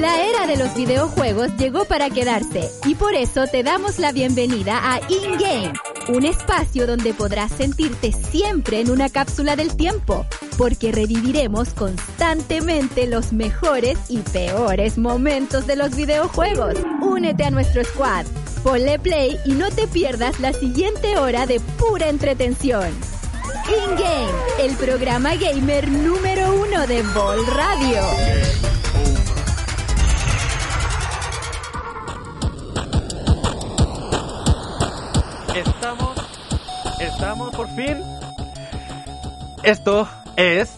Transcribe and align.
La 0.00 0.24
era 0.24 0.46
de 0.46 0.56
los 0.56 0.74
videojuegos 0.74 1.54
llegó 1.58 1.84
para 1.84 2.08
quedarse 2.08 2.70
y 2.86 2.94
por 2.94 3.14
eso 3.14 3.46
te 3.46 3.62
damos 3.62 3.98
la 3.98 4.12
bienvenida 4.12 4.94
a 4.94 4.98
InGame, 5.10 5.74
un 6.08 6.24
espacio 6.24 6.86
donde 6.86 7.12
podrás 7.12 7.52
sentirte 7.52 8.10
siempre 8.10 8.80
en 8.80 8.90
una 8.90 9.10
cápsula 9.10 9.56
del 9.56 9.76
tiempo, 9.76 10.24
porque 10.56 10.90
reviviremos 10.90 11.74
constantemente 11.74 13.06
los 13.08 13.34
mejores 13.34 13.98
y 14.08 14.20
peores 14.20 14.96
momentos 14.96 15.66
de 15.66 15.76
los 15.76 15.94
videojuegos. 15.94 16.76
Únete 17.02 17.44
a 17.44 17.50
nuestro 17.50 17.84
squad, 17.84 18.24
ponle 18.62 18.98
play 18.98 19.36
y 19.44 19.52
no 19.52 19.68
te 19.70 19.86
pierdas 19.86 20.40
la 20.40 20.54
siguiente 20.54 21.18
hora 21.18 21.44
de 21.44 21.60
pura 21.60 22.08
entretención. 22.08 22.88
InGame, 23.68 24.32
el 24.60 24.74
programa 24.76 25.34
gamer 25.34 25.90
número 25.90 26.54
uno 26.54 26.86
de 26.86 27.02
Ball 27.02 27.46
Radio. 27.48 28.00
Estamos, 35.54 36.16
estamos 37.00 37.54
por 37.54 37.68
fin. 37.74 38.02
Esto 39.62 40.08
es 40.36 40.76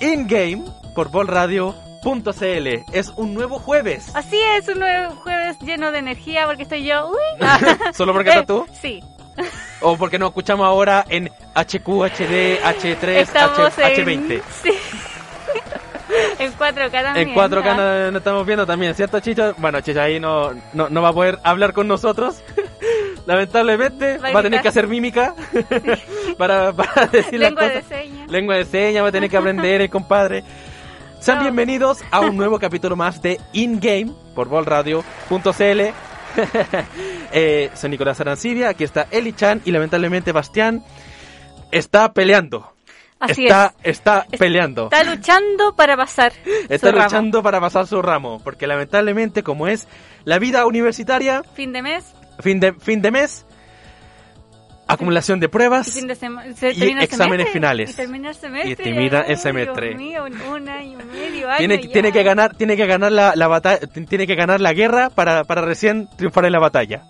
InGame 0.00 0.64
por 0.94 1.10
bolradio.cl. 1.10 2.66
Es 2.92 3.08
un 3.16 3.34
nuevo 3.34 3.58
jueves. 3.58 4.10
Así 4.14 4.38
es, 4.56 4.68
un 4.68 4.80
nuevo 4.80 5.14
jueves 5.16 5.58
lleno 5.60 5.90
de 5.92 5.98
energía 5.98 6.46
porque 6.46 6.62
estoy 6.64 6.84
yo. 6.84 7.08
Uy. 7.10 7.46
¿Solo 7.94 8.12
porque 8.12 8.30
estás 8.30 8.46
tú? 8.46 8.66
Sí. 8.72 9.02
¿O 9.80 9.96
porque 9.96 10.18
nos 10.18 10.28
escuchamos 10.30 10.66
ahora 10.66 11.04
en 11.08 11.28
HQ, 11.54 11.86
HD, 11.88 12.60
H3, 12.62 13.04
Estamos 13.08 13.58
H, 13.78 14.00
en- 14.02 14.06
H20? 14.28 14.42
Sí. 14.62 14.70
en 16.38 16.52
4K 16.52 16.90
también. 16.90 17.28
En 17.30 17.34
4K 17.34 17.64
¿no? 17.64 17.74
nos, 17.76 18.12
nos 18.12 18.20
estamos 18.20 18.46
viendo 18.46 18.66
también, 18.66 18.94
¿cierto, 18.94 19.18
Chicho? 19.20 19.54
Bueno, 19.56 19.80
Chicho 19.80 20.00
ahí 20.02 20.20
no, 20.20 20.50
no, 20.74 20.90
no 20.90 21.00
va 21.02 21.08
a 21.08 21.12
poder 21.14 21.38
hablar 21.42 21.72
con 21.72 21.88
nosotros. 21.88 22.42
Lamentablemente, 23.30 24.18
Va 24.18 24.30
a 24.30 24.32
va 24.32 24.40
a 24.40 24.42
tener 24.42 24.60
que 24.60 24.66
hacer 24.66 24.88
mímica 24.88 25.36
para, 26.36 26.72
para 26.72 27.06
decir 27.06 27.38
Lengua 27.38 27.62
las 27.62 27.74
de 27.74 27.82
señas. 27.82 28.28
Lengua 28.28 28.56
de 28.56 28.64
señas, 28.64 29.04
va 29.04 29.08
a 29.08 29.12
tener 29.12 29.30
que 29.30 29.36
aprender, 29.36 29.82
el 29.82 29.88
compadre. 29.88 30.42
Sean 31.20 31.38
No. 31.38 31.44
bienvenidos 31.44 32.00
a 32.10 32.18
un 32.22 32.36
nuevo 32.36 32.58
capítulo 32.58 32.96
más 32.96 33.22
de 33.22 33.38
In-Game 33.52 34.12
por 34.34 34.48
bolradio.cl. 34.48 35.80
eh, 37.32 37.70
soy 37.72 37.90
Nicolás 37.90 38.20
Arancibia, 38.20 38.70
aquí 38.70 38.82
está 38.82 39.06
Eli 39.12 39.32
Chan 39.32 39.62
y 39.64 39.70
lamentablemente 39.70 40.32
Bastián 40.32 40.82
está 41.70 42.12
peleando. 42.12 42.72
Así 43.20 43.44
está, 43.44 43.74
es. 43.84 43.98
está 43.98 44.26
peleando. 44.40 44.88
Está 44.90 45.04
luchando 45.04 45.76
para 45.76 45.96
pasar. 45.96 46.32
Está 46.68 46.88
su 46.88 46.96
ramo. 46.96 47.04
luchando 47.04 47.42
para 47.44 47.60
pasar 47.60 47.86
su 47.86 48.02
ramo, 48.02 48.40
porque 48.42 48.66
lamentablemente 48.66 49.44
como 49.44 49.68
es 49.68 49.86
la 50.24 50.40
vida 50.40 50.66
universitaria, 50.66 51.44
Fin 51.54 51.72
de 51.72 51.82
mes 51.82 52.16
fin 52.42 52.60
de, 52.60 52.72
fin 52.74 53.00
de 53.02 53.10
mes, 53.10 53.46
acumulación 54.86 55.38
de 55.40 55.46
y 55.46 55.48
pruebas, 55.48 55.92
fin 55.92 56.06
de 56.08 56.14
se 56.14 56.26
Y 56.72 56.82
el 56.82 56.98
exámenes 57.02 57.46
semestre, 57.46 57.52
finales. 57.52 57.90
Y 57.90 57.94
termina 57.94 58.28
el 58.30 58.34
semestre. 58.34 58.70
Y 58.72 58.76
termina 58.76 59.20
el 59.20 59.36
semestre. 59.38 59.86
Dios 59.88 59.98
mío, 59.98 60.24
un, 60.24 60.40
un 60.40 60.68
año 60.68 60.98
y 61.00 61.04
medio. 61.04 61.48
año 61.48 61.58
tiene, 61.58 61.78
tiene 61.78 62.12
que 62.12 62.22
ganar, 62.22 62.56
tiene 62.56 62.76
que 62.76 62.86
ganar 62.86 63.12
la, 63.12 63.34
la 63.36 63.46
batalla, 63.48 63.86
tiene 63.86 64.26
que 64.26 64.34
ganar 64.34 64.60
la 64.60 64.72
guerra 64.72 65.10
para, 65.10 65.44
para 65.44 65.62
recién 65.62 66.08
triunfar 66.16 66.44
en 66.46 66.52
la 66.52 66.58
batalla. 66.58 67.04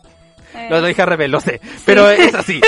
Eh, 0.55 0.67
Lo 0.69 0.83
dije 0.83 1.01
al 1.03 1.09
revés, 1.09 1.31
lo 1.31 1.41
sé, 1.41 1.61
pero 1.87 2.11
es 2.11 2.35
así. 2.35 2.61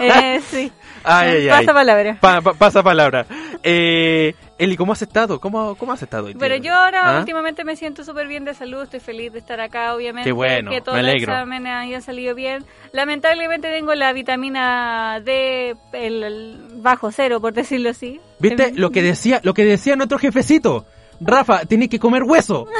eh, 0.00 0.40
sí. 0.50 0.72
Ay, 1.04 1.28
ay, 1.30 1.48
ay. 1.48 1.60
Pasa 1.60 1.72
palabra. 1.74 2.16
Pa- 2.20 2.40
pa- 2.40 2.54
pasa 2.54 2.82
palabra. 2.82 3.26
Eh, 3.62 4.34
Eli, 4.58 4.76
¿cómo 4.76 4.92
has 4.92 5.02
estado? 5.02 5.40
¿Cómo, 5.40 5.74
cómo 5.74 5.92
has 5.92 6.02
estado? 6.02 6.28
Pero 6.38 6.56
yo 6.56 6.72
ahora 6.74 7.16
¿Ah? 7.16 7.18
últimamente 7.18 7.64
me 7.64 7.76
siento 7.76 8.04
súper 8.04 8.26
bien 8.28 8.44
de 8.44 8.54
salud, 8.54 8.82
estoy 8.82 9.00
feliz 9.00 9.32
de 9.32 9.38
estar 9.40 9.60
acá, 9.60 9.94
obviamente. 9.94 10.28
Qué 10.28 10.32
bueno, 10.32 10.70
que 10.70 10.80
todos 10.80 10.96
me 10.96 11.02
los 11.02 11.10
alegro. 11.10 11.32
exámenes 11.32 11.72
hayan 11.72 12.02
salido 12.02 12.34
bien. 12.34 12.64
Lamentablemente 12.92 13.68
tengo 13.70 13.94
la 13.94 14.12
vitamina 14.12 15.20
D 15.24 15.74
el, 15.92 16.22
el 16.22 16.58
bajo 16.76 17.10
cero, 17.10 17.40
por 17.40 17.52
decirlo 17.52 17.90
así. 17.90 18.20
¿Viste 18.38 18.68
Em, 18.68 18.76
lo 18.76 18.90
que 18.90 19.02
decía, 19.02 19.40
lo 19.42 19.54
que 19.54 19.64
decía 19.64 19.96
nuestro 19.96 20.18
jefecito? 20.18 20.86
Rafa, 21.20 21.64
tiene 21.64 21.88
que 21.88 21.98
comer 21.98 22.22
hueso. 22.22 22.66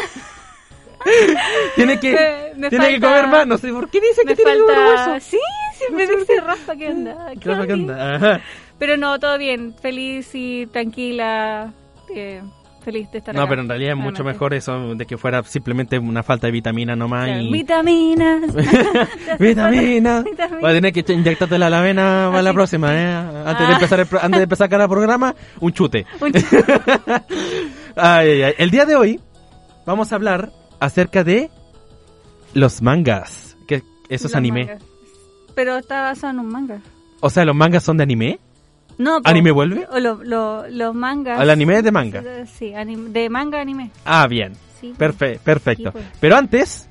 tiene 1.77 1.99
que, 2.01 2.13
Me- 2.13 2.61
me 2.61 2.71
tiene 2.71 2.87
que 2.95 3.01
falta- 3.01 3.07
comer 3.09 3.27
más. 3.29 3.47
No 3.47 3.59
sé 3.59 3.73
por 3.73 3.91
qué 3.91 4.01
dice 4.01 4.23
Me 4.25 4.31
que 4.33 4.37
tiene 4.37 4.53
que 4.53 4.59
comer 4.61 4.77
falta... 4.97 5.13
hueso. 5.13 5.27
Sí, 5.31 5.39
siempre 5.79 6.07
dice 6.07 6.41
Rafa, 6.41 6.77
¿qué 6.77 6.89
onda? 6.89 7.17
¿Qué 7.41 7.49
Rafa, 7.49 7.73
onda? 7.73 8.15
Ajá. 8.17 8.41
Pero 8.79 8.97
no, 8.97 9.19
todo 9.21 9.39
bien, 9.39 9.75
feliz 9.81 10.31
y 10.35 10.67
tranquila, 10.67 11.73
eh, 12.15 12.43
feliz 12.85 13.09
de 13.13 13.19
estar 13.19 13.35
No, 13.35 13.43
acá. 13.43 13.51
pero 13.51 13.63
en 13.63 13.69
realidad 13.69 13.93
es 13.93 13.99
mucho 13.99 14.25
mejor 14.25 14.53
eso 14.53 14.95
de 14.95 15.07
que 15.07 15.17
fuera 15.17 15.43
simplemente 15.45 15.99
una 15.99 16.23
falta 16.25 16.49
de 16.49 16.53
vitamina 16.53 16.95
nomás. 16.97 17.27
Claro, 17.27 17.41
y... 17.43 17.53
Vitaminas. 17.53 18.55
Vitamina. 19.39 20.23
Vitamina. 20.23 20.61
Va 20.63 20.71
a 20.71 20.73
tener 20.73 20.93
que 20.93 21.05
inyectártela 21.13 21.67
a 21.69 21.71
la 21.71 21.81
vena 21.81 22.29
para 22.31 22.43
la 22.43 22.51
Así. 22.51 22.55
próxima, 22.57 22.95
¿eh? 22.95 23.15
Antes 23.47 23.67
de 23.69 23.73
Ah. 23.73 23.77
empezar 23.77 24.01
el 24.01 24.07
pro- 24.07 24.21
antes 24.21 24.39
de 24.39 24.43
empezar 24.45 24.69
cada 24.69 24.89
programa, 24.89 25.35
un 25.61 25.73
chute. 25.73 26.05
Un 26.21 26.33
ch- 26.33 27.23
Ay, 27.97 28.29
ay, 28.31 28.43
ay. 28.43 28.55
El 28.59 28.71
día 28.71 28.85
de 28.87 28.97
hoy 28.97 29.21
vamos 29.87 30.13
a 30.13 30.17
hablar 30.17 30.51
acerca 30.84 31.25
de 31.25 31.50
los 32.53 32.83
mangas. 32.83 33.56
Que 33.67 33.83
eso 34.09 34.27
es 34.27 34.34
anime. 34.34 34.67
mangas. 34.67 34.83
Pero 35.55 35.77
está 35.78 36.03
basado 36.03 36.33
en 36.33 36.41
un 36.41 36.49
manga. 36.49 36.81
O 37.21 37.31
sea, 37.31 37.45
los 37.45 37.55
mangas 37.55 37.83
son 37.84 37.97
de 37.97 38.03
anime. 38.03 38.39
No, 38.99 39.21
po. 39.23 39.28
¿Anime 39.28 39.50
vuelve? 39.50 39.87
O 39.91 39.99
lo- 39.99 40.23
lo- 40.23 40.69
los 40.69 40.94
mangas. 40.94 41.41
¿El 41.41 41.50
anime 41.50 41.78
es 41.78 41.84
de 41.84 41.91
manga? 41.93 42.23
Sí, 42.47 42.73
anim- 42.73 43.09
de 43.09 43.28
manga 43.28 43.61
anime. 43.61 43.91
Ah, 44.05 44.27
bien. 44.28 44.53
Sí. 44.81 44.93
Perfe- 44.97 45.39
perfecto. 45.39 45.91
Sí, 45.91 45.91
pues. 45.93 46.05
Pero 46.21 46.37
antes, 46.37 46.89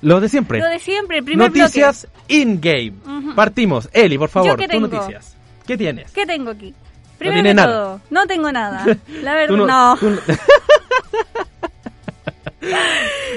lo 0.00 0.20
de 0.20 0.28
siempre. 0.28 0.60
Lo 0.60 0.66
de 0.66 0.78
siempre, 0.78 1.18
el 1.18 1.24
primer 1.24 1.48
Noticias 1.48 2.06
in-game. 2.28 2.94
Ujú. 3.06 3.34
Partimos. 3.34 3.88
Eli, 3.92 4.16
por 4.16 4.28
favor, 4.30 4.56
qué 4.56 4.68
tus 4.68 4.80
noticias. 4.80 5.36
¿Qué 5.66 5.76
tienes? 5.76 6.10
¿Qué 6.12 6.24
tengo 6.26 6.50
aquí? 6.50 6.74
Primero 7.18 7.36
tiene 7.36 7.48
de 7.50 7.54
nada. 7.54 7.72
todo, 7.72 8.00
no 8.10 8.26
tengo 8.26 8.50
nada. 8.52 8.84
La 9.22 9.34
verdad, 9.34 9.56
Tú 9.56 9.66
no. 9.66 9.96
tú 9.98 10.08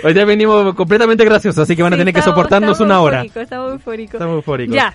Hoy 0.04 0.14
día 0.14 0.26
venimos 0.26 0.76
completamente 0.76 1.26
graciosos, 1.26 1.64
así 1.64 1.76
que 1.76 1.84
van 1.84 1.94
a 1.94 1.96
Sí, 1.96 2.02
tener 2.02 2.14
que 2.14 2.22
soportarnos 2.22 2.80
una 2.80 3.02
hora. 3.02 3.24
Estamos 3.24 3.74
eufóricos. 3.74 4.14
Estamos 4.16 4.36
eufóricos. 4.36 4.76
Ya. 4.76 4.94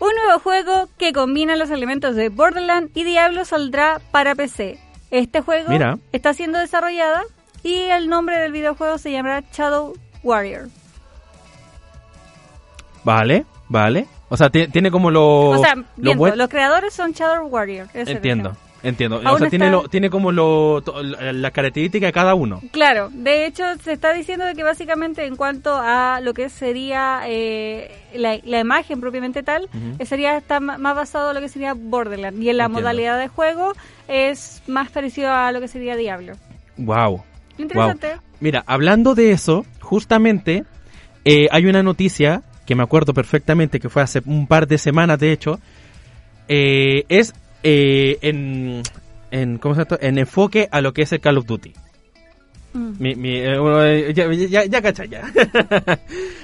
Un 0.00 0.10
nuevo 0.14 0.38
juego 0.40 0.88
que 0.98 1.12
combina 1.12 1.56
los 1.56 1.70
elementos 1.70 2.14
de 2.16 2.28
Borderlands 2.28 2.90
y 2.94 3.04
Diablo 3.04 3.44
saldrá 3.44 4.00
para 4.10 4.34
PC. 4.34 4.78
Este 5.10 5.40
juego 5.40 5.70
Mira. 5.70 5.98
está 6.12 6.34
siendo 6.34 6.58
desarrollada 6.58 7.22
y 7.62 7.74
el 7.74 8.08
nombre 8.08 8.36
del 8.38 8.52
videojuego 8.52 8.98
se 8.98 9.12
llamará 9.12 9.42
Shadow 9.52 9.94
Warrior. 10.22 10.68
Vale, 13.04 13.44
vale. 13.68 14.06
O 14.28 14.36
sea, 14.36 14.50
ti- 14.50 14.66
tiene 14.68 14.90
como 14.90 15.10
lo... 15.10 15.50
o 15.50 15.58
sea, 15.58 15.74
lo 15.74 15.84
viendo, 15.96 16.18
buen- 16.18 16.38
los 16.38 16.48
creadores 16.48 16.92
son 16.94 17.12
Shadow 17.12 17.46
Warrior. 17.46 17.86
el 17.94 18.08
Entiendo. 18.84 19.20
O 19.24 19.38
sea, 19.38 19.48
tiene, 19.48 19.70
lo, 19.70 19.88
tiene 19.88 20.10
como 20.10 20.30
lo, 20.30 20.82
to- 20.82 21.02
la 21.02 21.50
característica 21.50 22.06
de 22.06 22.12
cada 22.12 22.34
uno. 22.34 22.60
Claro, 22.70 23.08
de 23.12 23.46
hecho 23.46 23.64
se 23.82 23.92
está 23.92 24.12
diciendo 24.12 24.44
de 24.44 24.54
que 24.54 24.62
básicamente 24.62 25.24
en 25.26 25.36
cuanto 25.36 25.74
a 25.74 26.20
lo 26.22 26.34
que 26.34 26.48
sería 26.50 27.22
eh, 27.26 27.90
la, 28.14 28.38
la 28.44 28.60
imagen 28.60 29.00
propiamente 29.00 29.42
tal, 29.42 29.68
eh, 29.98 30.04
sería 30.06 30.36
está 30.36 30.60
más 30.60 30.94
basado 30.94 31.30
en 31.30 31.34
lo 31.36 31.40
que 31.40 31.48
sería 31.48 31.72
Borderlands 31.74 32.38
y 32.40 32.50
en 32.50 32.58
la 32.58 32.64
Entiendo. 32.66 32.80
modalidad 32.82 33.18
de 33.18 33.28
juego 33.28 33.72
es 34.06 34.62
más 34.66 34.90
parecido 34.90 35.32
a 35.32 35.50
lo 35.50 35.60
que 35.60 35.68
sería 35.68 35.96
Diablo. 35.96 36.34
Wow. 36.76 37.22
Interesante. 37.56 38.16
Mira, 38.40 38.62
hablando 38.66 39.14
de 39.14 39.30
eso, 39.32 39.64
justamente 39.80 40.64
eh, 41.24 41.46
hay 41.50 41.64
una 41.66 41.82
noticia 41.82 42.42
que 42.66 42.74
me 42.74 42.82
acuerdo 42.82 43.14
perfectamente 43.14 43.80
que 43.80 43.88
fue 43.88 44.02
hace 44.02 44.20
un 44.26 44.46
par 44.46 44.66
de 44.66 44.76
semanas, 44.76 45.18
de 45.18 45.32
hecho, 45.32 45.58
eh, 46.48 47.04
es 47.08 47.32
eh, 47.64 48.18
en, 48.22 48.82
en 49.32 49.58
¿cómo 49.58 49.74
se 49.74 49.82
llama? 49.84 49.98
En 50.00 50.18
enfoque 50.18 50.68
a 50.70 50.80
lo 50.80 50.92
que 50.92 51.02
es 51.02 51.12
el 51.12 51.20
Call 51.20 51.38
of 51.38 51.46
Duty. 51.46 51.72
Mm. 52.74 52.90
Mi, 52.98 53.14
mi, 53.16 53.30
eh, 53.38 53.56
eh, 53.56 54.12
ya, 54.14 54.32
ya, 54.32 54.64
ya 54.64 54.82
cacha 54.82 55.04
ya. 55.06 55.22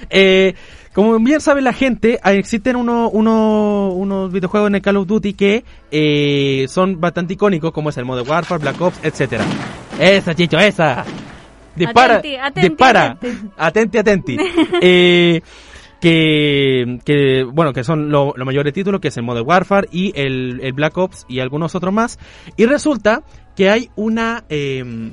Eh, 0.09 0.53
como 0.93 1.17
bien 1.19 1.39
sabe 1.39 1.61
la 1.61 1.71
gente, 1.71 2.19
existen 2.25 2.75
uno, 2.75 3.09
uno- 3.09 3.91
unos 3.93 4.29
videojuegos 4.31 4.67
en 4.67 4.75
el 4.75 4.81
Call 4.81 4.97
of 4.97 5.07
Duty 5.07 5.33
que 5.35 5.63
eh, 5.89 6.65
son 6.67 6.99
bastante 6.99 7.33
icónicos, 7.35 7.71
como 7.71 7.89
es 7.91 7.97
el 7.97 8.03
Modern 8.03 8.27
Warfare, 8.29 8.59
Black 8.61 8.81
Ops, 8.81 8.99
etcétera. 9.03 9.45
Esa, 9.97 10.35
chicho, 10.35 10.59
esa. 10.59 11.05
Dispara, 11.75 12.15
Atenti, 12.17 12.35
atenti, 12.35 12.67
dispara. 12.69 13.11
atenti. 13.11 13.47
Atenti, 13.57 13.97
atenti. 13.97 14.37
Eh, 14.81 15.41
que, 16.01 17.45
bueno, 17.53 17.73
que 17.73 17.83
son 17.83 18.09
lo- 18.09 18.33
los 18.35 18.45
mayores 18.45 18.73
títulos, 18.73 18.99
que 18.99 19.09
es 19.09 19.17
el 19.17 19.23
Modern 19.23 19.47
Warfare 19.47 19.87
y 19.91 20.11
el, 20.19 20.59
el 20.61 20.73
Black 20.73 20.97
Ops 20.97 21.25
y 21.29 21.39
algunos 21.39 21.75
otros 21.75 21.93
más. 21.93 22.19
Y 22.57 22.65
resulta 22.65 23.23
que 23.55 23.69
hay 23.69 23.89
una, 23.95 24.43
eh, 24.49 25.11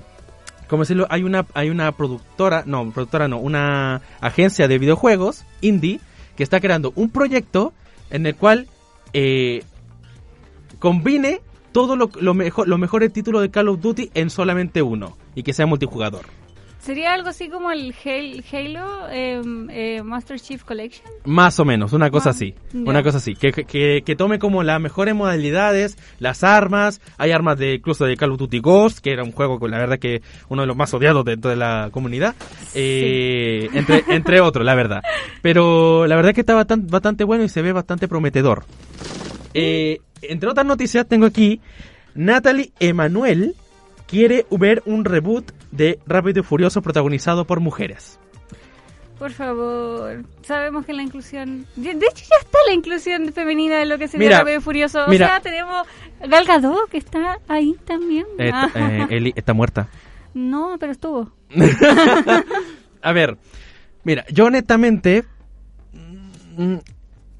¿cómo 0.66 0.82
decirlo? 0.82 1.06
Hay 1.10 1.22
una, 1.22 1.46
hay 1.54 1.70
una 1.70 1.92
productora, 1.92 2.62
no, 2.66 2.90
productora 2.90 3.28
no, 3.28 3.38
una 3.38 4.00
agencia 4.20 4.66
de 4.66 4.78
videojuegos 4.78 5.44
indie 5.60 6.00
que 6.36 6.42
está 6.42 6.58
creando 6.60 6.92
un 6.96 7.10
proyecto 7.10 7.72
en 8.10 8.24
el 8.26 8.34
cual 8.34 8.66
eh, 9.12 9.62
combine 10.78 11.40
todo 11.72 11.96
lo, 11.96 12.10
lo 12.20 12.34
los 12.34 12.78
mejores 12.78 13.12
títulos 13.12 13.42
de 13.42 13.50
Call 13.50 13.68
of 13.68 13.80
Duty 13.80 14.10
en 14.14 14.30
solamente 14.30 14.80
uno 14.82 15.16
y 15.34 15.42
que 15.42 15.52
sea 15.52 15.66
multijugador. 15.66 16.22
Sería 16.80 17.12
algo 17.12 17.28
así 17.28 17.48
como 17.50 17.70
el 17.70 17.92
Hal- 17.92 18.42
Halo 18.50 19.08
eh, 19.10 19.42
eh, 19.70 20.02
Master 20.02 20.40
Chief 20.40 20.62
Collection. 20.64 21.04
Más 21.24 21.58
o 21.60 21.64
menos, 21.64 21.92
una 21.92 22.08
cosa 22.10 22.30
Ah, 22.30 22.32
así. 22.32 22.54
Una 22.72 23.02
cosa 23.02 23.18
así. 23.18 23.34
Que, 23.34 23.52
que, 23.52 24.02
que 24.06 24.16
tome 24.16 24.38
como 24.38 24.62
las 24.62 24.80
mejores 24.80 25.14
modalidades, 25.14 25.98
las 26.18 26.44
armas. 26.44 27.00
Hay 27.18 27.32
armas 27.32 27.58
de 27.58 27.74
incluso 27.74 28.04
de 28.06 28.16
Call 28.16 28.30
of 28.32 28.38
Duty 28.38 28.60
Ghost, 28.60 29.00
que 29.00 29.12
era 29.12 29.22
un 29.24 29.32
juego 29.32 29.58
con 29.58 29.70
la 29.70 29.78
verdad 29.78 29.98
que 29.98 30.22
uno 30.48 30.62
de 30.62 30.66
los 30.68 30.76
más 30.76 30.94
odiados 30.94 31.24
dentro 31.24 31.50
de 31.50 31.56
la 31.56 31.88
comunidad. 31.92 32.34
Eh, 32.74 33.68
entre, 33.74 34.04
entre 34.08 34.40
otros, 34.40 34.64
la 34.64 34.74
verdad. 34.74 35.02
Pero 35.42 36.06
la 36.06 36.16
verdad 36.16 36.32
que 36.32 36.40
está 36.40 36.54
bastante, 36.54 36.90
bastante 36.90 37.24
bueno 37.24 37.44
y 37.44 37.48
se 37.48 37.60
ve 37.60 37.72
bastante 37.72 38.08
prometedor. 38.08 38.64
Eh, 39.52 39.98
entre 40.22 40.48
otras 40.48 40.64
noticias 40.64 41.06
tengo 41.08 41.26
aquí, 41.26 41.60
Natalie 42.14 42.72
Emanuel 42.80 43.54
quiere 44.08 44.44
ver 44.50 44.82
un 44.86 45.04
reboot 45.04 45.52
de 45.70 46.00
Rápido 46.06 46.40
y 46.40 46.42
Furioso 46.42 46.82
protagonizado 46.82 47.44
por 47.44 47.60
mujeres. 47.60 48.18
Por 49.18 49.32
favor, 49.32 50.22
sabemos 50.42 50.86
que 50.86 50.92
la 50.92 51.02
inclusión... 51.02 51.66
De 51.76 51.90
hecho 51.90 52.24
ya 52.30 52.36
está 52.40 52.58
la 52.68 52.72
inclusión 52.74 53.32
femenina 53.32 53.76
de 53.78 53.86
lo 53.86 53.98
que 53.98 54.06
sería 54.08 54.28
Mira, 54.28 54.38
Rápido 54.38 54.58
y 54.58 54.60
Furioso. 54.62 55.04
O 55.04 55.08
mira. 55.08 55.26
sea, 55.26 55.40
tenemos 55.40 55.86
Gal 56.28 56.44
Gadot 56.44 56.88
que 56.88 56.98
está 56.98 57.38
ahí 57.48 57.74
también. 57.84 58.26
Eh, 58.38 58.50
Ah. 58.52 58.70
eh, 58.74 59.06
Eli 59.10 59.32
está 59.36 59.52
muerta. 59.54 59.88
No, 60.34 60.76
pero 60.78 60.92
estuvo. 60.92 61.32
A 63.02 63.12
ver, 63.12 63.38
mira, 64.04 64.24
yo 64.30 64.44
honestamente. 64.44 65.24
mm, 65.92 66.76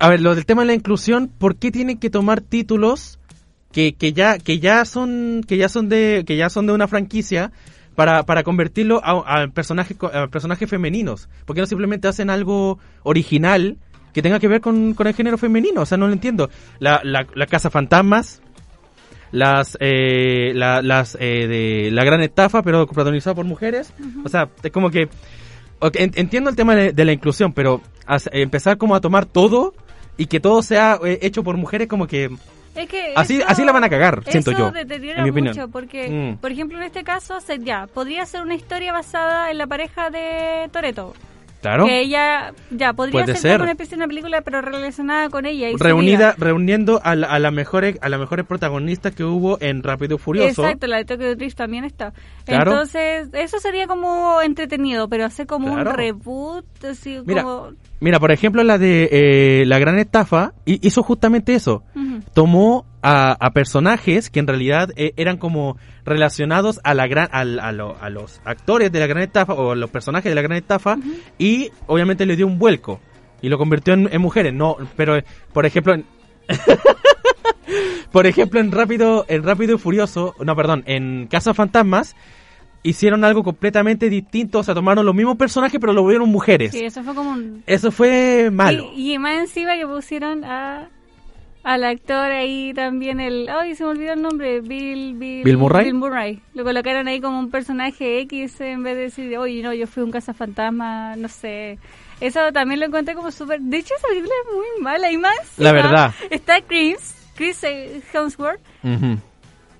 A 0.01 0.09
ver, 0.09 0.21
lo 0.21 0.35
del 0.35 0.47
tema 0.47 0.63
de 0.63 0.69
la 0.69 0.75
inclusión, 0.75 1.29
¿por 1.29 1.57
qué 1.57 1.71
tienen 1.71 1.99
que 1.99 2.11
tomar 2.11 2.41
títulos 2.41 3.18
que, 3.79 3.95
que 3.95 4.13
ya, 4.13 4.39
que 4.39 4.59
ya 4.59 4.85
son, 4.85 5.45
que 5.47 5.57
ya 5.57 5.69
son 5.69 5.89
de, 5.89 6.25
que 6.27 6.37
ya 6.37 6.51
son 6.51 6.67
de 6.67 6.73
una 6.73 6.89
franquicia 6.89 7.53
para, 7.95 8.25
para 8.25 8.43
convertirlo 8.43 9.01
a, 9.05 9.43
a 9.43 9.47
personajes, 9.47 9.97
a 10.03 10.27
personajes 10.27 10.69
femeninos? 10.69 11.29
¿Por 11.45 11.55
qué 11.55 11.61
no 11.61 11.67
simplemente 11.69 12.09
hacen 12.09 12.29
algo 12.29 12.81
original 13.05 13.77
que 14.13 14.21
tenga 14.21 14.41
que 14.41 14.49
ver 14.49 14.61
con, 14.61 14.95
con 14.95 15.07
el 15.07 15.15
género 15.15 15.39
femenino? 15.39 15.83
O 15.83 15.87
sea, 15.87 15.97
no 15.97 16.09
lo 16.09 16.13
entiendo. 16.13 16.51
La, 16.81 17.03
la, 17.05 17.25
la 17.37 17.47
Casa 17.47 17.71
Fantasmas, 17.71 18.43
las 19.31 19.79
eh, 19.79 20.51
la, 20.57 20.83
las 20.83 21.17
eh, 21.21 21.47
de 21.47 21.91
la 21.93 22.03
gran 22.03 22.21
estafa 22.21 22.63
pero 22.63 22.85
protagonizada 22.89 23.37
por 23.37 23.45
mujeres 23.45 23.93
o 24.25 24.29
sea 24.31 24.49
es 24.63 24.73
como 24.73 24.91
que 24.91 25.11
entiendo 25.93 26.49
el 26.49 26.57
tema 26.57 26.75
de, 26.75 26.95
de 26.95 27.05
la 27.05 27.13
inclusión 27.13 27.53
pero 27.53 27.83
empezar 28.33 28.79
como 28.79 28.97
a 28.97 29.03
tomar 29.03 29.27
todo 29.27 29.75
y 30.17 30.27
que 30.27 30.41
todo 30.41 30.63
sea 30.63 30.99
eh, 31.05 31.19
hecho 31.21 31.45
por 31.45 31.59
mujeres 31.59 31.89
como 31.89 32.07
que 32.07 32.31
Es 32.75 32.89
que 32.89 33.13
Así- 33.17 33.39
eso- 33.39 33.49
así 33.49 33.65
la 33.65 33.73
van 33.73 33.85
a 33.85 33.89
cagar, 33.91 34.23
siento 34.29 34.51
eso 34.53 34.59
yo, 34.59 34.71
deteriora 34.71 35.19
en 35.19 35.25
mi 35.25 35.31
opinión. 35.31 35.55
mucho 35.57 35.69
porque, 35.69 36.09
Mm. 36.09 36.37
por 36.39 36.53
ejemplo, 36.53 36.79
en 36.79 36.85
este 36.85 37.03
caso, 37.03 37.41
se, 37.41 37.59
ya, 37.59 37.87
podría 37.87 38.25
ser 38.27 38.43
una 38.43 38.55
historia 38.55 38.93
basada 38.93 39.51
en 39.51 39.59
la 39.59 39.67
pareja 39.67 40.11
de 40.11 40.69
Toreto. 40.73 41.15
Claro 41.61 41.87
Que 41.87 42.01
ella, 42.01 42.53
ya, 42.71 42.93
podría 42.93 43.25
Puede 43.25 43.37
ser, 43.37 43.53
como 43.53 43.65
una 43.65 43.73
especie 43.73 43.97
de 43.97 44.05
una 44.05 44.09
película, 44.09 44.41
pero 44.43 44.61
relacionada 44.61 45.29
con 45.31 45.47
ella. 45.47 45.71
Y 45.71 45.77
reunida 45.77 46.35
reuniendo 46.39 47.01
a, 47.03 47.15
la- 47.15 47.39
las 47.39 47.53
mejores 47.53 47.99
a 48.01 48.09
las 48.09 48.21
mejores 48.21 48.47
protagonistas 48.47 49.15
que 49.15 49.25
hubo 49.25 49.59
en 49.61 49.83
Rápido 49.83 50.17
y 50.17 50.19
Furioso 50.19 50.63
Exacto, 50.63 50.87
la 50.87 50.99
de 50.99 51.05
Tokyo 51.05 51.35
Drift 51.37 51.57
también 51.57 51.85
está. 51.85 52.13
Claro. 52.45 52.71
Entonces, 52.73 53.29
eso 53.33 53.59
sería 53.59 53.87
como 53.87 54.41
entretenido, 54.43 55.09
pero 55.09 55.25
hacer 55.25 55.47
como 55.47 55.73
Claro. 55.75 55.91
un 55.91 55.97
reboot, 55.97 56.85
así 56.85 57.19
Mira, 57.27 57.43
como... 57.43 57.71
mira 58.01 58.19
por 58.21 58.31
ejemplo 58.33 58.63
la 58.63 58.79
de 58.79 59.09
eh, 59.11 59.65
la 59.67 59.79
gran 59.79 59.99
estafa 59.99 60.53
hi- 60.65 60.79
hizo 60.83 61.03
justamente 61.03 61.55
eso 61.55 61.83
Ujú. 61.95 62.21
tomó 62.35 62.87
a, 63.09 63.33
a 63.33 63.51
personajes 63.53 64.29
que 64.31 64.41
en 64.41 64.47
realidad 64.47 64.91
eh, 64.97 65.13
eran 65.17 65.37
como 65.39 65.77
relacionados 66.05 66.81
a 66.85 66.95
la 66.95 67.07
gran 67.07 67.29
al- 67.33 67.59
a, 67.61 67.73
lo- 67.73 67.97
a 68.01 68.11
los 68.11 68.41
actores 68.45 68.91
de 68.93 69.01
la 69.01 69.07
gran 69.07 69.23
estafa 69.23 69.55
o 69.55 69.73
a 69.73 69.77
los 69.77 69.91
personajes 69.91 70.31
de 70.31 70.35
la 70.35 70.43
gran 70.43 70.59
estafa 70.59 70.97
y 71.39 71.71
obviamente 71.87 72.27
le 72.27 72.37
dio 72.37 72.47
un 72.47 72.59
vuelco 72.59 73.01
y 73.41 73.49
lo 73.49 73.57
convirtió 73.59 73.95
en, 73.95 74.09
en 74.13 74.21
mujeres. 74.21 74.53
No 74.53 74.77
pero 74.97 75.19
por 75.53 75.65
ejemplo 75.65 75.95
en 75.95 76.05
por 78.13 78.27
ejemplo 78.27 78.61
en 78.61 78.73
rápido 78.73 79.25
en 79.29 79.43
rápido 79.43 79.75
y 79.75 79.79
furioso 79.79 80.35
no 80.43 80.57
perdón 80.57 80.83
en 80.87 81.27
Casa 81.29 81.55
Fantasmas 81.55 82.17
hicieron 82.83 83.25
algo 83.25 83.43
completamente 83.43 84.09
distinto 84.09 84.61
o 84.61 84.63
sea 84.63 84.75
tomaron 84.75 85.05
los 85.05 85.15
mismos 85.15 85.37
personajes 85.37 85.79
pero 85.81 85.93
lo 85.93 86.03
volvieron 86.03 86.29
mujeres. 86.31 86.73
Sí, 86.73 86.85
eso 86.85 87.03
fue 87.03 87.15
como 87.15 87.31
un... 87.33 87.63
eso 87.67 87.91
fue 87.91 88.51
malo. 88.53 88.91
Y, 88.95 89.15
y 89.15 89.19
más 89.19 89.39
encima 89.41 89.77
que 89.77 89.87
pusieron 89.87 90.45
a 90.45 90.89
al 91.71 91.85
actor 91.85 92.31
ahí 92.31 92.73
también 92.73 93.21
el 93.21 93.47
ay 93.49 93.75
se 93.75 93.85
me 93.85 93.91
olvidó 93.91 94.15
el 94.15 94.23
nombre 94.23 94.61
Bill 94.61 95.15
Bill, 95.15 95.45
¿Bill 95.45 95.59
Murray? 95.59 95.85
Bill 95.85 95.95
Murray 95.95 96.41
lo 96.55 96.65
colocaron 96.65 97.09
ahí 97.09 97.21
como 97.21 97.39
un 97.39 97.51
personaje 97.51 98.21
X 98.21 98.61
en 98.63 98.83
vez 98.83 98.97
de 98.97 99.03
decir 99.03 99.37
oye 99.37 99.63
no 99.63 99.75
yo 99.75 99.87
fui 99.87 100.03
un 100.03 100.11
cazafantasma 100.11 101.17
no 101.17 101.29
sé 101.29 101.79
eso 102.21 102.41
también 102.53 102.81
lo 102.81 102.87
encontré 102.87 103.15
como 103.15 103.31
súper 103.31 103.61
de 103.61 103.77
hecho 103.77 103.93
esa 103.99 104.09
película 104.09 104.33
es 104.47 104.55
muy 104.55 104.83
mala 104.83 105.11
y 105.13 105.19
más 105.19 105.37
La 105.59 105.73
verdad. 105.73 106.15
está 106.31 106.63
Chris 106.63 107.15
Chris 107.35 107.63
eh, 107.65 108.01
Hemsworth 108.15 108.61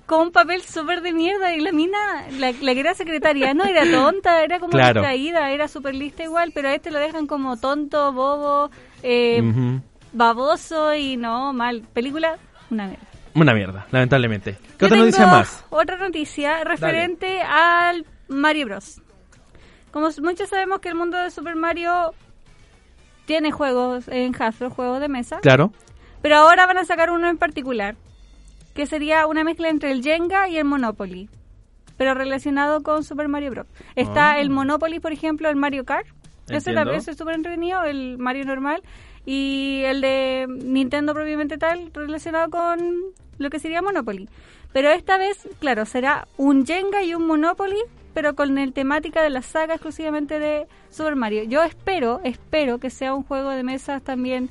con 0.05 0.21
un 0.21 0.31
papel 0.31 0.61
súper 0.63 1.01
de 1.01 1.11
mierda 1.13 1.53
y 1.55 1.59
la 1.61 1.71
mina, 1.71 1.97
la, 2.39 2.51
la 2.51 2.73
que 2.73 2.79
era 2.79 2.95
secretaria, 2.95 3.53
no 3.53 3.63
era 3.65 3.83
tonta, 3.91 4.43
era 4.43 4.57
como 4.59 4.71
Claro. 4.71 5.01
distraída, 5.01 5.51
era 5.51 5.67
súper 5.67 5.93
lista 5.93 6.23
igual, 6.23 6.51
pero 6.51 6.69
a 6.69 6.73
este 6.73 6.89
lo 6.89 6.97
dejan 6.97 7.27
como 7.27 7.57
tonto, 7.57 8.11
bobo, 8.11 8.71
eh. 9.03 9.39
Baboso 10.13 10.93
y 10.95 11.17
no, 11.17 11.53
mal. 11.53 11.83
Película, 11.93 12.37
una 12.69 12.87
mierda. 12.87 13.05
Una 13.35 13.53
mierda, 13.53 13.87
lamentablemente. 13.91 14.57
¿Qué 14.77 14.81
Yo 14.81 14.87
otra 14.87 14.97
noticia 14.97 15.27
más? 15.27 15.65
Otra 15.69 15.97
noticia 15.97 16.63
referente 16.63 17.41
al 17.41 18.05
Mario 18.27 18.65
Bros. 18.67 19.01
Como 19.91 20.09
muchos 20.21 20.49
sabemos 20.49 20.79
que 20.79 20.89
el 20.89 20.95
mundo 20.95 21.17
de 21.17 21.31
Super 21.31 21.55
Mario 21.55 22.13
tiene 23.25 23.51
juegos 23.51 24.07
en 24.07 24.35
Hasbro, 24.39 24.69
juegos 24.71 24.99
de 24.99 25.07
mesa, 25.09 25.39
Claro. 25.41 25.71
pero 26.21 26.37
ahora 26.37 26.65
van 26.65 26.77
a 26.79 26.85
sacar 26.85 27.11
uno 27.11 27.29
en 27.29 27.37
particular, 27.37 27.95
que 28.73 28.85
sería 28.87 29.27
una 29.27 29.43
mezcla 29.43 29.69
entre 29.69 29.91
el 29.91 30.01
Jenga 30.03 30.47
y 30.49 30.57
el 30.57 30.65
Monopoly, 30.65 31.29
pero 31.97 32.13
relacionado 32.15 32.81
con 32.81 33.03
Super 33.03 33.27
Mario 33.27 33.51
Bros. 33.51 33.67
Está 33.95 34.31
Ah. 34.31 34.39
el 34.39 34.49
Monopoly, 34.49 34.99
por 34.99 35.11
ejemplo, 35.11 35.49
el 35.49 35.55
Mario 35.55 35.85
Kart, 35.85 36.07
ese 36.49 36.73
también 36.73 36.97
es 36.97 37.17
súper 37.17 37.35
entretenido, 37.35 37.83
el 37.83 38.17
Mario 38.17 38.45
normal, 38.45 38.81
y 39.31 39.83
el 39.85 40.01
de 40.01 40.47
Nintendo 40.49 41.13
propiamente 41.13 41.59
tal, 41.59 41.91
relacionado 41.93 42.49
con 42.49 42.79
lo 43.37 43.51
que 43.51 43.59
sería 43.59 43.79
Monopoly. 43.79 44.27
Pero 44.73 44.89
esta 44.89 45.19
vez, 45.19 45.47
claro, 45.59 45.85
será 45.85 46.27
un 46.37 46.65
Jenga 46.65 47.03
y 47.03 47.13
un 47.13 47.27
Monopoly, 47.27 47.77
pero 48.15 48.33
con 48.33 48.57
el 48.57 48.73
temática 48.73 49.21
de 49.21 49.29
la 49.29 49.43
saga 49.43 49.75
exclusivamente 49.75 50.39
de 50.39 50.65
Super 50.89 51.15
Mario. 51.15 51.43
Yo 51.43 51.61
espero, 51.61 52.21
espero 52.23 52.79
que 52.79 52.89
sea 52.89 53.13
un 53.13 53.21
juego 53.21 53.51
de 53.51 53.61
mesas 53.61 54.01
también 54.01 54.49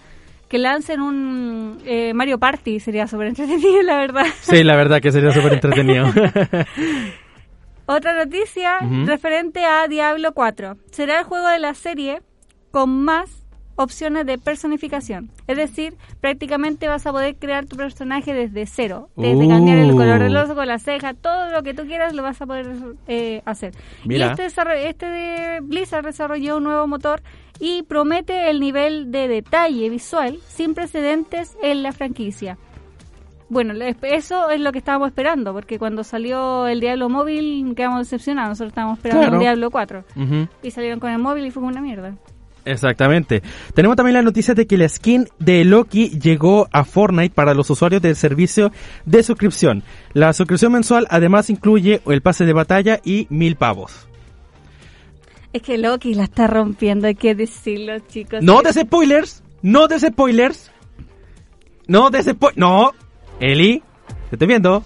que 0.49 0.59
lancen 0.59 1.01
un 1.01 1.79
eh, 1.85 2.15
Mario 2.15 2.39
Party, 2.39 2.79
sería 2.79 3.09
súper 3.09 3.27
entretenido, 3.27 3.83
la 3.83 3.97
verdad. 3.97 4.27
Sí, 4.43 4.63
la 4.63 4.77
verdad 4.77 5.01
que 5.01 5.11
sería 5.11 5.33
súper 5.33 5.55
entretenido. 5.55 6.07
Otra 7.87 8.15
noticia 8.15 8.79
referente 9.07 9.65
a 9.65 9.89
Diablo 9.89 10.35
4. 10.35 10.77
Será 10.93 11.19
el 11.19 11.25
juego 11.25 11.49
de 11.49 11.59
la 11.59 11.75
serie 11.75 12.23
con 12.71 13.03
más 13.03 13.48
opciones 13.79 14.27
de 14.27 14.37
personificación. 14.39 15.31
Es 15.47 15.57
decir, 15.57 15.95
prácticamente 16.21 16.89
vas 16.89 17.07
a 17.07 17.13
poder 17.13 17.37
crear 17.37 17.65
tu 17.67 17.77
personaje 17.77 18.35
desde 18.35 18.67
cero. 18.67 19.09
Desde 19.17 19.47
Uh. 19.47 19.49
cambiar 19.49 19.79
el 19.79 19.93
color 19.93 20.19
del 20.21 20.37
ojo, 20.37 20.65
la 20.65 20.79
ceja, 20.79 21.15
todo 21.15 21.51
lo 21.51 21.63
que 21.63 21.73
tú 21.75 21.87
quieras 21.87 22.13
lo 22.15 22.23
vas 22.23 22.41
a 22.43 22.47
poder 22.47 22.67
eh, 23.07 23.41
hacer. 23.47 23.73
Mira. 24.05 24.27
Y 24.37 24.41
este, 24.43 24.89
este 24.89 25.07
de 25.07 25.61
Blizzard 25.63 26.05
desarrolló 26.05 26.57
un 26.59 26.65
nuevo 26.65 26.87
motor 26.87 27.23
y 27.61 27.83
promete 27.85 28.51
el 28.51 28.61
nivel 28.61 29.11
de 29.11 29.29
detalle 29.29 29.89
visual 29.89 30.39
sin 30.49 30.75
precedentes 30.75 31.57
en 31.63 31.83
la 31.83 31.93
franquicia. 31.93 32.59
Bueno, 33.51 33.73
eso 34.03 34.51
es 34.51 34.61
lo 34.61 34.73
que 34.73 34.79
estábamos 34.79 35.09
esperando, 35.09 35.55
porque 35.55 35.79
cuando 35.79 36.05
salió 36.05 36.67
el 36.67 36.81
Diablo 36.81 37.09
móvil 37.09 37.73
quedamos 37.75 38.01
decepcionados. 38.01 38.51
Nosotros 38.51 38.73
estábamos 38.73 38.99
esperando 38.99 39.23
Claro. 39.23 39.37
un 39.37 39.41
Diablo 39.41 39.71
4 39.71 40.05
Ujú. 40.17 40.49
y 40.63 40.71
salieron 40.71 41.01
con 41.01 41.11
el 41.11 41.19
móvil 41.19 41.47
y 41.47 41.51
fue 41.51 41.63
una 41.63 41.81
mierda. 41.81 42.15
Exactamente. 42.69 43.43
Tenemos 43.75 43.97
también 43.97 44.15
la 44.15 44.23
noticia 44.23 44.55
de 44.55 44.67
que 44.67 44.77
la 44.77 44.89
skin 44.89 45.27
de 45.39 45.65
Loki 45.65 46.11
llegó 46.11 46.69
a 46.71 46.85
Fortnite 46.85 47.35
para 47.35 47.55
los 47.55 47.71
usuarios 47.71 48.03
del 48.03 48.15
servicio 48.15 48.73
de 49.07 49.23
suscripción. 49.23 49.83
La 50.13 50.33
suscripción 50.35 50.73
mensual 50.73 51.07
además 51.09 51.49
incluye 51.49 52.03
el 52.07 52.21
pase 52.21 52.45
de 52.45 52.53
batalla 52.53 53.01
y 53.03 53.27
mil 53.31 53.57
pavos. 53.57 54.07
Es 55.53 55.63
que 55.63 55.79
Loki 55.79 56.13
la 56.13 56.25
está 56.25 56.47
rompiendo, 56.47 57.07
hay 57.07 57.15
que 57.15 57.35
decirlo, 57.35 57.99
chicos. 58.01 58.43
No 58.43 58.61
des 58.61 58.77
spoilers, 58.77 59.43
no 59.63 59.89
des 59.89 60.03
spoilers. 60.03 60.71
No 61.87 62.11
des 62.11 62.27
spoilers. 62.27 62.59
No, 62.59 62.93
Eli, 63.41 63.83
te 64.29 64.37
estoy 64.37 64.47
viendo. 64.47 64.85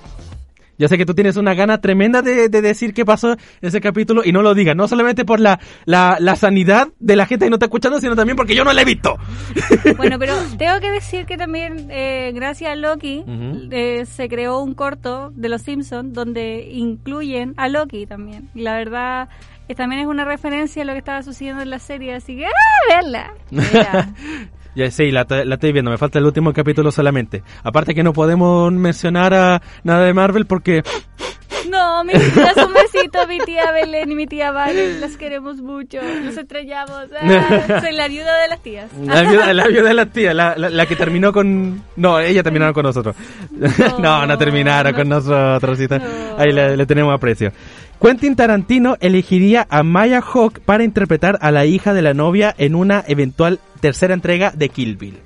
Ya 0.83 0.89
sé 0.89 0.99
que 0.99 1.07
tú 1.07 1.15
tienes 1.15 1.37
una 1.37 1.55
gana 1.55 1.81
tremenda 1.81 2.23
de, 2.23 2.49
de 2.49 2.61
decir 2.61 2.93
qué 2.93 3.05
pasó 3.05 3.35
en 3.35 3.39
ese 3.61 3.81
capítulo 3.81 4.23
y 4.25 4.33
no 4.33 4.43
lo 4.43 4.53
digas. 4.53 4.75
No 4.75 4.89
solamente 4.89 5.25
por 5.25 5.39
la, 5.39 5.61
la, 5.85 6.17
la 6.19 6.35
sanidad 6.35 6.89
de 6.99 7.15
la 7.15 7.25
gente 7.25 7.47
que 7.47 7.51
no 7.51 7.55
está 7.55 7.67
escuchando, 7.67 8.01
sino 8.01 8.17
también 8.17 8.37
porque 8.37 8.57
yo 8.57 8.65
no 8.65 8.73
la 8.73 8.83
he 8.83 8.85
visto. 8.85 9.17
Bueno, 9.97 10.19
pero 10.19 10.35
tengo 10.59 10.81
que 10.81 10.91
decir 10.91 11.25
que 11.25 11.37
también, 11.37 11.87
eh, 11.91 12.33
gracias 12.35 12.73
a 12.73 12.75
Loki, 12.75 13.25
eh, 13.71 14.05
se 14.07 14.29
creó 14.29 14.61
un 14.61 14.75
corto 14.75 15.31
de 15.37 15.49
Los 15.49 15.63
Simpsons 15.63 16.13
donde 16.13 16.69
incluyen 16.73 17.55
a 17.57 17.69
Loki 17.69 18.07
también. 18.07 18.49
Y 18.55 18.63
la 18.63 18.75
verdad, 18.75 19.29
eh, 19.69 19.75
también 19.77 20.03
es 20.03 20.09
una 20.09 20.25
referencia 20.25 20.83
a 20.83 20.85
lo 20.85 20.93
que 20.93 20.99
estaba 20.99 21.23
sucediendo 21.23 21.63
en 21.63 21.71
la 21.71 21.79
serie, 21.79 22.15
así 22.15 22.37
que 22.37 22.47
¡ah, 22.47 22.51
verla! 22.89 23.35
Ya 24.75 24.91
sí, 24.91 25.11
la, 25.11 25.27
la 25.29 25.55
estoy 25.55 25.73
viendo, 25.73 25.91
me 25.91 25.99
falta 25.99 26.19
el 26.19 26.25
último 26.25 26.53
capítulo 26.53 26.91
solamente. 26.91 27.43
Aparte 27.63 27.95
que 27.95 28.03
no 28.03 28.13
podemos 28.13 28.73
mencionar 28.73 29.35
a 29.35 29.63
nada 29.85 30.05
de 30.05 30.15
Marvel 30.15 30.47
porque 30.47 30.83
No, 31.71 32.03
mi 32.05 32.13
tía, 32.15 32.53
un 32.67 32.73
besito, 32.73 33.27
mi 33.29 33.39
tía 33.41 33.71
Belén 33.71 34.11
y 34.11 34.15
mi 34.15 34.27
tía 34.27 34.51
Valen, 34.51 35.01
las 35.01 35.17
queremos 35.17 35.59
mucho, 35.59 35.99
los 36.25 36.37
estrellamos. 36.37 37.07
Ah, 37.21 37.81
soy 37.81 37.93
la 37.93 38.09
viuda 38.09 38.37
de 38.43 38.49
las 38.49 38.63
tías. 38.63 38.91
la 39.01 39.23
viuda, 39.23 39.53
la 39.53 39.67
viuda 39.69 39.89
de 39.89 39.95
la 39.95 40.07
tía, 40.07 40.35
la, 40.35 40.55
la, 40.57 40.71
la 40.71 40.87
que 40.87 40.97
terminó 40.97 41.33
con... 41.33 41.83
No, 41.97 42.19
ella 42.19 42.43
terminaron 42.43 42.75
con 42.75 42.85
nosotros. 42.85 43.15
No, 43.99 44.27
no, 44.27 44.39
terminaron 44.39 44.93
no. 44.93 44.99
con 44.99 45.09
nosotros. 45.09 45.79
No. 45.79 46.39
Ahí 46.39 46.51
le, 46.51 46.77
le 46.77 46.87
tenemos 46.87 47.15
aprecio. 47.15 47.53
Quentin 48.03 48.35
Tarantino 48.35 48.97
elegiría 49.01 49.67
a 49.71 49.83
Maya 49.85 50.21
Hawke 50.21 50.61
para 50.61 50.83
interpretar 50.83 51.39
a 51.41 51.53
la 51.53 51.67
hija 51.67 51.95
de 51.95 52.03
la 52.03 52.15
novia 52.15 52.53
en 52.59 52.75
una 52.75 53.05
eventual 53.07 53.61
tercera 53.81 54.13
entrega 54.13 54.51
de 54.51 54.69
Kill 54.71 54.97
Bill. 54.97 55.19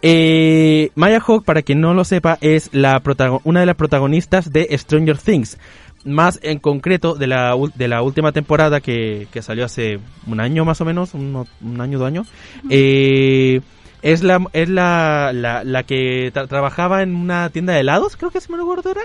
Eh, 0.00 0.90
Maya 0.94 1.18
Hawke, 1.20 1.44
para 1.44 1.62
quien 1.62 1.80
no 1.80 1.92
lo 1.92 2.04
sepa, 2.04 2.38
es 2.40 2.70
la 2.72 3.02
una 3.42 3.60
de 3.60 3.66
las 3.66 3.74
protagonistas 3.74 4.52
de 4.52 4.68
Stranger 4.78 5.18
Things. 5.18 5.58
Más 6.04 6.38
en 6.42 6.58
concreto 6.60 7.14
de 7.14 7.26
la, 7.26 7.56
ul- 7.56 7.72
de 7.74 7.88
la 7.88 8.02
última 8.02 8.30
temporada 8.30 8.80
que, 8.80 9.26
que 9.32 9.42
salió 9.42 9.64
hace 9.64 9.98
un 10.26 10.38
año 10.38 10.64
más 10.64 10.80
o 10.82 10.84
menos, 10.84 11.14
un, 11.14 11.46
un 11.62 11.80
año, 11.80 11.98
dos 11.98 12.06
años. 12.06 12.28
Eh, 12.70 13.60
es 14.02 14.22
la, 14.22 14.38
es 14.52 14.68
la, 14.68 15.32
la, 15.32 15.64
la 15.64 15.82
que 15.82 16.30
tra- 16.32 16.46
trabajaba 16.46 17.02
en 17.02 17.16
una 17.16 17.48
tienda 17.50 17.72
de 17.72 17.80
helados, 17.80 18.16
creo 18.16 18.30
que 18.30 18.40
se 18.40 18.52
me 18.52 18.58
acuerdo 18.62 18.90
era. 18.90 19.00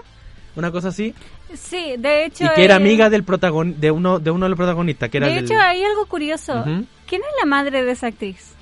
Una 0.58 0.72
cosa 0.72 0.90
así. 0.90 1.14
Sí, 1.54 1.96
de 1.98 2.26
hecho... 2.26 2.46
Y 2.46 2.50
que 2.50 2.64
era 2.66 2.76
eh, 2.76 2.78
amiga 2.78 3.10
del 3.10 3.24
protagon 3.24 3.80
de 3.80 3.92
uno 3.92 4.20
de 4.20 4.32
uno 4.32 4.46
de 4.46 4.50
los 4.50 4.58
protagonistas, 4.58 5.10
que 5.10 5.18
era 5.18 5.28
De 5.28 5.34
del- 5.36 5.46
hecho, 5.46 5.56
hay 5.60 5.84
algo 5.84 6.06
curioso. 6.06 6.60
Ujú. 6.60 6.86
¿Quién 7.08 7.22
es 7.22 7.28
la 7.40 7.46
madre 7.46 7.84
de 7.84 7.92
esa 7.92 8.08
actriz? 8.08 8.54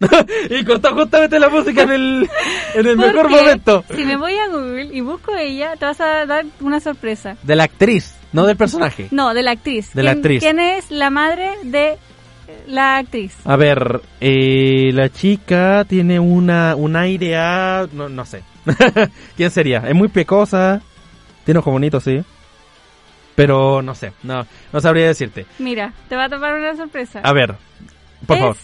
y 0.50 0.64
cortó 0.64 0.94
justamente 0.94 1.40
la 1.40 1.48
música 1.48 1.82
en 1.82 1.90
el, 1.90 2.30
en 2.74 2.86
el 2.86 2.96
mejor 2.96 3.28
momento. 3.28 3.84
Si 3.94 4.04
me 4.04 4.16
voy 4.16 4.34
a 4.38 4.46
Google 4.48 4.84
y 4.92 5.00
busco 5.00 5.34
ella, 5.34 5.74
te 5.76 5.84
vas 5.86 6.00
a 6.00 6.24
dar 6.24 6.44
una 6.60 6.78
sorpresa. 6.78 7.36
De 7.42 7.56
la 7.56 7.64
actriz, 7.64 8.14
no 8.32 8.46
del 8.46 8.56
personaje. 8.56 9.08
No, 9.10 9.34
de 9.34 9.42
la 9.42 9.50
actriz. 9.52 9.92
De 9.94 10.02
la 10.04 10.12
¿Quién- 10.12 10.18
actriz. 10.18 10.42
¿Quién 10.42 10.60
es 10.60 10.90
la 10.92 11.10
madre 11.10 11.50
de 11.64 11.88
eh, 11.94 11.98
la 12.68 12.98
actriz? 12.98 13.34
A 13.44 13.56
ver, 13.56 14.00
eh, 14.20 14.90
la 14.92 15.08
chica 15.08 15.84
tiene 15.88 16.20
una 16.20 16.76
un 16.76 16.94
aire 16.94 17.36
a... 17.36 17.88
No, 17.92 18.08
no 18.08 18.24
sé. 18.24 18.44
¿Quién 19.36 19.50
sería? 19.50 19.78
Es 19.88 19.94
muy 19.96 20.08
pecosa. 20.08 20.80
Tiene 21.48 21.60
ojos 21.60 21.72
bonitos, 21.72 22.04
sí. 22.04 22.22
Pero 23.34 23.80
no 23.80 23.94
sé. 23.94 24.12
No, 24.22 24.46
no 24.70 24.80
sabría 24.82 25.06
decirte. 25.06 25.46
Mira, 25.58 25.94
te 26.10 26.14
va 26.14 26.24
a 26.24 26.28
tomar 26.28 26.52
una 26.52 26.76
sorpresa. 26.76 27.20
A 27.24 27.32
ver, 27.32 27.54
por 28.26 28.36
es 28.36 28.42
favor. 28.42 28.56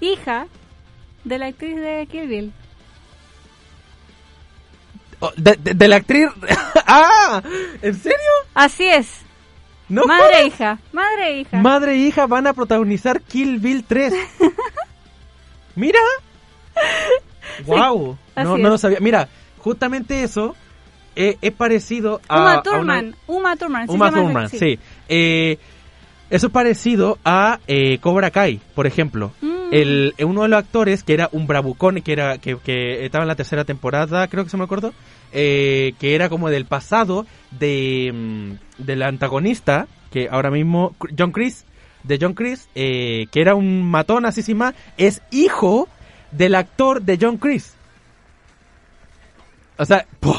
hija 0.00 0.48
de 1.22 1.38
la 1.38 1.46
actriz 1.46 1.76
de 1.76 2.08
Kill 2.10 2.26
Bill. 2.26 2.52
Oh, 5.20 5.30
de, 5.36 5.54
de- 5.60 5.74
de 5.74 5.86
la 5.88 5.94
actriz... 5.94 6.26
¡Ah! 6.88 7.40
¿En 7.82 7.94
serio? 7.94 8.18
Así 8.52 8.88
es. 8.88 9.20
No 9.88 10.04
madre 10.04 10.40
e 10.40 10.46
hija. 10.48 10.78
Madre 10.92 11.28
e 11.28 11.40
hija. 11.42 11.56
Madre 11.58 11.92
e 11.92 11.96
hija 11.98 12.26
van 12.26 12.48
a 12.48 12.52
protagonizar 12.52 13.20
Kill 13.22 13.60
Bill 13.60 13.84
3. 13.84 14.12
Mira. 15.76 16.00
wow. 17.64 18.18
No, 18.34 18.58
no 18.58 18.70
lo 18.70 18.76
sabía. 18.76 18.98
Mira, 19.00 19.28
justamente 19.58 20.24
eso 20.24 20.56
es 21.18 21.52
parecido 21.52 22.20
a... 22.28 22.36
Uma 22.40 22.50
a 22.50 22.54
una- 22.54 22.62
Thurman. 22.62 23.16
Uma 23.26 23.56
Thurman. 23.56 23.88
sí 23.88 23.94
Uma 23.94 24.10
Thurman, 24.10 24.48
sí. 24.48 24.78
Eh, 25.08 25.58
eso 26.30 26.46
es 26.48 26.52
parecido 26.52 27.18
a 27.24 27.58
eh, 27.66 27.98
Cobra 27.98 28.30
Kai, 28.30 28.60
por 28.74 28.86
ejemplo. 28.86 29.32
Mm. 29.40 29.58
El, 29.70 30.14
uno 30.24 30.42
de 30.42 30.48
los 30.48 30.58
actores 30.58 31.02
que 31.02 31.14
era 31.14 31.28
un 31.32 31.46
bravucón, 31.46 32.00
que 32.02 32.12
era 32.12 32.38
que, 32.38 32.56
que 32.58 33.04
estaba 33.04 33.24
en 33.24 33.28
la 33.28 33.34
tercera 33.34 33.64
temporada, 33.64 34.26
creo 34.28 34.44
que 34.44 34.50
se 34.50 34.56
me 34.56 34.64
acuerdo, 34.64 34.94
eh, 35.32 35.92
que 35.98 36.14
era 36.14 36.28
como 36.28 36.48
del 36.50 36.64
pasado 36.64 37.26
de 37.50 38.10
mm, 38.14 38.82
del 38.82 39.02
antagonista, 39.02 39.86
que 40.10 40.28
ahora 40.30 40.50
mismo 40.50 40.94
John 41.18 41.32
Chris, 41.32 41.64
de 42.04 42.18
John 42.20 42.34
Chris, 42.34 42.68
eh, 42.74 43.26
que 43.30 43.40
era 43.40 43.54
un 43.54 43.90
matón 43.90 44.24
así 44.24 44.42
sin 44.42 44.58
más, 44.58 44.74
es 44.96 45.20
hijo 45.30 45.88
del 46.30 46.54
actor 46.54 47.02
de 47.02 47.18
John 47.20 47.36
Chris. 47.38 47.74
O 49.76 49.84
sea, 49.84 50.06
¡puf! 50.20 50.38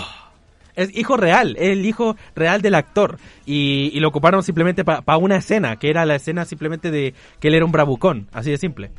Es 0.81 0.95
hijo 0.97 1.17
real, 1.17 1.55
es 1.59 1.71
el 1.73 1.85
hijo 1.85 2.15
real 2.35 2.61
del 2.61 2.75
actor. 2.75 3.17
Y, 3.45 3.91
y 3.93 3.99
lo 3.99 4.07
ocuparon 4.09 4.43
simplemente 4.43 4.83
para 4.83 5.17
una 5.17 5.37
escena, 5.37 5.75
que 5.77 5.89
era 5.89 6.05
la 6.05 6.15
escena 6.15 6.45
simplemente 6.45 6.91
de 6.91 7.13
que 7.39 7.47
él 7.49 7.55
era 7.55 7.65
un 7.65 7.71
bravucón, 7.71 8.27
así 8.33 8.51
de 8.51 8.57
simple. 8.57 8.91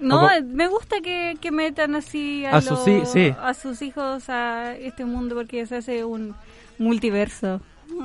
No, 0.00 0.16
Como- 0.20 0.30
me 0.54 0.66
gusta 0.66 0.96
que, 1.00 1.36
que 1.40 1.52
metan 1.52 1.94
así 1.94 2.44
a, 2.44 2.56
A 2.56 2.60
sus 2.60 2.86
hi- 2.88 2.98
los- 2.98 3.12
sí. 3.12 3.32
a 3.40 3.54
sus 3.54 3.82
hijos 3.82 4.28
a 4.28 4.74
este 4.76 5.04
mundo 5.04 5.36
porque 5.36 5.64
se 5.66 5.76
hace 5.76 6.04
un 6.04 6.34
multiverso. 6.78 7.60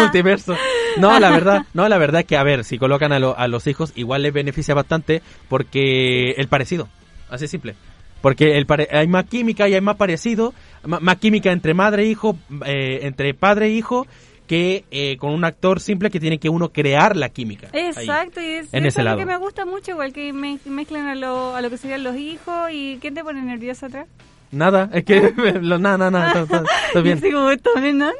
Multiverso. 0.00 0.56
No, 0.98 1.18
la 1.20 1.30
verdad, 1.30 1.62
no, 1.74 1.88
la 1.88 1.98
verdad 1.98 2.22
es 2.22 2.26
que, 2.26 2.36
a 2.36 2.42
ver, 2.42 2.64
si 2.64 2.78
colocan 2.78 3.12
a, 3.12 3.18
lo- 3.18 3.36
a 3.38 3.48
los 3.48 3.66
hijos, 3.66 3.92
igual 3.94 4.22
les 4.22 4.32
beneficia 4.32 4.74
bastante 4.74 5.22
porque 5.48 6.32
el 6.32 6.48
parecido, 6.48 6.88
así 7.30 7.44
de 7.44 7.48
simple. 7.48 7.74
Porque 8.20 8.56
el 8.58 8.66
pare- 8.66 8.88
hay 8.92 9.06
más 9.08 9.24
química 9.26 9.68
y 9.68 9.74
hay 9.74 9.80
más 9.80 9.96
parecido, 9.96 10.52
más, 10.84 11.16
química 11.18 11.52
entre 11.52 11.72
madre 11.74 12.02
e 12.02 12.06
hijo, 12.06 12.36
eh, 12.66 13.00
entre 13.02 13.32
padre 13.34 13.66
e 13.66 13.70
hijo, 13.70 14.06
que 14.46 14.84
eh, 14.90 15.16
con 15.16 15.30
un 15.32 15.44
actor 15.44 15.80
simple 15.80 16.10
que 16.10 16.18
tiene 16.20 16.38
que 16.38 16.48
uno 16.48 16.70
crear 16.70 17.16
la 17.16 17.28
química. 17.28 17.68
ahí. 17.72 17.86
Exacto, 17.86 18.40
y 18.40 18.46
es, 18.46 18.74
en 18.74 18.84
ese 18.84 19.02
lado. 19.02 19.16
que 19.18 19.24
me 19.24 19.36
gusta 19.36 19.64
mucho, 19.64 19.92
igual 19.92 20.12
que 20.12 20.32
me, 20.32 20.58
mezclan 20.66 21.06
a 21.06 21.14
lo, 21.14 21.54
a 21.56 21.62
lo 21.62 21.70
que 21.70 21.76
serían 21.78 22.02
los 22.02 22.16
hijos 22.16 22.70
y 22.72 22.98
¿quién 23.00 23.14
te 23.14 23.22
pone 23.24 23.40
nerviosa 23.42 23.86
atrás? 23.86 24.06
Nada, 24.52 24.90
es 24.92 25.04
que, 25.04 25.32
lo- 25.62 25.78
nada, 25.78 26.10
nada, 26.10 26.46
todo 26.92 27.02
bien. 27.02 27.18
Así 27.22 27.30
como 27.30 27.50
está 27.50 27.70
menando. 27.80 28.14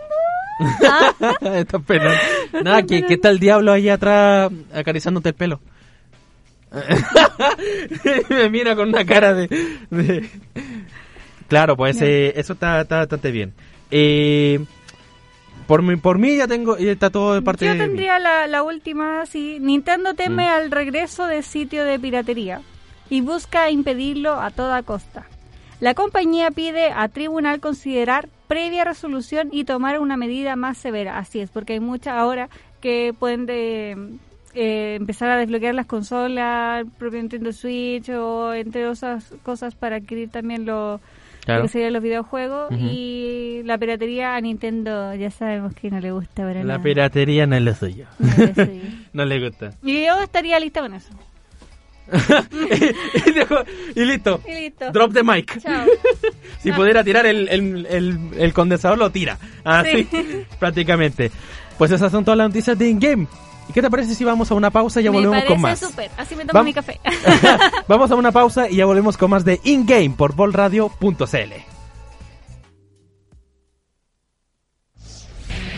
Está 1.54 1.78
pelón. 1.78 2.12
Nada, 2.64 2.82
que, 2.82 3.04
que 3.04 3.14
está 3.14 3.30
el 3.30 3.38
diablo 3.38 3.72
ahí 3.72 3.88
atrás 3.88 4.50
acariciándote 4.74 5.30
el 5.30 5.34
pelo. 5.34 5.60
Me 8.28 8.48
mira 8.50 8.76
con 8.76 8.88
una 8.88 9.04
cara 9.04 9.34
de... 9.34 9.48
de- 9.90 10.28
Claro, 11.48 11.76
pues 11.76 12.00
eh, 12.00 12.32
eso 12.36 12.52
está, 12.52 12.80
está 12.80 12.98
bastante 12.98 13.32
bien. 13.32 13.52
Eh, 13.90 14.60
por, 15.66 15.82
mi, 15.82 15.96
por 15.96 16.18
mí 16.18 16.36
ya 16.36 16.46
tengo, 16.46 16.78
ya 16.78 16.92
está 16.92 17.10
todo 17.10 17.34
de 17.34 17.42
parte 17.42 17.66
Yo 17.66 17.72
de 17.72 17.78
tendría 17.78 18.20
la, 18.20 18.46
la 18.46 18.62
última, 18.62 19.26
sí. 19.26 19.58
Nintendo 19.60 20.14
teme 20.14 20.44
Mm. 20.46 20.52
al 20.52 20.70
regreso 20.70 21.26
de 21.26 21.42
sitio 21.42 21.84
de 21.84 21.98
piratería 21.98 22.60
y 23.08 23.20
busca 23.20 23.68
impedirlo 23.68 24.34
a 24.40 24.50
toda 24.52 24.84
costa. 24.84 25.26
La 25.80 25.94
compañía 25.94 26.52
pide 26.52 26.92
a 26.92 27.08
tribunal 27.08 27.58
considerar 27.58 28.28
previa 28.46 28.84
resolución 28.84 29.48
y 29.50 29.64
tomar 29.64 29.98
una 29.98 30.16
medida 30.16 30.54
más 30.54 30.78
severa. 30.78 31.18
Así 31.18 31.40
es, 31.40 31.50
porque 31.50 31.72
hay 31.72 31.80
muchas 31.80 32.14
ahora 32.14 32.48
que 32.80 33.12
pueden 33.18 33.46
de, 33.46 33.96
eh, 34.54 34.96
empezar 34.98 35.30
a 35.30 35.36
desbloquear 35.36 35.74
las 35.74 35.86
consolas, 35.86 36.80
el 36.80 36.86
propio 36.90 37.20
Nintendo 37.20 37.52
Switch 37.52 38.08
o 38.10 38.52
entre 38.54 38.86
otras 38.86 39.32
cosas 39.42 39.74
para 39.74 39.96
adquirir 39.96 40.28
también 40.30 40.66
lo, 40.66 41.00
Claro. 41.44 41.60
lo 41.60 41.66
que 41.66 41.72
serían 41.72 41.92
los 41.94 42.02
videojuegos 42.02 42.70
y 42.72 43.62
la 43.64 43.78
piratería 43.78 44.36
a 44.36 44.40
Nintendo 44.40 45.14
ya 45.14 45.30
sabemos 45.30 45.72
que 45.74 45.90
no 45.90 45.98
le 46.00 46.12
gusta 46.12 46.42
para 46.42 46.60
La 46.60 46.64
nada. 46.64 46.82
piratería 46.82 47.46
no 47.46 47.56
es 47.56 47.62
lo 47.62 47.74
suyo. 47.74 48.06
No. 48.18 48.28
No 49.12 49.24
le 49.24 49.40
gusta. 49.48 49.72
Y 49.82 50.04
yo 50.04 50.20
estaría 50.22 50.60
lista 50.60 50.80
con 50.82 50.94
eso. 50.94 51.10
y, 53.26 53.30
dejó- 53.32 53.64
y 53.94 54.04
listo. 54.04 54.40
Y 54.46 54.52
listo. 54.54 54.90
Drop 54.92 55.12
the 55.12 55.22
mic. 55.22 55.60
Chao. 55.60 55.86
si 56.60 56.72
pudiera 56.72 57.02
tirar 57.04 57.26
el, 57.26 57.48
el, 57.48 57.86
el, 57.86 58.18
el 58.36 58.52
condensador, 58.52 58.98
lo 58.98 59.10
tira. 59.10 59.38
Así, 59.64 60.04
Sí. 60.10 60.44
prácticamente. 60.58 61.30
Pues 61.78 61.90
esas 61.92 62.10
son 62.12 62.24
todas 62.24 62.38
las 62.38 62.48
noticias 62.48 62.76
de 62.78 62.88
in-game. 62.88 63.26
¿Y 63.70 63.72
qué 63.72 63.82
te 63.82 63.88
parece 63.88 64.16
si 64.16 64.24
vamos 64.24 64.50
a 64.50 64.54
una 64.54 64.68
pausa 64.72 65.00
y 65.00 65.04
ya 65.04 65.12
me 65.12 65.18
volvemos 65.18 65.44
con 65.44 65.60
más? 65.60 65.78
súper. 65.78 66.10
Así 66.16 66.34
me 66.34 66.44
tomo 66.44 66.58
Vam- 66.60 66.64
mi 66.64 66.74
café. 66.74 66.98
vamos 67.88 68.10
a 68.10 68.16
una 68.16 68.32
pausa 68.32 68.68
y 68.68 68.74
ya 68.76 68.84
volvemos 68.84 69.16
con 69.16 69.30
más 69.30 69.44
de 69.44 69.60
InGame 69.62 70.10
por 70.10 70.34
bolradio.cl. 70.34 71.52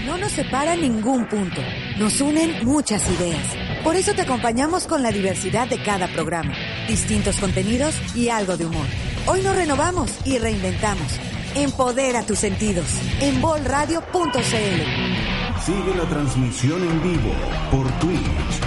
No 0.06 0.16
nos 0.16 0.32
separa 0.32 0.74
ningún 0.74 1.26
punto. 1.26 1.60
Nos 1.98 2.18
unen 2.22 2.64
muchas 2.64 3.02
ideas. 3.10 3.82
Por 3.84 3.94
eso 3.94 4.14
te 4.14 4.22
acompañamos 4.22 4.86
con 4.86 5.02
la 5.02 5.12
diversidad 5.12 5.68
de 5.68 5.82
cada 5.82 6.08
programa, 6.08 6.54
distintos 6.88 7.36
contenidos 7.36 7.94
y 8.16 8.30
algo 8.30 8.56
de 8.56 8.64
humor. 8.64 8.86
Hoy 9.26 9.42
nos 9.42 9.54
renovamos 9.54 10.10
y 10.24 10.38
reinventamos. 10.38 11.20
Empodera 11.56 12.22
tus 12.24 12.38
sentidos 12.38 12.86
en 13.20 13.38
bolradio.cl. 13.42 15.31
Sigue 15.64 15.94
la 15.96 16.02
transmisión 16.06 16.82
en 16.82 17.02
vivo 17.04 17.32
por 17.70 17.88
Twitch. 18.00 18.60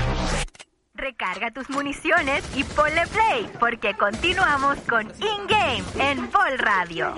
Recarga 0.94 1.52
tus 1.52 1.70
municiones 1.70 2.42
y 2.56 2.64
ponle 2.64 3.02
play, 3.08 3.50
porque 3.60 3.96
continuamos 3.96 4.78
con 4.90 5.02
In-Game 5.02 5.84
en 6.00 6.32
Vol 6.32 6.58
Radio. 6.58 7.14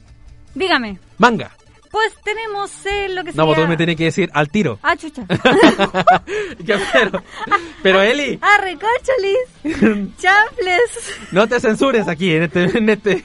Dígame. 0.56 0.98
manga. 1.18 1.52
Pues 1.90 2.14
tenemos 2.24 2.70
eh, 2.86 3.08
lo 3.10 3.24
que 3.24 3.32
No, 3.32 3.46
sería... 3.46 3.60
vos 3.62 3.70
me 3.70 3.78
tiene 3.78 3.96
que 3.96 4.04
decir 4.06 4.30
al 4.34 4.50
tiro. 4.50 4.78
Ah, 4.84 4.96
chucha. 4.98 5.26
Pero, 6.94 7.24
pero 7.82 8.02
Eli, 8.02 8.38
ah, 8.42 8.58
recorcholis. 8.62 10.12
Chafles. 10.18 10.92
no 11.32 11.48
te 11.48 11.60
censures 11.62 12.08
aquí 12.08 12.34
en 12.34 12.44
este, 12.44 12.78
en 12.78 12.90
este. 12.90 13.24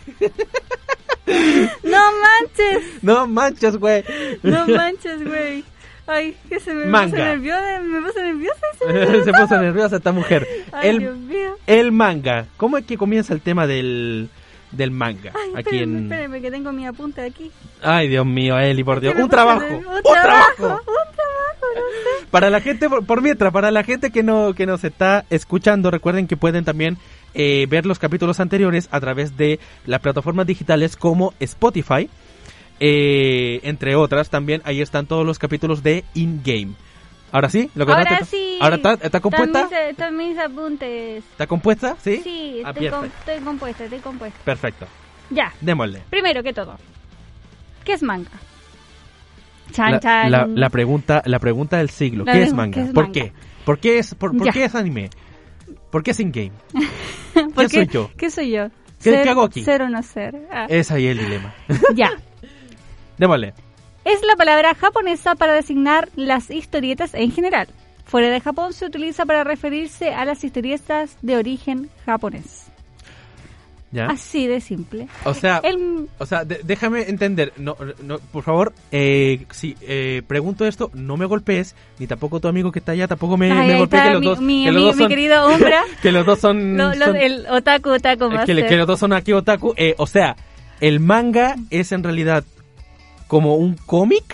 No 1.26 1.98
manches. 2.20 3.02
No 3.02 3.26
manches, 3.26 3.76
güey. 3.76 4.04
No 4.42 4.66
manches, 4.66 5.24
güey. 5.26 5.64
Ay, 6.06 6.36
que 6.48 6.58
se 6.58 6.74
me 6.74 6.86
Manga. 6.86 7.10
puse 7.10 7.22
nerviosa. 7.24 7.80
Me 7.80 8.00
puse 8.02 8.22
nerviosa. 8.22 8.60
ese- 8.74 9.24
Se 9.24 9.32
puso 9.40 9.60
nerviosa 9.60 9.96
esta 9.96 10.12
mujer. 10.12 10.46
Ay, 10.72 10.98
Dios 10.98 11.12
El, 11.14 11.18
mío. 11.20 11.56
el 11.66 11.92
manga. 11.92 12.46
¿Cómo 12.56 12.76
es 12.78 12.84
que 12.84 12.98
comienza 12.98 13.32
el 13.34 13.40
tema 13.40 13.66
del, 13.68 14.28
del 14.72 14.90
manga? 14.90 15.32
Ay, 15.34 15.50
Aquí 15.54 15.58
espérenme, 15.76 15.98
en... 15.98 16.04
espérenme, 16.04 16.40
que 16.42 16.50
tengo 16.50 16.72
mi 16.72 16.86
apunte 16.86 17.22
aquí. 17.22 17.50
Ay, 17.82 18.08
Dios 18.08 18.26
mío, 18.26 18.58
Eli, 18.58 18.82
por 18.82 19.00
Dios. 19.00 19.14
Me 19.14 19.22
Un 19.22 19.30
trabajo. 19.30 19.64
Un 19.64 19.74
Un 19.86 20.02
trabajo. 20.02 20.54
trabajo. 20.56 20.80
Un 20.80 21.14
trabajo, 21.14 21.66
no 21.76 21.80
sé. 22.20 22.26
Para 22.32 22.50
la 22.50 22.60
gente, 22.60 22.88
por, 22.88 23.06
por 23.06 23.22
mientras, 23.22 23.52
para 23.52 23.70
la 23.70 23.84
gente 23.84 24.10
que 24.10 24.24
no 24.24 24.54
que 24.54 24.66
nos 24.66 24.82
está 24.82 25.24
escuchando, 25.30 25.90
recuerden 25.92 26.26
que 26.26 26.36
pueden 26.36 26.64
también 26.64 26.98
eh, 27.34 27.66
ver 27.68 27.86
los 27.86 27.98
capítulos 27.98 28.40
anteriores 28.40 28.88
a 28.90 29.00
través 29.00 29.36
de 29.36 29.58
las 29.86 30.00
plataformas 30.00 30.46
digitales 30.46 30.96
como 30.96 31.34
Spotify, 31.40 32.08
eh, 32.80 33.60
entre 33.62 33.94
otras. 33.96 34.30
También 34.30 34.62
ahí 34.64 34.80
están 34.80 35.06
todos 35.06 35.24
los 35.26 35.38
capítulos 35.38 35.82
de 35.82 36.04
In 36.14 36.42
Game. 36.44 36.72
Ahora 37.30 37.48
sí, 37.48 37.70
lo 37.74 37.86
que 37.86 37.92
Ahora 37.92 38.18
te- 38.18 38.24
sí. 38.26 38.58
Ahora 38.60 38.76
está, 38.76 38.92
está 38.94 39.20
compuesta. 39.20 39.62
Están 39.62 39.78
mis, 39.80 39.90
están 39.90 40.16
mis 40.16 40.38
apuntes. 40.38 41.24
¿Está 41.30 41.46
compuesta? 41.46 41.96
Sí. 42.02 42.20
Sí, 42.22 42.62
Ah, 42.64 42.70
estoy, 42.70 42.88
com- 42.90 43.00
perfecto. 43.00 43.18
estoy 43.30 43.44
compuesta, 43.44 43.84
estoy 43.84 43.98
compuesta. 44.00 44.38
Perfecto. 44.44 44.86
Ya, 45.30 45.52
Démosle. 45.60 46.02
primero 46.10 46.42
que 46.42 46.52
todo. 46.52 46.76
¿Qué 47.84 47.94
es 47.94 48.02
manga? 48.02 48.30
Chan, 49.72 49.92
La, 49.92 50.00
chan. 50.00 50.30
la- 50.30 50.46
la 50.46 50.68
pregunta, 50.68 51.22
la 51.24 51.38
pregunta 51.38 51.78
del 51.78 51.88
siglo. 51.88 52.24
¿Qué 52.26 52.42
es 52.42 52.52
manga? 52.52 52.74
¿qué 52.74 52.80
es 52.88 52.92
¿Por 52.92 53.04
manga? 53.04 53.12
qué? 53.14 53.32
¿Por 53.64 53.78
qué 53.78 53.98
es, 53.98 54.14
por, 54.14 54.36
por 54.36 54.52
qué 54.52 54.64
es 54.64 54.74
anime? 54.74 55.08
¿Por 55.92 56.02
qué 56.02 56.10
es 56.10 56.18
in-game? 56.20 56.50
¿Por 57.54 57.68
¿Quién 57.68 57.70
soy 57.70 57.86
yo? 57.86 58.10
¿Qué 58.16 58.30
soy 58.30 58.50
yo? 58.50 58.68
¿Qué- 59.02 59.10
Ser- 59.10 59.22
qué 59.22 59.28
hago 59.30 59.42
aquí? 59.42 59.62
Ser 59.62 59.82
o 59.82 59.88
no 59.90 60.02
ser. 60.02 60.48
Ah, 60.50 60.66
Es 60.68 60.90
ahí 60.90 61.06
el 61.06 61.18
dilema. 61.18 61.54
Ya. 61.94 62.10
Démosle. 63.18 63.52
Es 64.04 64.20
la 64.26 64.34
palabra 64.36 64.74
japonesa 64.74 65.34
para 65.36 65.52
designar 65.52 66.08
las 66.16 66.50
historietas 66.50 67.14
en 67.14 67.30
general. 67.30 67.68
Fuera 68.04 68.30
de 68.30 68.40
Japón 68.40 68.72
se 68.72 68.86
utiliza 68.86 69.24
para 69.26 69.44
referirse 69.44 70.12
a 70.14 70.24
las 70.24 70.42
historietas 70.42 71.16
de 71.22 71.36
origen 71.36 71.88
japonés. 72.04 72.66
¿Ya? 73.92 74.06
Así 74.06 74.46
de 74.46 74.62
simple. 74.62 75.06
O 75.26 75.34
sea, 75.34 75.58
El, 75.62 76.08
o 76.18 76.24
sea 76.24 76.46
de- 76.46 76.60
déjame 76.64 77.02
entender. 77.10 77.52
No, 77.58 77.76
no, 78.02 78.18
por 78.18 78.42
favor, 78.42 78.72
eh, 78.90 79.44
si 79.50 79.76
eh, 79.82 80.22
pregunto 80.26 80.64
esto, 80.64 80.90
no 80.94 81.18
me 81.18 81.26
golpees, 81.26 81.74
ni 81.98 82.06
tampoco 82.06 82.40
tu 82.40 82.48
amigo 82.48 82.72
que 82.72 82.78
está 82.78 82.92
allá, 82.92 83.06
tampoco 83.06 83.36
me, 83.36 83.52
Ay, 83.52 83.68
me 83.68 83.78
golpee 83.78 84.02
que 84.02 84.10
los 84.10 84.20
mi- 84.20 84.26
dos. 84.26 84.40
mi- 84.40 84.64
que 84.64 84.72
los 84.72 84.80
mi- 84.80 84.86
dos 84.88 84.96
mi 84.96 85.02
son- 85.02 85.08
querido 85.10 85.48
Umbra. 85.54 85.82
que 86.00 86.10
los 86.10 86.24
dos 86.24 86.38
son. 86.40 86.80
el 86.80 87.46
otaku, 87.50 87.90
otaku 87.90 88.24
eh, 88.24 88.40
que, 88.46 88.66
que 88.66 88.76
los 88.76 88.86
dos 88.86 88.98
son 88.98 89.12
aquí 89.12 89.32
otaku. 89.34 89.74
Eh, 89.76 89.94
o 89.98 90.06
sea, 90.06 90.36
el 90.80 90.98
manga 90.98 91.56
es 91.70 91.92
en 91.92 92.02
realidad 92.02 92.44
como 93.26 93.56
un 93.56 93.76
cómic 93.76 94.24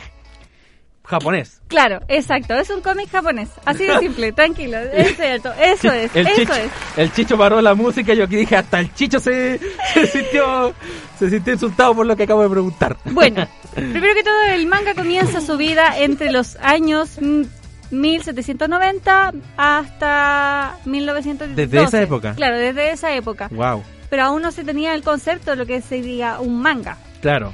japonés. 1.09 1.61
Claro, 1.69 2.01
exacto. 2.09 2.55
Es 2.55 2.71
un 2.71 2.81
cómic 2.81 3.11
japonés. 3.11 3.49
Así 3.65 3.85
de 3.85 3.99
simple, 3.99 4.33
tranquilo. 4.41 4.79
Es 4.79 5.17
cierto. 5.17 5.53
Eso 5.61 5.91
es. 5.93 6.15
el 6.15 6.27
eso 6.27 6.37
chicho, 6.37 6.55
es. 6.55 6.71
el 6.97 7.13
chicho 7.13 7.37
paró 7.39 7.61
la 7.61 7.75
música 7.75 8.13
y 8.13 8.17
yo 8.19 8.25
aquí 8.25 8.37
dije 8.37 8.57
hasta 8.57 8.81
el 8.81 8.93
chicho 8.95 9.19
se, 9.19 9.59
se 9.95 10.07
sintió 10.07 10.73
se 11.19 11.31
sintió 11.31 11.55
insultado 11.55 11.95
por 11.95 12.07
lo 12.07 12.15
que 12.17 12.23
acabo 12.25 12.43
de 12.43 12.51
preguntar. 12.51 12.97
Bueno, 13.07 13.47
primero 13.75 14.15
que 14.15 14.23
todo, 14.23 14.43
el 14.53 14.67
manga 14.67 14.95
comienza 14.95 15.41
su 15.41 15.57
vida 15.57 15.99
entre 15.99 16.31
los 16.31 16.57
años 16.57 17.19
mm, 17.21 17.43
1790 17.91 19.33
hasta 19.57 20.77
1912. 20.85 21.55
¿Desde 21.67 21.83
esa 21.85 22.03
época? 22.03 22.35
Claro, 22.35 22.59
desde 22.59 22.91
esa 22.93 23.15
época. 23.15 23.49
Wow, 23.51 23.83
Pero 24.11 24.25
aún 24.25 24.43
no 24.43 24.53
se 24.53 24.63
tenía 24.65 24.95
el 24.95 25.03
concepto 25.03 25.53
de 25.53 25.57
lo 25.57 25.67
que 25.67 25.81
sería 25.81 26.39
un 26.41 26.61
manga. 26.61 26.97
claro. 27.21 27.53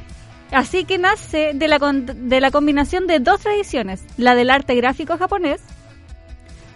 Así 0.51 0.85
que 0.85 0.99
nace 0.99 1.53
de 1.55 1.69
la, 1.69 1.79
con- 1.79 2.29
de 2.29 2.41
la 2.41 2.51
combinación 2.51 3.07
de 3.07 3.19
dos 3.19 3.41
tradiciones, 3.41 4.03
la 4.17 4.35
del 4.35 4.51
arte 4.51 4.75
gráfico 4.75 5.17
japonés, 5.19 5.61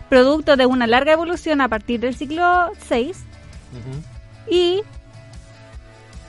producto 0.09 0.57
de 0.57 0.67
una 0.67 0.87
larga 0.87 1.13
evolución 1.13 1.61
a 1.61 1.69
partir 1.69 2.01
del 2.01 2.17
siglo 2.17 2.71
VI, 2.91 3.13
y 4.51 4.81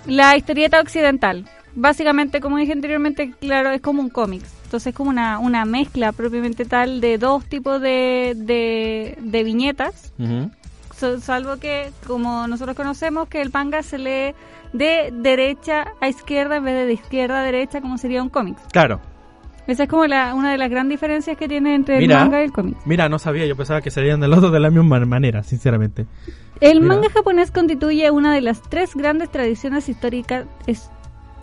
la 0.05 0.35
historieta 0.37 0.79
occidental. 0.81 1.45
Básicamente, 1.75 2.41
como 2.41 2.57
dije 2.57 2.73
anteriormente, 2.73 3.33
claro, 3.39 3.71
es 3.71 3.81
como 3.81 4.01
un 4.01 4.09
cómic. 4.09 4.43
Entonces 4.65 4.87
es 4.87 4.95
como 4.95 5.09
una, 5.09 5.39
una 5.39 5.65
mezcla 5.65 6.11
propiamente 6.11 6.65
tal 6.65 6.99
de 7.01 7.17
dos 7.17 7.45
tipos 7.45 7.81
de, 7.81 8.33
de, 8.35 9.17
de 9.19 9.43
viñetas, 9.43 10.11
salvo 11.21 11.57
que, 11.57 11.91
como 12.07 12.47
nosotros 12.47 12.75
conocemos, 12.75 13.27
que 13.27 13.41
el 13.41 13.51
manga 13.51 13.83
se 13.83 13.97
lee 13.97 14.35
de 14.73 15.11
derecha 15.13 15.93
a 15.99 16.07
izquierda 16.09 16.57
en 16.57 16.63
vez 16.65 16.75
de 16.75 16.85
de 16.85 16.93
izquierda 16.93 17.41
a 17.41 17.43
derecha, 17.43 17.81
como 17.81 17.97
sería 17.97 18.21
un 18.21 18.29
cómic. 18.29 18.57
Claro. 18.71 18.99
Esa 19.67 19.83
es 19.83 19.89
como 19.89 20.07
la, 20.07 20.33
una 20.33 20.51
de 20.51 20.57
las 20.57 20.69
grandes 20.71 20.97
diferencias 20.97 21.37
que 21.37 21.47
tiene 21.47 21.75
entre 21.75 21.99
Mira. 21.99 22.17
el 22.17 22.21
manga 22.23 22.41
y 22.41 22.45
el 22.45 22.51
cómic. 22.51 22.75
Mira, 22.85 23.07
no 23.07 23.19
sabía, 23.19 23.45
yo 23.45 23.55
pensaba 23.55 23.81
que 23.81 23.91
serían 23.91 24.19
de 24.19 24.27
los 24.27 24.41
dos 24.41 24.51
de 24.51 24.59
la 24.59 24.71
misma 24.71 24.99
manera, 25.05 25.43
sinceramente. 25.43 26.07
El 26.59 26.81
Mira. 26.81 26.95
manga 26.95 27.09
japonés 27.11 27.51
constituye 27.51 28.09
una 28.09 28.33
de 28.33 28.41
las 28.41 28.61
tres 28.63 28.95
grandes 28.95 29.29
tradiciones 29.29 29.87
históricas 29.87 30.45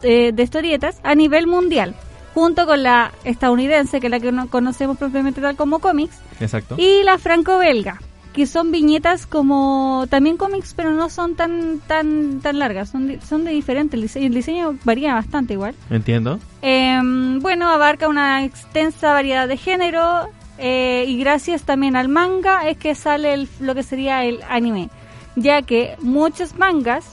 eh, 0.03 0.33
de 0.33 0.43
historietas 0.43 1.01
a 1.05 1.15
nivel 1.15 1.47
mundial, 1.47 1.95
junto 2.35 2.67
con 2.67 2.83
la 2.83 3.13
estadounidense, 3.25 4.01
que 4.01 4.09
es 4.09 4.11
la 4.11 4.19
que 4.19 4.33
no 4.33 4.49
conocemos 4.51 4.99
propiamente 4.99 5.41
tal 5.41 5.55
como 5.57 5.79
cómics, 5.79 6.19
Exacto. 6.41 6.75
y 6.79 7.05
la 7.05 7.19
franco-belga, 7.19 8.01
que 8.37 8.47
son 8.47 8.71
viñetas 8.71 9.27
como 9.27 10.05
también 10.11 10.37
cómics, 10.37 10.75
pero 10.77 10.93
no 10.93 11.09
son 11.11 11.35
tan 11.35 11.81
tan 11.89 12.41
tan 12.41 12.59
largas, 12.61 12.91
son 12.91 13.09
de, 13.09 13.21
son 13.23 13.45
de 13.45 13.51
diferente 13.51 13.97
el 13.97 14.03
diseño, 14.03 14.27
el 14.27 14.35
diseño 14.35 14.77
varía 14.85 15.15
bastante 15.15 15.55
igual. 15.55 15.75
Entiendo. 15.91 16.39
Em, 16.63 17.41
bueno, 17.41 17.69
abarca 17.71 18.07
una 18.09 18.45
extensa 18.45 19.13
variedad 19.15 19.49
de 19.49 19.57
género 19.57 20.29
eh, 20.59 21.05
y 21.09 21.19
gracias 21.19 21.63
también 21.65 21.97
al 21.97 22.09
manga 22.09 22.69
es 22.69 22.77
que 22.77 22.95
sale 22.95 23.33
el- 23.35 23.49
lo 23.59 23.75
que 23.75 23.83
sería 23.83 24.25
el 24.25 24.41
anime, 24.49 24.91
ya 25.35 25.63
que 25.63 25.97
muchos 26.01 26.57
mangas 26.57 27.05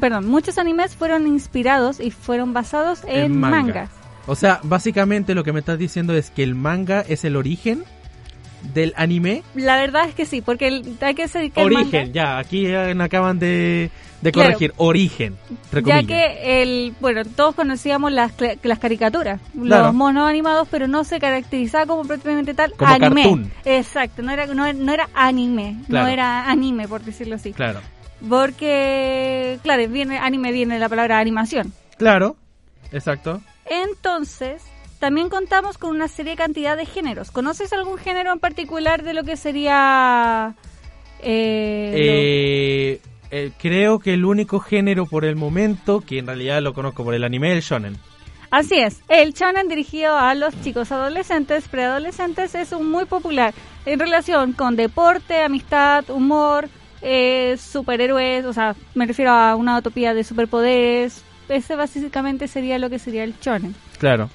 perdón, 0.00 0.26
muchos 0.26 0.56
animes 0.58 0.96
fueron 0.96 1.26
inspirados 1.26 2.00
y 2.00 2.10
fueron 2.10 2.52
basados 2.54 3.02
en, 3.06 3.16
En 3.32 3.38
manga. 3.40 3.56
mangas. 3.62 3.90
O 4.26 4.34
sea, 4.34 4.60
básicamente 4.62 5.34
lo 5.34 5.44
que 5.44 5.52
me 5.52 5.60
estás 5.60 5.78
diciendo 5.78 6.14
es 6.14 6.30
que 6.30 6.42
el 6.42 6.54
manga 6.54 7.00
es 7.02 7.24
el 7.24 7.36
origen 7.36 7.84
del 8.62 8.92
anime. 8.96 9.42
La 9.54 9.76
verdad 9.76 10.08
es 10.08 10.14
que 10.14 10.24
sí, 10.26 10.40
porque 10.40 10.68
el- 10.68 10.96
hay 11.00 11.14
que 11.14 11.22
decir 11.22 11.50
que 11.52 11.60
el 11.60 11.66
Origen, 11.66 12.00
manga- 12.02 12.12
ya, 12.12 12.38
aquí 12.38 12.66
acaban 12.74 13.38
de, 13.38 13.90
de 14.20 14.32
Claro. 14.32 14.48
corregir. 14.48 14.74
Origen, 14.78 15.36
ya 15.84 16.02
que 16.02 16.62
el 16.62 16.92
bueno 17.00 17.24
todos 17.24 17.54
conocíamos 17.54 18.10
las, 18.12 18.32
las 18.62 18.78
caricaturas 18.80 19.40
Claro. 19.62 19.84
los 19.84 19.94
monos 19.94 20.28
animados 20.28 20.66
pero 20.70 20.88
no 20.88 21.04
se 21.04 21.20
caracterizaba 21.20 21.86
como 21.86 22.02
propiamente 22.04 22.52
tal 22.52 22.72
Como 22.72 22.90
anime 22.92 23.22
cartoon. 23.22 23.52
exacto 23.64 24.22
no 24.22 24.32
era 24.32 24.46
no, 24.46 24.72
no 24.72 24.92
era 24.92 25.08
anime 25.14 25.76
Claro. 25.86 26.06
no 26.06 26.12
era 26.12 26.50
anime 26.50 26.88
por 26.88 27.02
decirlo 27.02 27.36
así 27.36 27.52
Claro. 27.52 27.80
porque 28.28 29.58
claro 29.62 29.88
viene 29.88 30.18
anime 30.18 30.50
viene 30.52 30.74
de 30.74 30.80
la 30.80 30.88
palabra 30.88 31.18
animación 31.18 31.72
Claro, 31.96 32.36
exacto. 32.92 33.40
entonces 33.66 34.62
también 34.98 35.28
contamos 35.28 35.78
con 35.78 35.90
una 35.90 36.08
serie 36.08 36.36
cantidad 36.36 36.76
de 36.76 36.86
géneros 36.86 37.30
conoces 37.30 37.72
algún 37.72 37.98
género 37.98 38.32
en 38.32 38.38
particular 38.38 39.02
de 39.02 39.14
lo 39.14 39.24
que 39.24 39.36
sería 39.36 40.54
eh, 41.20 41.92
Eh, 41.94 43.00
eh, 43.30 43.50
creo 43.58 43.98
que 43.98 44.14
el 44.14 44.24
único 44.24 44.60
género 44.60 45.06
por 45.06 45.24
el 45.24 45.36
momento, 45.36 46.00
que 46.00 46.18
en 46.18 46.26
realidad 46.26 46.62
lo 46.62 46.72
conozco 46.72 47.04
por 47.04 47.14
el 47.14 47.24
anime, 47.24 47.50
es 47.50 47.56
el 47.56 47.62
shonen. 47.62 47.98
Así 48.50 48.76
es, 48.76 49.02
el 49.08 49.34
shonen 49.34 49.68
dirigido 49.68 50.16
a 50.16 50.34
los 50.34 50.58
chicos 50.62 50.90
adolescentes, 50.90 51.68
preadolescentes, 51.68 52.54
es 52.54 52.72
un 52.72 52.90
muy 52.90 53.04
popular 53.04 53.52
en 53.84 53.98
relación 53.98 54.54
con 54.54 54.74
deporte, 54.74 55.42
amistad, 55.42 56.08
humor, 56.08 56.70
eh, 57.02 57.56
superhéroes, 57.58 58.46
o 58.46 58.54
sea, 58.54 58.74
me 58.94 59.04
refiero 59.04 59.32
a 59.32 59.54
una 59.54 59.76
utopía 59.76 60.14
de 60.14 60.24
superpoderes. 60.24 61.22
Ese 61.50 61.76
básicamente 61.76 62.48
sería 62.48 62.78
lo 62.78 62.88
que 62.88 62.98
sería 62.98 63.24
el 63.24 63.34
shonen. 63.38 63.74
Claro. 63.98 64.30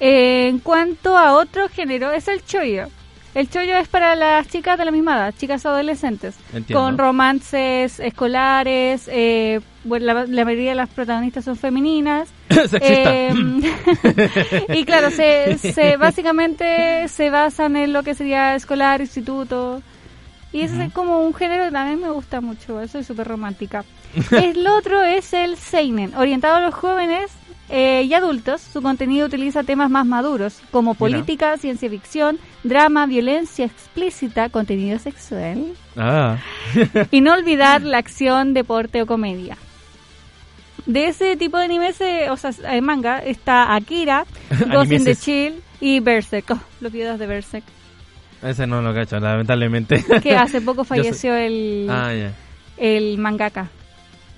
Eh, 0.00 0.48
en 0.48 0.58
cuanto 0.60 1.16
a 1.16 1.34
otro 1.34 1.68
género, 1.68 2.12
es 2.12 2.28
el 2.28 2.44
choyo. 2.44 2.86
El 3.34 3.48
choyo 3.50 3.76
es 3.76 3.88
para 3.88 4.16
las 4.16 4.48
chicas 4.48 4.78
de 4.78 4.84
la 4.84 4.90
misma 4.90 5.16
edad, 5.16 5.34
chicas 5.36 5.64
adolescentes, 5.66 6.34
Entiendo. 6.52 6.82
con 6.82 6.98
romances 6.98 8.00
escolares. 8.00 9.08
eh, 9.12 9.60
bueno, 9.84 10.06
la, 10.06 10.26
la 10.26 10.44
mayoría 10.44 10.70
de 10.70 10.74
las 10.76 10.88
protagonistas 10.88 11.44
son 11.44 11.56
femeninas. 11.56 12.28
Eh, 12.80 13.32
y 14.74 14.84
claro, 14.84 15.10
se, 15.12 15.58
se 15.58 15.96
básicamente 15.98 17.06
se 17.06 17.30
basan 17.30 17.76
en 17.76 17.92
lo 17.92 18.02
que 18.02 18.14
sería 18.14 18.56
escolar, 18.56 19.00
instituto. 19.00 19.80
Y 20.52 20.62
ese 20.62 20.86
es 20.86 20.92
como 20.92 21.20
un 21.20 21.34
género 21.34 21.66
que 21.66 21.70
también 21.70 22.00
me 22.00 22.10
gusta 22.10 22.40
mucho, 22.40 22.88
soy 22.88 23.04
súper 23.04 23.28
romántica. 23.28 23.84
el 24.32 24.66
otro 24.66 25.04
es 25.04 25.32
el 25.34 25.56
Seinen, 25.56 26.14
orientado 26.16 26.56
a 26.56 26.60
los 26.60 26.74
jóvenes 26.74 27.30
eh, 27.68 28.04
y 28.08 28.14
adultos. 28.14 28.60
Su 28.60 28.80
contenido 28.82 29.26
utiliza 29.26 29.62
temas 29.62 29.90
más 29.90 30.06
maduros, 30.06 30.60
como 30.70 30.92
Mira. 30.92 30.98
política, 30.98 31.56
ciencia 31.58 31.88
ficción, 31.90 32.38
drama, 32.64 33.06
violencia 33.06 33.64
explícita, 33.66 34.48
contenido 34.48 34.98
sexual. 34.98 35.74
Ah. 35.96 36.38
y 37.10 37.20
no 37.20 37.32
olvidar 37.34 37.82
la 37.82 37.98
acción, 37.98 38.54
deporte 38.54 39.02
o 39.02 39.06
comedia. 39.06 39.56
De 40.86 41.06
ese 41.08 41.36
tipo 41.36 41.58
de 41.58 41.64
anime, 41.64 41.92
se- 41.92 42.30
o 42.30 42.36
sea, 42.36 42.50
eh, 42.72 42.80
manga, 42.80 43.18
está 43.18 43.74
Akira, 43.74 44.24
Ghost 44.72 44.92
in 44.92 45.04
the. 45.04 45.16
Chill 45.16 45.54
y 45.80 46.00
Berserk. 46.00 46.50
Oh, 46.52 46.60
los 46.80 46.90
videos 46.92 47.18
de 47.18 47.26
Berserk. 47.26 47.64
Ese 48.42 48.66
no 48.66 48.80
lo 48.80 48.94
cacho, 48.94 49.18
lamentablemente. 49.18 50.02
Que 50.22 50.36
hace 50.36 50.60
poco 50.60 50.84
falleció 50.84 51.34
el, 51.34 51.88
Ah, 51.90 52.14
ya. 52.14 52.32
el 52.78 53.18
mangaka. 53.18 53.68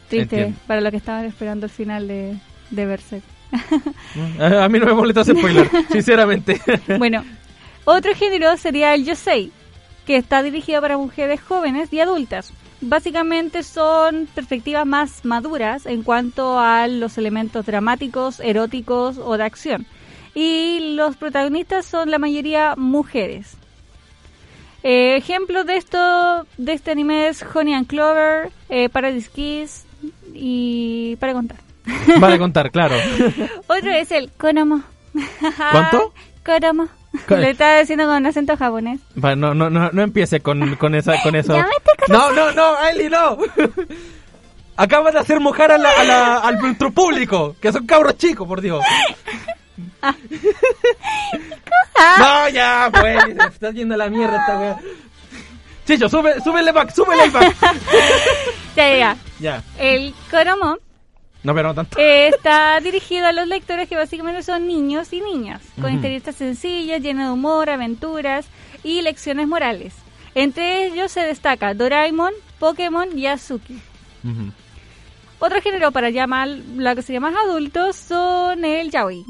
Triste 0.09 0.37
Entiendo. 0.37 0.59
para 0.67 0.81
los 0.81 0.91
que 0.91 0.97
estaban 0.97 1.25
esperando 1.27 1.67
el 1.67 1.71
final 1.73 2.09
de, 2.09 2.35
de 2.71 2.87
Berserk. 2.87 3.23
A 4.39 4.65
a 4.65 4.69
mí 4.69 4.79
no 4.79 4.87
me 4.87 4.95
molesta 4.95 5.23
ese 5.23 5.35
spoiler, 5.35 5.69
sinceramente. 5.91 6.61
Bueno, 6.99 7.25
otro 7.85 8.15
género 8.15 8.57
sería 8.57 8.95
el 8.95 9.05
Yosei, 9.05 9.53
que 10.07 10.17
está 10.17 10.43
dirigido 10.43 10.81
para 10.81 10.97
mujeres 10.97 11.41
jóvenes 11.41 11.93
y 11.93 12.01
adultas. 12.01 12.53
Básicamente 12.81 13.63
son 13.63 14.27
perspectivas 14.35 14.87
más 14.87 15.25
maduras 15.25 15.85
en 15.85 16.03
cuanto 16.03 16.59
a 16.59 16.87
los 16.87 17.19
elementos 17.19 17.67
dramáticos, 17.67 18.41
eróticos 18.41 19.19
o 19.19 19.37
de 19.37 19.45
acción. 19.45 19.87
Y 20.35 20.95
los 20.95 21.17
protagonistas 21.17 21.85
son 21.85 22.11
la 22.11 22.19
mayoría 22.19 22.75
mujeres. 22.77 23.57
Eh, 24.83 25.17
ejemplos 25.17 25.67
de 25.67 25.77
esto, 25.77 26.47
de 26.57 26.73
este 26.73 26.91
anime 26.93 27.29
es 27.29 27.45
Honey 27.55 27.75
and 27.75 27.87
Clover, 27.87 28.51
eh, 28.71 28.89
Paradise 28.89 29.29
Kiss 29.31 29.85
y 30.33 31.17
para 31.17 31.35
contar. 31.35 31.70
Vale 32.19 32.39
contar, 32.39 32.71
claro. 32.71 32.97
Otro 33.67 33.91
es 33.91 34.11
el 34.13 34.31
Konomo. 34.33 34.83
¿Cuánto? 35.73 36.13
Konomo. 36.45 36.89
Lo 37.29 37.37
estaba 37.39 37.79
diciendo 37.81 38.07
con 38.07 38.25
acento 38.25 38.57
japonés. 38.57 39.01
Va, 39.23 39.35
No, 39.35 39.53
no, 39.55 39.69
no, 39.69 39.91
no 39.91 40.03
empiece 40.03 40.41
con, 40.41 40.77
con, 40.77 40.95
esa, 40.95 41.21
con 41.23 41.35
eso. 41.35 41.57
No, 42.09 42.33
no, 42.33 42.53
no, 42.53 42.87
Eli, 42.89 43.09
no. 43.09 43.37
Acabas 44.77 45.13
de 45.15 45.19
hacer 45.21 45.41
mojar 45.41 45.73
a 45.73 45.79
la, 45.79 45.91
a 45.91 46.05
la- 46.05 46.39
al 46.39 46.59
nuestro 46.59 46.91
público, 46.93 47.57
que 47.61 47.71
son 47.73 47.87
cabros 47.87 48.17
chicos, 48.17 48.47
por 48.47 48.61
Dios. 48.61 48.83
No, 52.19 52.49
ya, 52.49 52.89
pues, 52.93 53.25
se 53.25 53.47
está 53.49 53.71
yendo 53.73 53.95
a 53.95 53.99
la 53.99 54.09
mierda 54.09 54.39
esta 54.41 54.59
weá. 54.59 54.77
Chicho, 55.87 56.09
sube, 56.09 56.41
súbele 56.41 56.73
back, 56.73 56.95
súbele 56.95 57.29
back. 57.31 57.55
Ya, 58.77 58.89
ya, 58.89 58.97
ya. 58.99 59.17
Ya, 59.41 59.63
El 59.79 60.15
Konomo 60.31 60.79
no, 61.43 61.55
pero 61.55 61.69
no 61.69 61.75
tanto. 61.75 61.99
eh, 61.99 62.29
está 62.29 62.79
dirigido 62.81 63.27
a 63.27 63.33
los 63.33 63.47
lectores 63.49 63.89
que 63.89 63.97
básicamente 63.97 64.43
son 64.43 64.67
niños 64.67 65.13
y 65.13 65.21
niñas, 65.21 65.63
con 65.77 65.87
Ujú. 65.87 65.95
historietas 65.97 66.37
sencillas, 66.37 67.01
llenas 67.03 67.29
de 67.29 67.33
humor, 67.33 67.71
aventuras 67.71 68.47
y 68.85 69.03
lecciones 69.03 69.49
morales. 69.49 69.95
Entre 70.35 70.87
ellos 70.87 71.11
se 71.11 71.21
destaca 71.23 71.75
Doraemon, 71.75 72.33
Pokémon 72.59 73.09
y 73.19 73.27
Azuki. 73.27 73.81
Otro 75.39 75.61
género 75.63 75.91
para 75.91 76.11
llamar 76.11 76.49
lo 76.49 76.95
que 76.95 77.03
se 77.03 77.13
llama 77.15 77.33
adultos 77.47 77.97
son 77.97 78.65
el 78.65 78.91
yaoi, 78.91 79.25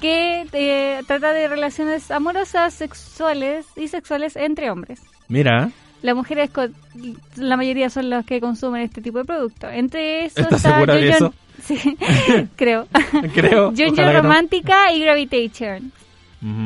que 0.00 0.46
eh, 0.52 1.00
trata 1.06 1.32
de 1.32 1.48
relaciones 1.48 2.10
amorosas, 2.10 2.74
sexuales 2.74 3.66
y 3.76 3.88
sexuales 3.88 4.36
entre 4.36 4.70
hombres. 4.70 5.00
Mira, 5.28 5.70
Las 6.02 6.14
mujeres, 6.14 6.50
la 7.36 7.56
mayoría 7.56 7.90
son 7.90 8.10
las 8.10 8.24
que 8.24 8.40
consumen 8.40 8.82
este 8.82 9.00
tipo 9.00 9.18
de 9.18 9.24
producto. 9.24 9.68
Entre 9.68 10.26
eso 10.26 10.40
¿Estás 10.42 10.64
está 10.64 10.86
de 10.86 11.08
eso? 11.08 11.34
Sí, 11.64 11.96
creo. 12.56 12.86
creo. 13.34 13.72
No. 13.96 14.12
Romántica 14.12 14.92
y 14.92 15.00
Gravitation. 15.00 15.92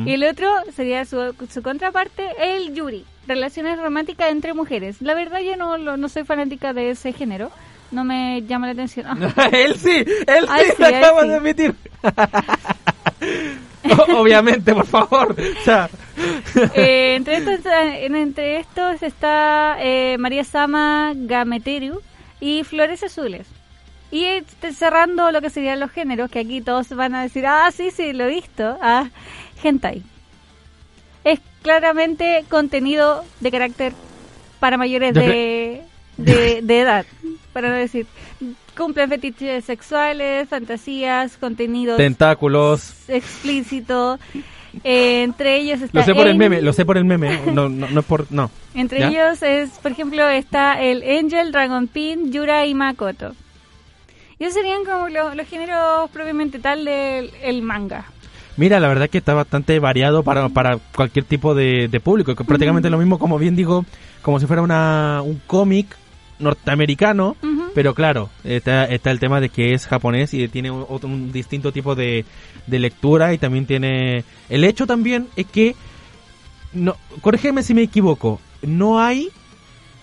Y 0.05 0.11
el 0.13 0.23
otro 0.25 0.47
sería 0.75 1.05
su, 1.05 1.33
su 1.49 1.63
contraparte, 1.63 2.23
el 2.39 2.75
Yuri. 2.75 3.03
Relaciones 3.27 3.79
románticas 3.79 4.29
entre 4.29 4.53
mujeres. 4.53 5.01
La 5.01 5.15
verdad 5.15 5.39
yo 5.39 5.55
no, 5.55 5.77
lo- 5.77 5.97
no 5.97 6.07
soy 6.09 6.23
fanática 6.23 6.73
de 6.73 6.91
ese 6.91 7.13
género. 7.13 7.49
No 7.89 8.03
me 8.03 8.43
llama 8.43 8.67
la 8.67 8.73
atención. 8.73 9.05
Ah, 9.35 9.49
él 9.51 9.75
sí, 9.77 10.03
él 10.27 10.45
Ay, 10.49 10.65
sí, 10.65 10.71
sí, 10.77 10.83
lo 10.83 11.21
sí. 11.21 11.27
de 11.27 11.35
admitir. 11.35 11.75
Obviamente, 14.15 14.73
por 14.73 14.85
favor. 14.85 15.35
O 15.39 15.63
sea, 15.63 15.89
Eh, 16.75 17.15
entre, 17.15 17.37
estos, 17.37 17.59
en- 17.65 18.15
entre 18.15 18.57
estos 18.59 19.01
está 19.03 19.77
eh, 19.79 20.17
María 20.19 20.43
Sama 20.43 21.13
Gameteru 21.15 22.01
y 22.39 22.63
Flores 22.63 23.03
Azules. 23.03 23.47
Y 24.11 24.25
este, 24.25 24.73
cerrando 24.73 25.31
lo 25.31 25.41
que 25.41 25.49
serían 25.49 25.79
los 25.79 25.91
géneros, 25.91 26.29
que 26.29 26.39
aquí 26.39 26.59
todos 26.61 26.89
van 26.89 27.15
a 27.15 27.21
decir, 27.23 27.45
ah, 27.47 27.69
sí, 27.73 27.91
sí, 27.91 28.11
lo 28.13 28.25
he 28.25 28.27
visto, 28.35 28.77
ah, 28.81 29.09
hentai. 29.63 30.03
Es 31.23 31.39
claramente 31.61 32.43
contenido 32.49 33.23
de 33.39 33.51
carácter 33.51 33.93
para 34.59 34.77
mayores 34.77 35.13
Yo 35.13 35.21
de, 35.21 35.81
de, 36.17 36.59
de 36.61 36.79
edad, 36.81 37.05
para 37.53 37.69
no 37.69 37.75
decir, 37.75 38.05
cumplen 38.75 39.07
fetiches 39.09 39.63
sexuales, 39.65 40.49
fantasías, 40.49 41.37
contenido 41.37 41.95
tentáculos. 41.97 42.93
explícito. 43.07 44.19
Eh, 44.83 45.23
entre 45.23 45.57
ellos 45.57 45.81
está 45.81 45.99
Lo 45.99 46.05
sé 46.05 46.15
por 46.15 46.27
el 46.27 46.37
meme, 46.37 46.61
lo 46.61 46.71
sé 46.73 46.85
por 46.85 46.97
el 46.97 47.05
meme. 47.05 47.39
No, 47.53 47.67
no, 47.69 47.87
no 47.89 47.99
es 47.99 48.05
por. 48.05 48.31
No. 48.31 48.49
Entre 48.73 48.99
¿Ya? 48.99 49.07
ellos 49.09 49.43
es, 49.43 49.69
por 49.79 49.91
ejemplo, 49.91 50.27
está 50.29 50.81
el 50.81 51.03
Angel, 51.03 51.51
Dragon 51.51 51.87
Pin, 51.87 52.31
Yura 52.31 52.65
y 52.65 52.73
Makoto. 52.73 53.33
Y 54.39 54.45
esos 54.45 54.55
serían 54.55 54.85
como 54.85 55.09
lo- 55.09 55.35
los 55.35 55.47
géneros 55.47 56.09
propiamente 56.11 56.59
tal 56.59 56.85
del 56.85 57.31
el 57.43 57.61
manga. 57.61 58.05
Mira, 58.57 58.79
la 58.79 58.87
verdad 58.87 59.09
que 59.09 59.17
está 59.17 59.33
bastante 59.33 59.77
variado 59.79 60.23
para, 60.23 60.49
para 60.49 60.77
cualquier 60.95 61.25
tipo 61.25 61.53
de, 61.55 61.87
de 61.87 61.99
público. 61.99 62.35
Que 62.35 62.43
prácticamente 62.43 62.89
lo 62.89 62.97
mismo, 62.97 63.19
como 63.19 63.37
bien 63.37 63.55
digo, 63.55 63.85
como 64.21 64.39
si 64.39 64.45
fuera 64.47 64.61
una, 64.61 65.21
un 65.23 65.41
cómic 65.47 65.95
norteamericano. 66.41 67.35
Ujú. 67.41 67.71
Pero 67.73 67.93
claro, 67.95 68.29
está, 68.43 68.85
está 68.85 69.11
el 69.11 69.19
tema 69.19 69.39
de 69.39 69.49
que 69.49 69.73
es 69.73 69.87
japonés 69.87 70.33
y 70.33 70.47
tiene 70.49 70.71
un, 70.71 70.85
otro- 70.89 71.07
un 71.09 71.31
distinto 71.31 71.71
tipo 71.71 71.95
de, 71.95 72.25
de 72.67 72.79
lectura 72.79 73.33
y 73.33 73.37
también 73.37 73.65
tiene... 73.65 74.23
El 74.49 74.63
hecho 74.65 74.85
también 74.85 75.27
es 75.37 75.45
que, 75.45 75.75
no, 76.73 76.95
corrígeme 77.21 77.63
si 77.63 77.73
me 77.73 77.83
equivoco, 77.83 78.41
no 78.61 78.99
hay 78.99 79.29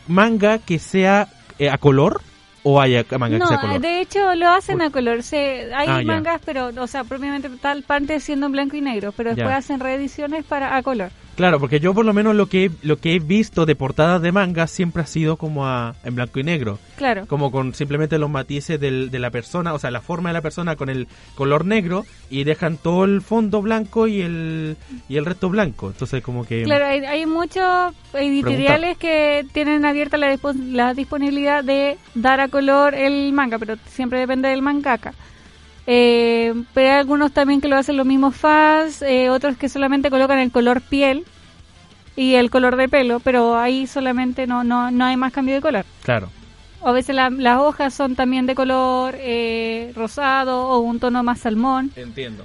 manga 0.07 0.59
que 0.59 0.79
sea 0.79 1.29
eh, 1.59 1.69
a 1.71 1.79
color. 1.79 2.21
o 2.63 2.81
hay 2.81 2.93
manga 3.19 3.39
que 3.39 3.47
sea 3.47 3.57
No, 3.57 3.61
color. 3.61 3.81
de 3.81 4.01
hecho 4.01 4.35
lo 4.35 4.49
hacen 4.49 4.81
a 4.83 4.91
color. 4.91 5.23
Se, 5.23 5.73
hay 5.75 5.89
Ah, 5.89 6.03
mangas, 6.05 6.41
pero, 6.45 6.71
o 6.77 6.87
sea, 6.87 7.05
propiamente 7.05 7.49
tal 7.61 7.83
parte 7.83 8.19
siendo 8.21 8.47
en 8.47 8.53
blanco 8.53 8.77
y 8.77 8.81
negro, 8.81 9.13
pero 9.13 9.35
después 9.35 9.55
hacen 9.55 9.81
reediciones 9.81 10.45
para 10.45 10.77
a 10.77 10.83
color. 10.83 11.11
Claro, 11.39 11.61
porque 11.61 11.79
yo 11.79 11.95
por 11.95 12.05
lo 12.05 12.13
menos 12.13 12.35
lo 12.35 12.47
que 12.47 12.65
he- 12.65 12.71
lo 12.83 12.97
que 12.99 13.15
he 13.15 13.21
visto 13.21 13.65
de 13.65 13.77
portadas 13.77 14.21
de 14.21 14.33
manga 14.33 14.67
siempre 14.67 15.05
ha 15.05 15.07
sido 15.07 15.37
como 15.37 15.67
a, 15.69 15.95
en 16.03 16.17
blanco 16.17 16.41
y 16.41 16.43
negro, 16.43 16.81
Claro. 16.97 17.27
como 17.29 17.53
con 17.53 17.75
simplemente 17.75 18.19
los 18.19 18.29
matices 18.29 18.81
del- 18.81 19.11
de 19.13 19.19
la 19.21 19.31
persona, 19.31 19.73
o 19.73 19.79
sea, 19.79 19.93
la 19.93 20.01
forma 20.01 20.31
de 20.31 20.33
la 20.33 20.43
persona 20.43 20.75
con 20.75 20.89
el 20.89 21.07
color 21.37 21.65
negro 21.65 22.05
y 22.29 22.43
dejan 22.43 22.77
todo 22.77 23.05
el 23.05 23.23
fondo 23.23 23.63
blanco 23.63 24.09
y 24.09 24.21
el 24.21 24.77
y 25.09 25.17
el 25.17 25.25
resto 25.27 25.49
blanco. 25.49 25.87
Entonces 25.91 26.25
como 26.25 26.45
que 26.45 26.65
Claro, 26.65 26.87
hay, 26.87 27.05
hay 27.05 27.25
muchos 27.25 27.95
editoriales 28.15 28.99
que 28.99 29.47
tienen 29.53 29.85
abierta 29.85 30.17
la, 30.17 30.37
la 30.73 30.93
disponibilidad 30.93 31.63
de 31.63 31.99
dar 32.17 32.41
a 32.41 32.49
color 32.49 32.95
el 32.97 33.33
manga, 33.33 33.59
pero 33.61 33.77
siempre 33.87 34.19
depende 34.19 34.49
del 34.49 34.61
mangaka. 34.63 35.15
Eh, 35.91 36.53
pero 36.75 36.91
hay 36.93 36.99
algunos 36.99 37.33
también 37.33 37.63
que 37.63 37.69
lo 37.69 37.77
hacen 37.77 37.97
los 37.97 38.05
mismos 38.05 38.37
fans, 38.37 39.01
eh, 39.01 39.31
otros 39.31 39.57
que 39.57 39.71
solamente 39.71 40.11
colocan 40.11 40.39
el 40.39 40.51
color 40.53 40.83
piel 40.83 41.25
y 42.15 42.35
el 42.35 42.51
color 42.51 42.77
de 42.77 42.89
pelo, 42.91 43.21
pero 43.21 43.57
ahí 43.59 43.87
solamente 43.87 44.47
no, 44.47 44.65
no, 44.65 44.91
no 44.91 45.05
hay 45.07 45.17
más 45.17 45.33
cambio 45.33 45.55
de 45.55 45.63
color. 45.63 45.85
claro. 46.03 46.29
O 46.81 46.89
a 46.89 46.93
veces 46.93 47.17
la- 47.17 47.31
las 47.31 47.59
hojas 47.59 47.93
son 47.95 48.15
también 48.15 48.47
de 48.47 48.55
color 48.55 49.15
eh, 49.19 49.93
rosado 49.97 50.69
o 50.69 50.79
un 50.79 51.01
tono 51.01 51.23
más 51.25 51.41
salmón. 51.41 51.91
Entiendo. 51.97 52.45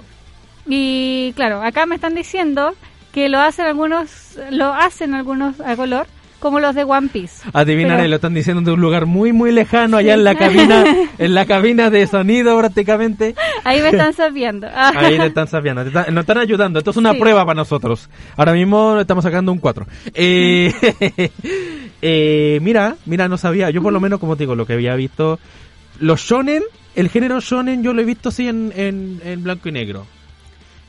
Y 0.66 1.32
claro, 1.36 1.62
acá 1.62 1.86
me 1.86 1.94
están 1.94 2.14
diciendo 2.14 2.74
que 3.12 3.28
lo 3.28 3.38
hacen 3.40 3.66
algunos, 3.66 4.36
lo 4.50 4.72
hacen 4.72 5.14
algunos 5.14 5.60
a 5.60 5.76
color, 5.76 6.06
como 6.44 6.60
los 6.60 6.74
de 6.74 6.84
One 6.84 7.08
Piece. 7.10 7.42
Adivinaré, 7.54 7.96
Pero- 8.02 8.08
lo 8.10 8.14
están 8.16 8.34
diciendo 8.34 8.60
de 8.62 8.72
un 8.72 8.80
lugar 8.82 9.06
muy 9.06 9.32
muy 9.32 9.50
lejano 9.50 9.96
allá 9.96 10.12
en 10.12 10.24
la 10.24 10.34
cabina, 10.34 10.84
en 11.18 11.34
la 11.34 11.46
cabina 11.46 11.88
de 11.88 12.06
sonido 12.06 12.58
prácticamente. 12.58 13.34
Ahí 13.64 13.80
me 13.80 13.88
están 13.88 14.12
sabiendo. 14.14 14.66
Ah. 14.70 14.92
Ahí 14.94 15.16
te 15.16 15.26
están 15.32 15.48
sabiendo, 15.48 15.82
nos 15.84 16.06
están 16.20 16.36
ayudando. 16.38 16.78
Esto 16.78 16.90
es 16.90 16.96
una 16.98 17.12
Sí. 17.12 17.18
prueba 17.18 17.46
para 17.46 17.56
nosotros. 17.56 18.10
Ahora 18.36 18.52
mismo 18.52 19.00
estamos 19.00 19.24
sacando 19.24 19.52
un 19.52 19.58
4. 19.58 19.86
Eh, 20.12 20.70
eh, 22.02 22.58
mira, 22.62 22.96
mira, 23.06 23.26
no 23.28 23.38
sabía. 23.38 23.70
Yo 23.70 23.82
por 23.82 23.92
lo 23.92 24.00
menos, 24.00 24.20
como 24.20 24.36
te 24.36 24.42
digo, 24.42 24.54
lo 24.54 24.66
que 24.66 24.74
había 24.74 24.94
visto, 24.96 25.38
los 26.00 26.20
shonen, 26.20 26.62
el 26.94 27.08
género 27.08 27.40
shonen 27.40 27.82
yo 27.82 27.94
lo 27.94 28.02
he 28.02 28.04
visto 28.04 28.28
así 28.28 28.48
en, 28.48 28.72
en, 28.76 29.20
en 29.24 29.42
blanco 29.42 29.68
y 29.68 29.72
negro. 29.72 30.06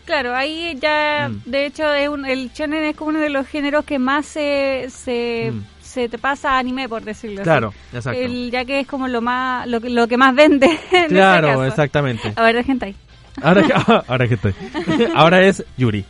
Claro, 0.06 0.36
ahí 0.36 0.78
ya, 0.80 1.30
Mm. 1.30 1.50
de 1.50 1.66
hecho, 1.66 1.94
es 1.94 2.08
un- 2.10 2.26
el 2.26 2.52
shonen 2.54 2.84
es 2.84 2.96
como 2.96 3.10
uno 3.10 3.20
de 3.20 3.30
los 3.30 3.48
géneros 3.48 3.86
que 3.86 3.98
más 4.00 4.26
se, 4.28 4.86
se, 4.90 5.52
Mm. 5.52 5.64
se 5.82 6.10
te 6.10 6.18
pasa 6.20 6.52
a 6.54 6.60
anime, 6.60 6.88
por 6.88 7.02
decirlo 7.04 7.42
Claro, 7.42 7.70
así. 7.90 7.98
exacto. 7.98 8.20
El- 8.20 8.52
ya 8.52 8.66
que 8.66 8.82
es 8.82 8.88
como 8.88 9.08
lo 9.08 9.22
más 9.22 9.66
lo 9.68 9.82
que, 9.82 9.90
lo 9.90 10.08
que 10.08 10.18
más 10.18 10.36
vende. 10.36 10.66
en 10.92 10.98
este 11.04 11.08
Claro, 11.08 11.48
caso. 11.48 11.66
exactamente. 11.66 12.34
A 12.36 12.44
ver, 12.44 12.64
gente 12.64 12.86
ahí. 12.86 12.96
Ahora, 13.42 13.64
ahora. 14.08 14.26
Ahora 15.16 15.42
es 15.42 15.66
Yuri. 15.76 16.06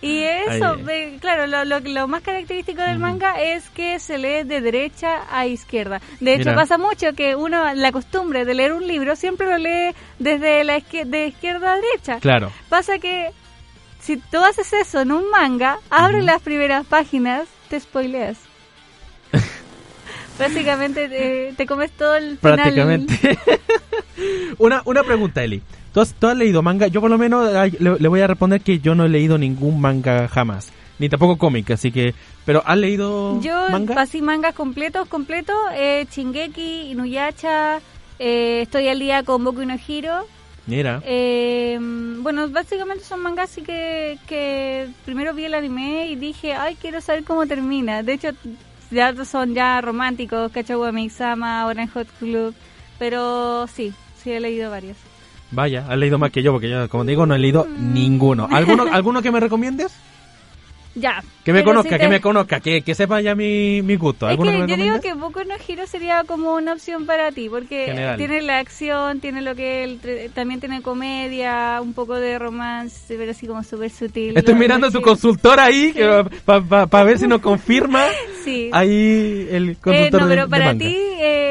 Y 0.00 0.18
eso, 0.22 0.76
Ahí. 0.88 1.18
claro, 1.20 1.48
lo, 1.48 1.64
lo, 1.64 1.80
lo 1.80 2.06
más 2.06 2.22
característico 2.22 2.80
del 2.82 3.00
manga 3.00 3.40
es 3.42 3.68
que 3.70 3.98
se 3.98 4.16
lee 4.16 4.44
de 4.44 4.60
derecha 4.60 5.22
a 5.28 5.46
izquierda. 5.46 6.00
De 6.20 6.34
hecho, 6.34 6.50
Mira. 6.50 6.54
pasa 6.54 6.78
mucho 6.78 7.14
que 7.14 7.34
uno, 7.34 7.74
la 7.74 7.90
costumbre 7.90 8.44
de 8.44 8.54
leer 8.54 8.72
un 8.74 8.86
libro, 8.86 9.16
siempre 9.16 9.48
lo 9.50 9.58
lee 9.58 9.94
desde 10.20 10.62
la 10.62 10.78
izquier- 10.78 11.06
de 11.06 11.26
izquierda 11.26 11.72
a 11.72 11.76
derecha. 11.76 12.20
Claro. 12.20 12.52
Pasa 12.68 12.98
que 13.00 13.30
si 14.00 14.18
tú 14.18 14.38
haces 14.38 14.72
eso 14.72 15.00
en 15.00 15.10
un 15.10 15.28
manga, 15.30 15.78
abre 15.90 16.18
Ujú. 16.18 16.26
las 16.26 16.42
primeras 16.42 16.86
páginas, 16.86 17.48
te 17.68 17.80
spoileas. 17.80 18.38
Básicamente 20.38 21.08
te, 21.08 21.52
te 21.56 21.66
comes 21.66 21.90
todo 21.90 22.14
el 22.14 22.38
final. 22.38 22.54
Prácticamente. 22.56 23.38
una, 24.58 24.82
una 24.84 25.02
pregunta, 25.02 25.42
Eli. 25.42 25.60
¿Tú 25.92 26.00
has, 26.00 26.14
tú 26.14 26.26
has 26.26 26.36
leído 26.36 26.62
manga? 26.62 26.86
Yo 26.88 27.00
por 27.00 27.10
lo 27.10 27.18
menos 27.18 27.50
le, 27.78 27.98
le 27.98 28.08
voy 28.08 28.20
a 28.20 28.26
responder 28.26 28.60
que 28.60 28.78
yo 28.80 28.94
no 28.94 29.04
he 29.04 29.08
leído 29.08 29.38
ningún 29.38 29.80
manga 29.80 30.28
jamás. 30.28 30.70
Ni 30.98 31.08
tampoco 31.08 31.38
cómic, 31.38 31.70
así 31.70 31.92
que... 31.92 32.14
¿Pero 32.44 32.62
has 32.66 32.76
leído 32.76 33.40
Yo 33.40 33.68
manga? 33.70 34.00
así 34.00 34.20
mangas 34.20 34.54
completos, 34.54 35.06
completos, 35.06 35.56
eh, 35.74 36.06
Shingeki, 36.10 36.90
Inuyasha, 36.90 37.80
eh, 38.18 38.62
estoy 38.62 38.88
al 38.88 38.98
día 38.98 39.22
con 39.22 39.44
Boku 39.44 39.64
no 39.64 39.76
Hero. 39.86 40.26
Mira. 40.66 41.00
Eh, 41.04 41.78
bueno, 42.20 42.48
básicamente 42.48 43.04
son 43.04 43.20
mangas 43.20 43.50
así 43.50 43.62
que, 43.62 44.18
que 44.26 44.88
primero 45.04 45.34
vi 45.34 45.44
el 45.44 45.54
anime 45.54 46.08
y 46.08 46.16
dije, 46.16 46.54
ay, 46.54 46.76
quiero 46.80 47.00
saber 47.00 47.22
cómo 47.24 47.46
termina. 47.46 48.02
De 48.02 48.14
hecho, 48.14 48.30
ya 48.90 49.14
son 49.24 49.54
ya 49.54 49.80
románticos, 49.80 50.50
Kachawa 50.50 50.90
Mixama, 50.90 51.64
Orange 51.66 51.92
Hot 51.92 52.08
Club, 52.18 52.54
pero 52.98 53.66
sí, 53.68 53.92
sí 54.22 54.32
he 54.32 54.40
leído 54.40 54.70
varios. 54.70 54.96
Vaya, 55.50 55.86
has 55.88 55.96
leído 55.98 56.18
más 56.18 56.30
que 56.30 56.42
yo, 56.42 56.52
porque 56.52 56.68
yo, 56.68 56.88
como 56.88 57.04
te 57.04 57.10
digo, 57.10 57.24
no 57.26 57.34
he 57.34 57.38
leído 57.38 57.64
Mm. 57.64 57.94
ninguno. 57.94 58.48
¿Alguno, 58.50 58.84
¿Alguno 58.92 59.22
que 59.22 59.30
me 59.32 59.40
recomiendes? 59.40 59.92
Ya. 60.94 61.22
Que 61.44 61.52
me 61.52 61.62
conozca, 61.62 61.94
si 61.94 62.00
que 62.00 62.08
me 62.08 62.20
conozca, 62.20 62.58
que, 62.58 62.82
que 62.82 62.92
sepa 62.92 63.20
ya 63.20 63.36
mi, 63.36 63.82
mi 63.82 63.94
gusto. 63.94 64.26
Es 64.26 64.32
¿Alguno 64.32 64.50
que 64.50 64.66
que 64.66 64.76
yo 64.76 64.82
digo 64.84 65.00
que 65.00 65.14
Boku 65.14 65.40
no 65.46 65.54
Hero 65.68 65.86
sería 65.86 66.24
como 66.24 66.54
una 66.54 66.72
opción 66.72 67.06
para 67.06 67.30
ti, 67.30 67.48
porque 67.48 67.84
General. 67.86 68.16
tiene 68.16 68.42
la 68.42 68.58
acción, 68.58 69.20
tiene 69.20 69.40
lo 69.42 69.54
que 69.54 69.84
el 69.84 70.00
también 70.34 70.58
tiene 70.58 70.82
comedia, 70.82 71.78
un 71.80 71.92
poco 71.92 72.16
de 72.16 72.36
romance, 72.40 73.14
pero 73.16 73.30
así 73.30 73.46
como 73.46 73.62
súper 73.62 73.90
sutil. 73.90 74.36
Estoy 74.36 74.54
mirando 74.56 74.88
a 74.88 74.90
chido. 74.90 75.02
consultor 75.02 75.60
ahí, 75.60 75.94
para 76.44 77.04
ver 77.04 77.18
si 77.18 77.28
nos 77.28 77.40
confirma 77.42 78.04
Sí. 78.44 78.68
ahí 78.72 79.46
el 79.52 79.70
Eh, 79.70 79.76
consultor 79.80 80.20
no, 80.22 80.26
de- 80.26 80.34
pero 80.34 80.44
de 80.46 80.50
para 80.50 80.64
manga. 80.66 80.78
ti, 80.84 80.96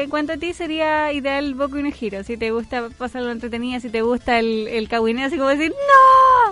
en 0.08 0.10
cuanto 0.10 0.32
a 0.32 0.38
ti 0.38 0.54
sería 0.54 1.12
ideal 1.12 1.54
Boku 1.54 1.82
no 1.82 1.90
Hero, 2.00 2.24
si 2.24 2.38
te 2.38 2.50
gusta 2.50 2.88
pasarlo 2.96 3.30
entretenida, 3.30 3.78
si 3.78 3.90
te 3.90 4.00
gusta 4.00 4.38
el, 4.38 4.66
el 4.66 4.86
así 4.86 5.36
como 5.36 5.50
decir 5.50 5.74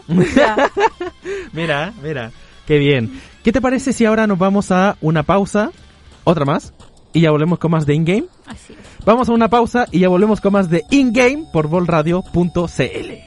¡No! 0.08 0.14
Mira, 1.54 1.94
mira, 2.02 2.32
qué 2.66 2.76
bien. 2.76 3.18
¿Qué 3.42 3.52
te 3.52 3.62
parece 3.62 3.94
si 3.94 4.04
ahora 4.04 4.26
nos 4.26 4.38
vamos 4.38 4.70
a 4.72 4.98
una 5.00 5.22
pausa, 5.22 5.70
otra 6.24 6.44
más, 6.44 6.74
y 7.14 7.22
ya 7.22 7.30
volvemos 7.30 7.58
con 7.58 7.70
más 7.70 7.86
de 7.86 7.94
InGame? 7.94 8.26
Así 8.44 8.74
es. 8.74 8.78
Vamos 9.06 9.30
a 9.30 9.32
una 9.32 9.48
pausa 9.48 9.86
y 9.90 10.00
ya 10.00 10.10
volvemos 10.10 10.42
con 10.42 10.52
más 10.52 10.68
de 10.68 10.82
InGame 10.90 11.46
por 11.50 11.66
volradio.cl. 11.66 12.60
Sigue 12.60 13.24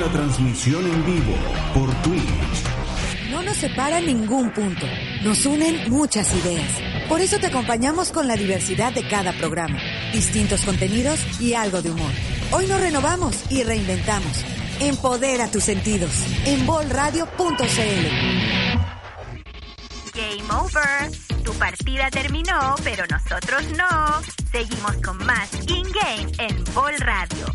la 0.00 0.06
transmisión 0.10 0.82
en 0.82 1.04
vivo 1.04 1.34
por 1.74 1.92
Twitch. 2.02 2.22
No 3.30 3.42
nos 3.42 3.58
separa 3.58 4.00
ningún 4.00 4.50
punto. 4.52 4.86
Nos 5.22 5.44
unen 5.44 5.90
muchas 5.90 6.34
ideas. 6.42 6.97
Por 7.08 7.22
eso 7.22 7.38
te 7.38 7.46
acompañamos 7.46 8.12
con 8.12 8.28
la 8.28 8.36
diversidad 8.36 8.92
de 8.92 9.08
cada 9.08 9.32
programa, 9.32 9.80
distintos 10.12 10.60
contenidos 10.62 11.18
y 11.40 11.54
algo 11.54 11.80
de 11.80 11.90
humor. 11.90 12.12
Hoy 12.52 12.66
nos 12.66 12.80
renovamos 12.80 13.34
y 13.50 13.62
reinventamos. 13.62 14.44
Empodera 14.80 15.50
tus 15.50 15.64
sentidos 15.64 16.12
en 16.44 16.66
bolradio.cl. 16.66 17.64
Game 20.14 20.52
over. 20.52 21.42
Tu 21.42 21.52
partida 21.54 22.10
terminó, 22.10 22.74
pero 22.84 23.04
nosotros 23.10 23.62
no. 23.76 24.22
Seguimos 24.52 24.96
con 25.02 25.16
más 25.24 25.50
in-game 25.66 26.30
en 26.38 26.64
Ball 26.74 26.96
Radio. 26.98 27.46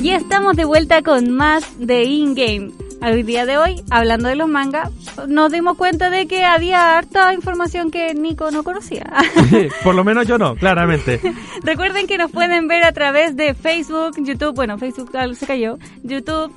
Y 0.00 0.10
estamos 0.10 0.56
de 0.56 0.64
vuelta 0.64 1.02
con 1.02 1.30
más 1.30 1.64
de 1.78 2.04
In-Game. 2.04 2.83
Al 3.04 3.26
día 3.26 3.44
de 3.44 3.58
hoy, 3.58 3.82
hablando 3.90 4.30
de 4.30 4.34
los 4.34 4.48
mangas, 4.48 4.90
nos 5.28 5.52
dimos 5.52 5.76
cuenta 5.76 6.08
de 6.08 6.26
que 6.26 6.42
había 6.46 6.96
harta 6.96 7.34
información 7.34 7.90
que 7.90 8.14
Nico 8.14 8.50
no 8.50 8.64
conocía. 8.64 9.04
por 9.84 9.94
lo 9.94 10.04
menos 10.04 10.26
yo 10.26 10.38
no, 10.38 10.56
claramente. 10.56 11.20
Recuerden 11.62 12.06
que 12.06 12.16
nos 12.16 12.30
pueden 12.30 12.66
ver 12.66 12.82
a 12.82 12.92
través 12.92 13.36
de 13.36 13.52
Facebook, 13.52 14.14
YouTube, 14.24 14.54
bueno, 14.54 14.78
Facebook 14.78 15.10
ah, 15.18 15.26
se 15.34 15.46
cayó, 15.46 15.76
YouTube, 16.02 16.50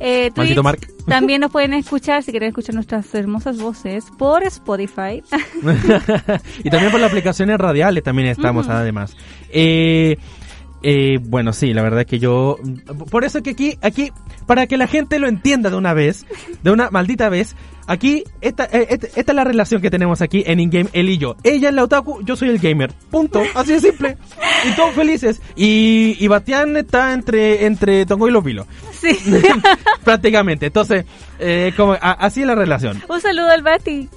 eh, 0.00 0.32
Twitch. 0.34 0.58
También 1.06 1.40
nos 1.40 1.52
pueden 1.52 1.72
escuchar, 1.72 2.24
si 2.24 2.32
quieren 2.32 2.48
escuchar 2.48 2.74
nuestras 2.74 3.14
hermosas 3.14 3.58
voces, 3.58 4.06
por 4.18 4.42
Spotify. 4.42 5.22
y 6.64 6.70
también 6.70 6.90
por 6.90 7.00
las 7.00 7.10
aplicaciones 7.10 7.58
radiales 7.58 8.02
también 8.02 8.28
estamos 8.28 8.68
además. 8.68 9.16
Eh, 9.50 10.16
eh, 10.82 11.18
bueno, 11.22 11.52
sí, 11.52 11.72
la 11.72 11.82
verdad 11.82 12.00
es 12.00 12.06
que 12.06 12.18
yo... 12.18 12.58
Por 13.10 13.24
eso 13.24 13.42
que 13.42 13.50
aquí, 13.50 13.78
aquí, 13.82 14.12
para 14.46 14.66
que 14.66 14.76
la 14.76 14.86
gente 14.86 15.18
lo 15.18 15.28
entienda 15.28 15.70
de 15.70 15.76
una 15.76 15.94
vez, 15.94 16.26
de 16.62 16.70
una 16.70 16.90
maldita 16.90 17.28
vez, 17.28 17.54
aquí, 17.86 18.24
esta, 18.40 18.64
eh, 18.64 18.86
esta, 18.90 19.06
esta 19.06 19.32
es 19.32 19.36
la 19.36 19.44
relación 19.44 19.80
que 19.80 19.90
tenemos 19.90 20.20
aquí 20.22 20.42
en 20.46 20.60
InGame, 20.60 20.88
él 20.92 21.08
y 21.08 21.18
yo. 21.18 21.36
Ella 21.44 21.68
es 21.70 21.74
la 21.74 21.84
otaku, 21.84 22.22
yo 22.24 22.36
soy 22.36 22.48
el 22.50 22.58
gamer. 22.58 22.92
Punto. 23.10 23.42
Así 23.54 23.72
de 23.72 23.80
simple. 23.80 24.16
Y 24.68 24.76
todos 24.76 24.94
felices. 24.94 25.40
Y, 25.56 26.16
y 26.18 26.28
Bastián 26.28 26.76
está 26.76 27.12
entre, 27.12 27.66
entre 27.66 28.04
Tongo 28.06 28.28
y 28.28 28.32
los 28.32 28.42
Vilos. 28.44 28.66
sí. 28.92 29.16
Prácticamente. 30.04 30.66
Entonces, 30.66 31.04
eh, 31.38 31.72
como, 31.76 31.92
a- 31.92 32.12
así 32.12 32.40
es 32.42 32.46
la 32.46 32.54
relación. 32.54 33.02
Un 33.08 33.20
saludo 33.20 33.50
al 33.50 33.62
Bati. 33.62 34.08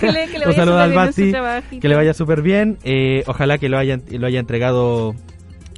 Que 0.00 0.10
le, 0.12 0.26
que 0.28 0.38
le 0.38 0.46
Un 0.46 0.50
vaya 0.50 0.54
saludo 0.56 0.74
súper 0.74 0.80
al 0.80 0.90
trabajito. 1.30 1.80
que 1.80 1.88
le 1.88 1.94
vaya 1.96 2.14
súper 2.14 2.42
bien. 2.42 2.78
eh, 2.82 3.22
ojalá 3.26 3.58
que 3.58 3.68
lo 3.68 3.78
haya, 3.78 3.98
lo 4.10 4.26
haya 4.26 4.40
entregado 4.40 5.14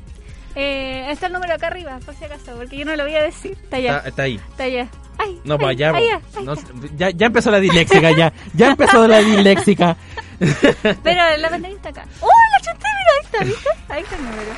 Eh, 0.56 1.08
está 1.10 1.28
el 1.28 1.34
número 1.34 1.54
acá 1.54 1.68
arriba, 1.68 2.00
por 2.06 2.14
si 2.16 2.26
acaso, 2.26 2.56
porque 2.56 2.78
yo 2.78 2.86
no 2.86 2.96
lo 2.96 3.04
voy 3.04 3.16
a 3.16 3.24
decir. 3.24 3.52
Está 3.64 3.78
allá, 3.78 3.98
Está, 3.98 4.10
está 4.10 4.24
ahí. 4.24 4.36
está 4.50 4.64
allá. 4.64 4.88
Ay, 5.18 5.40
No, 5.44 5.54
ay, 5.54 5.60
pues 5.60 5.70
allá. 5.70 5.90
allá. 5.92 6.22
No, 6.44 6.52
allá. 6.54 6.62
ya, 6.98 7.10
ya 7.12 7.26
empezó 7.28 7.52
la 7.52 7.60
disléxica, 7.60 8.12
ya. 8.18 8.34
Ya 8.54 8.68
empezó 8.72 9.08
la 9.08 9.20
disléxica. 9.20 9.96
Pero 11.04 11.38
la 11.38 11.50
pantalla 11.50 11.76
está 11.76 11.90
acá. 11.90 12.06
¡Oh, 12.20 12.28
la 12.28 12.60
chuté! 12.60 12.88
Mira, 12.98 13.12
ahí 13.14 13.24
está, 13.26 13.44
¿viste? 13.44 13.70
Ahí 13.90 14.04
está 14.04 14.16
el 14.16 14.24
número. 14.24 14.52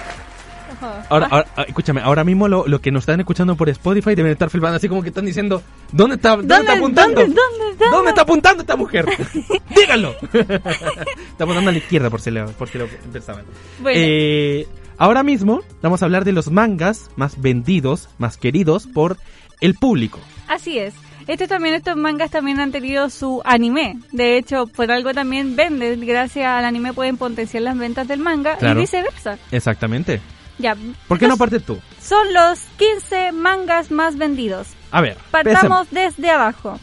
Ahora, 1.10 1.27
ahora, 1.27 1.47
ah, 1.56 1.63
escúchame, 1.67 2.01
ahora 2.01 2.23
mismo 2.23 2.47
lo, 2.47 2.67
lo 2.67 2.82
que 2.82 2.91
nos 2.91 3.03
están 3.03 3.19
escuchando 3.19 3.56
por 3.56 3.69
Spotify 3.69 4.15
deben 4.15 4.32
estar 4.34 4.49
filmando 4.49 4.77
así 4.77 4.89
como 4.89 5.01
que 5.01 5.10
están 5.10 5.25
diciendo, 5.25 5.62
¿dónde 5.91 6.15
está, 6.15 6.32
dónde, 6.36 6.56
está 6.56 6.73
apuntando? 6.73 7.21
¿Dónde, 7.21 7.36
dónde, 7.36 7.65
dónde? 7.77 7.86
¿Dónde 7.95 8.10
está 8.10 8.21
apuntando 8.23 8.62
esta 8.63 8.75
mujer? 8.75 9.06
Díganlo. 9.75 10.15
está 10.34 11.43
apuntando 11.43 11.69
a 11.69 11.73
la 11.73 11.77
izquierda 11.77 12.10
por 12.10 12.19
si 12.19 12.32
lo, 12.32 12.47
por 12.53 12.67
si 12.67 12.77
lo 12.79 12.88
pensaban. 12.88 13.45
Bueno. 13.79 13.97
Eh, 14.01 14.67
ahora 14.97 15.23
mismo 15.23 15.62
vamos 15.82 16.01
a 16.01 16.06
hablar 16.06 16.25
de 16.25 16.32
los 16.32 16.49
mangas 16.51 17.10
más 17.15 17.41
vendidos, 17.41 18.10
más 18.17 18.38
queridos 18.38 18.88
por 18.88 19.17
el 19.62 19.75
público. 19.75 20.19
Así 20.47 20.77
es. 20.77 20.93
Estos 21.27 21.47
también, 21.47 21.73
estos 21.75 21.95
mangas 21.95 22.32
también 22.32 22.60
han 22.60 22.71
tenido 22.73 23.10
su 23.10 23.41
anime. 23.45 23.97
De 24.12 24.38
hecho, 24.38 24.67
por 24.67 24.91
algo 24.91 25.13
también 25.13 25.56
venden. 25.56 26.06
Gracias 26.06 26.45
al 26.45 26.65
anime 26.65 26.91
pueden 26.91 27.15
potenciar 27.15 27.63
las 27.63 27.77
ventas 27.77 28.08
del 28.10 28.19
manga 28.19 28.58
Claro. 28.58 28.79
y 28.79 28.84
viceversa. 28.84 29.38
Exactamente. 29.51 30.19
Ya. 30.60 30.75
¿Por 31.08 31.17
qué 31.17 31.27
no 31.27 31.38
partes 31.38 31.63
tú? 31.63 31.79
Son 32.01 32.34
los 32.34 32.60
15 32.77 33.32
mangas 33.32 33.89
más 33.89 34.17
vendidos. 34.17 34.67
A 34.91 34.99
ver. 35.01 35.17
Partamos 35.32 35.88
desde 35.91 36.29
abajo. 36.29 36.77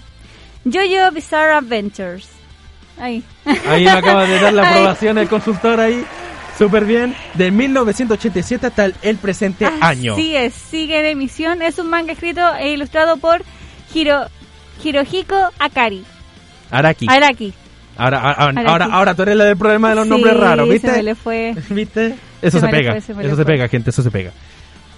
Jojo 0.64 1.10
Bizarre 1.14 1.52
Adventures. 1.52 2.28
Ahí. 2.98 3.22
Ahí 3.68 3.84
me 3.84 3.90
acaba 3.90 4.24
de 4.26 4.40
dar 4.40 4.52
la 4.54 4.62
aprobación 4.70 5.18
el 5.18 5.28
consultor 5.28 5.80
ahí. 5.80 6.04
Súper 6.60 6.84
bien. 6.84 7.16
De 7.34 7.50
1987 7.50 8.66
hasta 8.66 8.90
el 9.00 9.16
presente 9.16 9.64
año. 9.80 10.12
Así 10.12 10.36
es, 10.36 10.52
sigue 10.52 11.00
en 11.00 11.06
emisión. 11.06 11.62
Es 11.62 11.78
un 11.78 11.88
manga 11.88 12.12
escrito 12.12 12.42
e 12.56 12.72
ilustrado 12.72 13.16
por 13.16 13.42
Hiro, 13.94 14.26
Hirohiko 14.84 15.36
Akari. 15.58 16.04
Araki. 16.70 17.06
Araki. 17.08 17.54
Ahora, 17.96 18.20
ahora, 18.32 18.62
ahora, 18.66 18.84
ahora 18.92 19.14
tú 19.14 19.22
eres 19.22 19.36
la 19.36 19.44
del 19.44 19.56
problema 19.56 19.88
de 19.88 19.94
los 19.94 20.04
Sí, 20.04 20.10
nombres 20.10 20.36
raros, 20.36 20.66
se 20.66 20.72
¿viste? 20.74 20.92
me 20.92 21.02
le 21.02 21.14
fue. 21.14 21.54
¿Viste? 21.70 22.14
Eso 22.42 22.60
Se 22.60 22.66
se, 22.66 22.70
pega. 22.70 22.92
fue, 22.92 23.00
se 23.00 23.12
eso 23.26 23.36
se 23.36 23.44
pega, 23.46 23.68
gente, 23.68 23.88
eso 23.88 24.02
se 24.02 24.10
pega. 24.10 24.32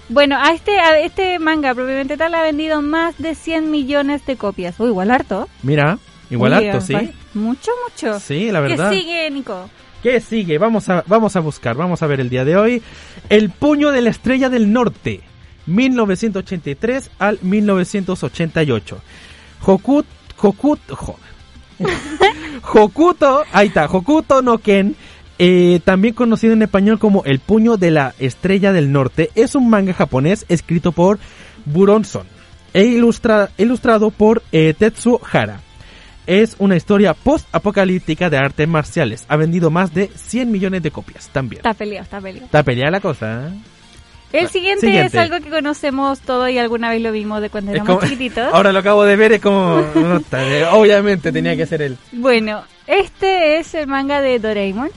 Bueno, 0.09 0.37
a 0.37 0.51
este, 0.51 0.77
a 0.81 0.99
este 0.99 1.39
manga 1.39 1.73
propiamente 1.73 2.17
tal 2.17 2.35
ha 2.35 2.41
vendido 2.43 2.81
más 2.81 3.17
de 3.19 3.35
100 3.35 3.71
millones 3.71 4.25
de 4.25 4.35
copias. 4.35 4.77
Uy, 4.81 4.89
igual 4.89 5.11
harto. 5.11 5.47
Mira, 5.63 5.97
igual 6.29 6.57
Uy, 6.59 6.67
harto, 6.67 6.81
¿sí? 6.81 6.93
Mucho, 7.33 7.71
mucho. 7.89 8.19
Sí, 8.19 8.51
la 8.51 8.59
verdad. 8.59 8.89
¿Qué 8.91 8.97
sigue, 8.99 9.31
Nico? 9.31 9.69
¿Qué 10.03 10.19
sigue? 10.19 10.57
Vamos 10.57 10.89
a, 10.89 11.03
vamos 11.07 11.35
a 11.35 11.39
buscar, 11.39 11.75
vamos 11.77 12.03
a 12.03 12.07
ver 12.07 12.19
el 12.19 12.29
día 12.29 12.43
de 12.45 12.55
hoy. 12.57 12.81
El 13.29 13.49
puño 13.49 13.91
de 13.91 14.01
la 14.01 14.09
estrella 14.09 14.49
del 14.49 14.71
norte, 14.73 15.21
1983 15.65 17.09
al 17.19 17.39
1988. 17.41 18.99
Hokut, 19.65 20.05
Hokut, 20.41 20.79
Hokuto, 22.73 23.43
ahí 23.51 23.67
está, 23.67 23.85
Hokuto 23.85 24.41
no 24.41 24.57
Ken, 24.57 24.95
eh, 25.39 25.79
también 25.83 26.13
conocido 26.13 26.53
en 26.53 26.61
español 26.63 26.99
como 26.99 27.23
El 27.25 27.39
puño 27.39 27.77
de 27.77 27.91
la 27.91 28.13
estrella 28.19 28.71
del 28.73 28.91
norte, 28.91 29.31
es 29.35 29.55
un 29.55 29.69
manga 29.69 29.93
japonés 29.93 30.45
escrito 30.49 30.91
por 30.91 31.19
Buronson 31.65 32.25
e 32.73 32.83
ilustra- 32.85 33.49
ilustrado 33.57 34.11
por 34.11 34.43
eh, 34.51 34.73
Tetsuo 34.77 35.21
Hara. 35.31 35.61
Es 36.25 36.55
una 36.59 36.75
historia 36.77 37.13
post-apocalíptica 37.13 38.29
de 38.29 38.37
artes 38.37 38.67
marciales. 38.67 39.25
Ha 39.27 39.35
vendido 39.35 39.69
más 39.69 39.93
de 39.93 40.09
100 40.15 40.51
millones 40.51 40.81
de 40.83 40.91
copias 40.91 41.27
también. 41.29 41.59
Está 41.59 41.73
peleado, 41.73 42.03
está 42.03 42.21
peleado. 42.21 42.45
Está 42.45 42.63
peleada 42.63 42.91
la 42.91 42.99
cosa. 43.01 43.47
¿eh? 43.47 43.51
El 44.31 44.47
siguiente, 44.47 44.87
Siguiente. 44.87 45.15
es 45.17 45.23
algo 45.31 45.43
que 45.43 45.49
conocemos 45.51 46.19
todo 46.21 46.49
y 46.49 46.57
alguna 46.57 46.89
vez 46.89 47.01
lo 47.01 47.11
vimos 47.11 47.39
de 47.41 47.49
cuando 47.49 47.71
éramos 47.71 47.87
como- 47.97 48.01
chiquititos. 48.01 48.49
Ahora 48.53 48.71
lo 48.71 48.79
acabo 48.79 49.03
de 49.03 49.15
ver, 49.15 49.33
es 49.33 49.41
como... 49.41 49.83
obviamente 50.71 51.31
tenía 51.31 51.55
que 51.55 51.65
ser 51.67 51.81
él. 51.83 51.97
Bueno, 52.13 52.63
este 52.87 53.59
es 53.59 53.75
el 53.75 53.85
manga 53.87 54.21
de 54.21 54.39
Doraemon, 54.39 54.89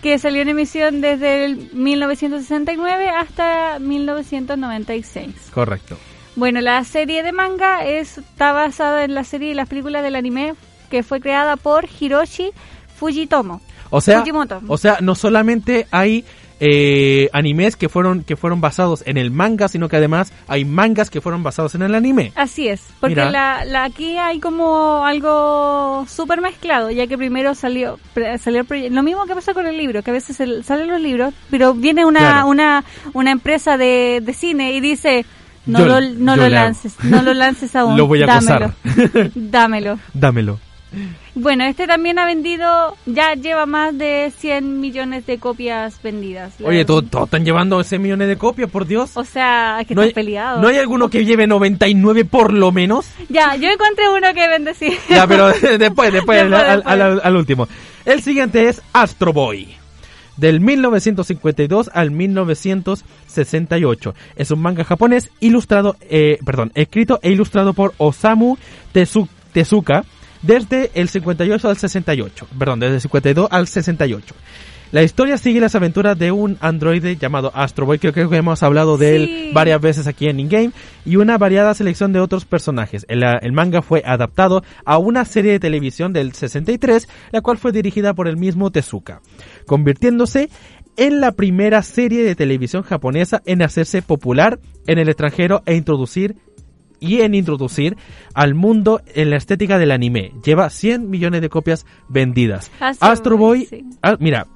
que 0.00 0.18
salió 0.18 0.40
en 0.42 0.48
emisión 0.48 1.00
desde 1.02 1.44
el 1.44 1.70
1969 1.74 3.10
hasta 3.10 3.78
1996. 3.78 5.50
Correcto. 5.52 5.98
Bueno, 6.36 6.60
la 6.60 6.82
serie 6.84 7.22
de 7.22 7.32
manga 7.32 7.84
es- 7.84 8.18
está 8.18 8.52
basada 8.52 9.04
en 9.04 9.14
la 9.14 9.24
serie 9.24 9.50
y 9.50 9.54
las 9.54 9.68
películas 9.68 10.02
del 10.02 10.16
anime 10.16 10.54
que 10.90 11.02
fue 11.02 11.20
creada 11.20 11.56
por 11.56 11.86
Hiroshi 12.00 12.50
Fujitomo. 12.96 13.60
O 13.90 14.00
sea, 14.00 14.20
Fujimoto. 14.20 14.60
o 14.68 14.78
sea, 14.78 14.98
no 15.00 15.14
solamente 15.14 15.86
hay 15.90 16.24
eh, 16.64 17.28
animes 17.32 17.74
que 17.74 17.88
fueron 17.88 18.22
que 18.22 18.36
fueron 18.36 18.60
basados 18.60 19.02
en 19.04 19.16
el 19.16 19.32
manga, 19.32 19.66
sino 19.66 19.88
que 19.88 19.96
además 19.96 20.32
hay 20.46 20.64
mangas 20.64 21.10
que 21.10 21.20
fueron 21.20 21.42
basados 21.42 21.74
en 21.74 21.82
el 21.82 21.92
anime. 21.92 22.30
Así 22.36 22.68
es, 22.68 22.82
porque 23.00 23.16
la, 23.16 23.64
la- 23.64 23.82
aquí 23.82 24.16
hay 24.16 24.38
como 24.38 25.04
algo 25.04 26.06
súper 26.08 26.40
mezclado, 26.40 26.92
ya 26.92 27.08
que 27.08 27.18
primero 27.18 27.56
salió, 27.56 27.98
salió 28.38 28.64
lo 28.90 29.02
mismo 29.02 29.26
que 29.26 29.34
pasa 29.34 29.54
con 29.54 29.66
el 29.66 29.76
libro, 29.76 30.02
que 30.04 30.10
a 30.10 30.14
veces 30.14 30.38
el- 30.38 30.62
salen 30.62 30.86
los 30.88 31.00
libros, 31.00 31.34
pero 31.50 31.74
viene 31.74 32.04
una 32.04 32.20
Claro. 32.20 32.46
una, 32.46 32.84
una 33.12 33.32
empresa 33.32 33.76
de, 33.76 34.20
de 34.22 34.32
cine 34.32 34.72
y 34.72 34.80
dice, 34.80 35.26
no 35.66 35.78
Yo- 35.80 35.86
lo, 35.86 36.00
no 36.00 36.36
lo 36.36 36.48
le 36.48 36.56
hago". 36.56 36.66
lances, 36.66 36.94
no 37.04 37.22
lo 37.22 37.34
lances 37.34 37.74
aún, 37.76 37.96
Lo 37.96 38.06
voy 38.06 38.22
a 38.22 38.26
dámelo, 38.26 38.72
dámelo. 39.34 39.98
Dámelo. 40.14 40.58
Bueno, 41.34 41.64
este 41.64 41.86
también 41.86 42.18
ha 42.18 42.26
vendido, 42.26 42.94
ya 43.06 43.32
lleva 43.32 43.64
más 43.64 43.96
de 43.96 44.30
100 44.36 44.78
millones 44.78 45.24
de 45.24 45.38
copias 45.38 45.98
vendidas. 46.02 46.52
Oye, 46.62 46.84
todos 46.84 47.08
todos 47.08 47.24
están 47.24 47.46
llevando 47.46 47.80
ese 47.80 47.98
millones 47.98 48.28
de 48.28 48.36
copias, 48.36 48.70
por 48.70 48.86
Dios. 48.86 49.12
O 49.14 49.24
sea, 49.24 49.78
es 49.80 49.86
que 49.86 49.94
¿No 49.94 50.02
están 50.02 50.08
hay, 50.10 50.12
peleados. 50.26 50.60
¿No 50.60 50.68
hay 50.68 50.76
alguno 50.76 51.08
que 51.08 51.24
lleve 51.24 51.46
99 51.46 52.26
por 52.26 52.52
lo 52.52 52.72
menos? 52.72 53.06
Ya, 53.30 53.56
yo 53.56 53.70
encontré 53.70 54.10
uno 54.10 54.34
que 54.34 54.46
vende 54.46 54.74
sí. 54.74 54.90
Ya, 55.08 55.26
pero 55.26 55.46
después, 55.78 55.78
después, 55.78 56.12
Después, 56.12 56.40
al, 56.42 56.52
al- 56.52 56.76
después. 56.76 56.94
al- 57.00 57.20
al 57.24 57.36
último. 57.36 57.66
El 58.04 58.20
siguiente 58.22 58.68
es 58.68 58.82
Astro 58.92 59.32
Boy. 59.32 59.74
Del 60.36 60.60
1952 60.60 61.90
al 61.92 62.10
1968. 62.10 64.14
Es 64.36 64.50
un 64.50 64.60
manga 64.60 64.84
japonés 64.84 65.30
ilustrado, 65.40 65.96
eh, 66.08 66.38
perdón, 66.44 66.72
escrito 66.74 67.18
e 67.22 67.30
ilustrado 67.30 67.74
por 67.74 67.94
Osamu 67.98 68.56
Tezu- 68.94 69.28
Tezuka 69.52 70.04
desde 70.40 70.90
el 70.94 71.08
58 71.08 71.68
al 71.68 71.76
68. 71.76 72.46
Perdón, 72.58 72.80
desde 72.80 72.94
el 72.96 73.00
52 73.00 73.48
al 73.50 73.68
68. 73.68 74.34
La 74.92 75.02
historia 75.02 75.38
sigue 75.38 75.58
las 75.58 75.74
aventuras 75.74 76.18
de 76.18 76.32
un 76.32 76.58
androide 76.60 77.16
llamado 77.16 77.50
Astro 77.54 77.86
Boy, 77.86 77.98
creo 77.98 78.12
que 78.28 78.36
hemos 78.36 78.62
hablado 78.62 78.98
de 78.98 79.08
Sí. 79.08 79.14
él 79.46 79.50
varias 79.54 79.80
veces 79.80 80.06
aquí 80.06 80.28
en 80.28 80.38
InGame, 80.38 80.72
y 81.06 81.16
una 81.16 81.38
variada 81.38 81.72
selección 81.72 82.12
de 82.12 82.20
otros 82.20 82.44
personajes. 82.44 83.06
El, 83.08 83.24
ah, 83.24 83.38
el 83.40 83.52
manga 83.52 83.80
fue 83.80 84.02
adaptado 84.04 84.62
a 84.84 84.98
una 84.98 85.24
serie 85.24 85.52
de 85.52 85.60
televisión 85.60 86.12
del 86.12 86.34
63, 86.34 87.08
la 87.30 87.40
cual 87.40 87.56
fue 87.56 87.72
dirigida 87.72 88.12
por 88.12 88.28
el 88.28 88.36
mismo 88.36 88.70
Tezuka, 88.70 89.22
convirtiéndose 89.66 90.50
en 90.98 91.20
la 91.22 91.32
primera 91.32 91.82
serie 91.82 92.22
de 92.22 92.34
televisión 92.34 92.82
japonesa 92.82 93.40
en 93.46 93.62
hacerse 93.62 94.02
popular 94.02 94.60
en 94.86 94.98
el 94.98 95.08
extranjero 95.08 95.62
e 95.64 95.74
introducir 95.74 96.36
y 97.00 97.22
en 97.22 97.34
introducir 97.34 97.96
al 98.34 98.54
mundo 98.54 99.00
en 99.14 99.30
la 99.30 99.36
estética 99.36 99.78
del 99.78 99.90
anime. 99.90 100.32
Lleva 100.44 100.68
100 100.68 101.08
millones 101.08 101.40
de 101.40 101.48
copias 101.48 101.86
vendidas. 102.10 102.70
Astro 102.78 103.08
Astro 103.08 103.36
Boy, 103.38 103.60
Boy, 103.60 103.66
sí. 103.66 103.84
ah, 104.02 104.16
mira, 104.20 104.46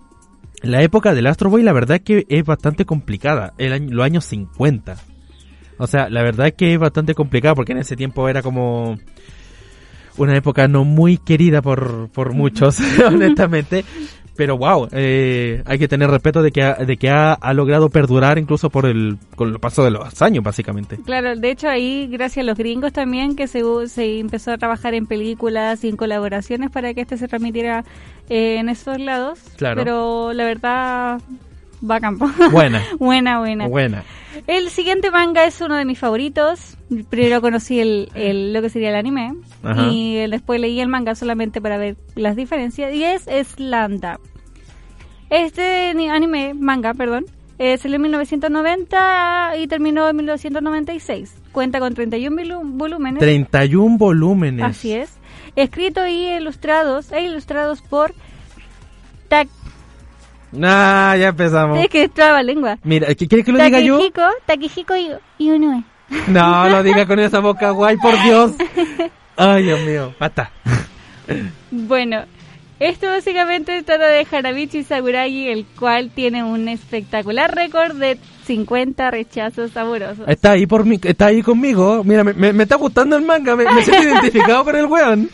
la 0.63 0.83
época 0.83 1.15
del 1.15 1.27
Astro 1.27 1.51
Boy 1.51 1.63
la 1.63 1.73
verdad 1.73 2.01
que 2.01 2.27
es 2.29 2.45
bastante 2.45 2.85
complicada, 2.85 3.55
el 3.59 3.73
año, 3.73 3.89
los 3.91 4.05
años 4.05 4.25
50. 4.25 4.97
O 5.79 5.87
sea, 5.87 6.09
la 6.09 6.23
verdad 6.23 6.55
que 6.57 6.73
es 6.73 6.79
bastante 6.79 7.15
complicada 7.15 7.55
porque 7.55 7.73
en 7.73 7.79
ese 7.79 7.97
tiempo 7.97 8.29
era 8.29 8.43
como 8.43 8.99
una 10.17 10.37
época 10.37 10.69
no 10.69 10.85
muy 10.85 11.19
querida 11.19 11.63
por, 11.63 12.09
por 12.11 12.33
muchos, 12.33 12.79
honestamente. 13.07 13.85
Pero 14.37 14.59
wow, 14.59 14.89
eh, 14.93 15.63
hay 15.65 15.79
que 15.79 15.89
tener 15.89 16.11
respeto 16.11 16.43
de 16.43 16.51
que, 16.51 16.63
ha, 16.63 16.75
de 16.75 16.97
que 16.97 17.09
ha, 17.09 17.33
ha 17.33 17.55
logrado 17.55 17.89
perdurar 17.89 18.39
incluso 18.39 18.71
por 18.71 18.87
el, 18.87 19.19
con 19.35 19.49
el 19.49 19.59
paso 19.59 19.85
de 19.85 19.91
los 19.91 20.21
años, 20.23 20.45
básicamente. 20.45 20.99
Claro, 21.05 21.35
de 21.37 21.51
hecho 21.51 21.69
ahí, 21.69 22.07
gracias 22.07 22.43
a 22.45 22.47
los 22.47 22.59
gringos 22.59 22.93
también, 22.93 23.37
que 23.37 23.49
se, 23.49 23.63
se 23.89 24.19
empezó 24.19 24.53
a 24.53 24.59
trabajar 24.59 24.95
en 24.95 25.07
películas 25.07 25.83
y 25.85 25.89
en 25.89 25.97
colaboraciones 25.97 26.71
para 26.71 26.93
que 26.95 27.03
este 27.03 27.17
se 27.17 27.29
transmitiera 27.29 27.85
eh, 28.29 28.59
en 28.59 28.69
esos 28.69 28.99
lados. 28.99 29.41
Claro. 29.57 29.83
Pero 29.83 30.33
la 30.33 30.45
verdad, 30.45 31.21
campo. 32.01 32.27
Buena, 32.51 32.83
buena, 32.99 33.39
buena. 33.39 33.69
buena. 33.69 34.05
El 34.47 34.69
siguiente 34.71 35.11
manga 35.11 35.45
es 35.45 35.61
uno 35.61 35.77
de 35.77 35.85
mis 35.85 35.99
favoritos. 35.99 36.77
Primero 37.09 37.41
conocí 37.41 37.81
el, 37.81 38.11
el- 38.15 38.53
lo 38.53 38.61
que 38.63 38.69
sería 38.71 38.91
el 38.91 38.97
anime 38.97 39.35
Ajá. 39.63 39.89
y 39.91 40.15
después 40.29 40.61
leí 40.61 40.81
el 40.81 40.89
manga 40.89 41.15
solamente 41.15 41.61
para 41.61 41.79
ver 41.79 41.97
las 42.15 42.37
diferencias 42.37 42.93
y 42.95 43.03
es 43.05 43.27
Slanda. 43.55 44.19
Este 45.31 45.93
ni- 45.95 46.09
anime, 46.09 46.55
manga, 46.55 46.95
perdón, 46.95 47.27
Eh, 47.59 47.79
salió 47.79 47.97
en 47.97 48.03
1990 48.03 49.55
y 49.59 49.67
terminó 49.67 50.07
en 50.11 50.17
1996. 50.17 51.35
Cuenta 51.53 51.79
con 51.81 51.95
31 51.95 52.37
vilu- 52.37 52.61
volúmenes. 52.65 53.19
31 53.21 53.97
volúmenes. 53.97 54.63
Así 54.65 54.93
es. 54.93 55.17
Escrito 55.57 56.07
y 56.07 56.27
ilustrados, 56.29 57.11
e 57.13 57.23
ilustrados 57.25 57.81
por 57.81 58.13
Tak... 59.29 59.49
Ah, 60.63 61.17
ya 61.19 61.29
empezamos. 61.29 61.79
Es 61.79 61.89
que 61.89 62.09
traba 62.09 62.43
lengua. 62.43 62.79
Mira, 62.83 63.15
¿qué 63.15 63.27
¿quieres 63.29 63.45
que 63.45 63.53
lo 63.53 63.63
diga 63.63 63.81
yo? 63.81 63.99
Takehiko 64.47 64.97
y, 64.97 65.11
y 65.39 65.51
Unue. 65.51 65.83
No, 66.29 66.69
lo 66.69 66.83
diga 66.83 67.07
con 67.07 67.19
esa 67.19 67.41
boca 67.41 67.71
guay, 67.71 67.97
por 67.97 68.21
Dios. 68.25 68.53
Ay, 69.37 69.65
Dios 69.65 69.81
mío, 69.81 70.15
basta. 70.19 70.51
Bueno, 71.71 72.25
esto 72.79 73.09
básicamente 73.09 73.83
trata 73.83 74.07
de 74.07 74.27
Hanabichi 74.31 74.85
Sakuragi, 74.85 75.49
el 75.49 75.67
cual 75.79 76.11
tiene 76.11 76.45
un 76.45 76.69
espectacular 76.69 77.55
récord 77.55 77.97
de 77.97 78.19
50 78.47 79.11
rechazos 79.11 79.77
amorosos. 79.77 80.27
Está 80.29 80.53
ahí 80.53 80.67
por 80.67 80.85
mí, 80.85 80.99
está 81.03 81.27
ahí 81.27 81.43
conmigo. 81.43 82.03
Mira, 82.05 82.23
me, 82.25 82.33
me- 82.33 82.53
me 82.53 82.63
está 82.63 82.77
gustando 82.77 83.17
el 83.17 83.25
manga, 83.25 83.57
me, 83.57 83.65
me 83.65 83.83
siento 83.83 84.03
identificado 84.09 84.65
con 84.65 84.77
el 84.77 84.87
weón. 84.87 85.29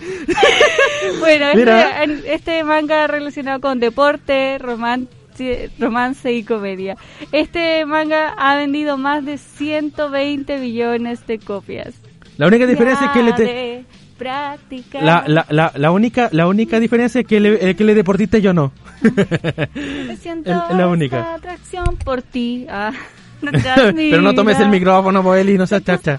Bueno, 1.20 1.46
Mira. 1.54 2.02
este, 2.04 2.34
este 2.34 2.64
manga 2.64 3.06
relacionado 3.06 3.60
con 3.60 3.78
deporte, 3.80 4.58
romance, 4.58 5.70
romance 5.78 6.32
y 6.32 6.42
comedia. 6.44 6.96
Este 7.32 7.84
manga 7.86 8.34
ha 8.38 8.56
vendido 8.56 8.96
más 8.96 9.24
de 9.24 9.38
120 9.38 10.58
millones 10.58 11.26
de 11.26 11.38
copias. 11.38 11.94
La 12.38 12.46
única 12.46 12.66
diferencia 12.66 13.06
es 13.06 13.12
que 13.12 13.22
le 13.22 13.32
te- 13.34 13.84
la, 14.22 15.24
la, 15.26 15.46
la, 15.50 15.72
la 15.74 15.90
única 15.90 16.28
la 16.32 16.46
única 16.46 16.78
diferencia 16.80 17.20
es 17.22 17.26
que 17.26 17.40
le, 17.40 17.70
es 17.70 17.76
que 17.76 17.84
le 17.84 17.94
deportista 17.94 18.38
y 18.38 18.42
yo 18.42 18.52
no. 18.52 18.72
Siento 20.20 20.50
es 20.70 20.76
la 20.76 20.88
única. 20.88 21.34
atracción 21.34 21.96
por 22.04 22.22
ti. 22.22 22.66
Ah, 22.68 22.92
no 23.40 23.50
Pero 23.94 24.22
no 24.22 24.34
tomes 24.34 24.58
el 24.60 24.68
micrófono, 24.68 25.22
Boeli, 25.22 25.58
no 25.58 25.66
seas 25.66 25.82
chacha. 25.84 26.18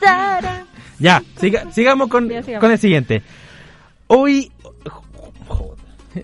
Ya, 0.99 1.21
siga- 1.39 1.71
sigamos 1.71 2.07
con, 2.09 2.29
Ya, 2.29 2.43
sigamos. 2.43 2.61
con 2.61 2.71
el 2.71 2.77
siguiente. 2.77 3.21
Hoy... 4.07 4.51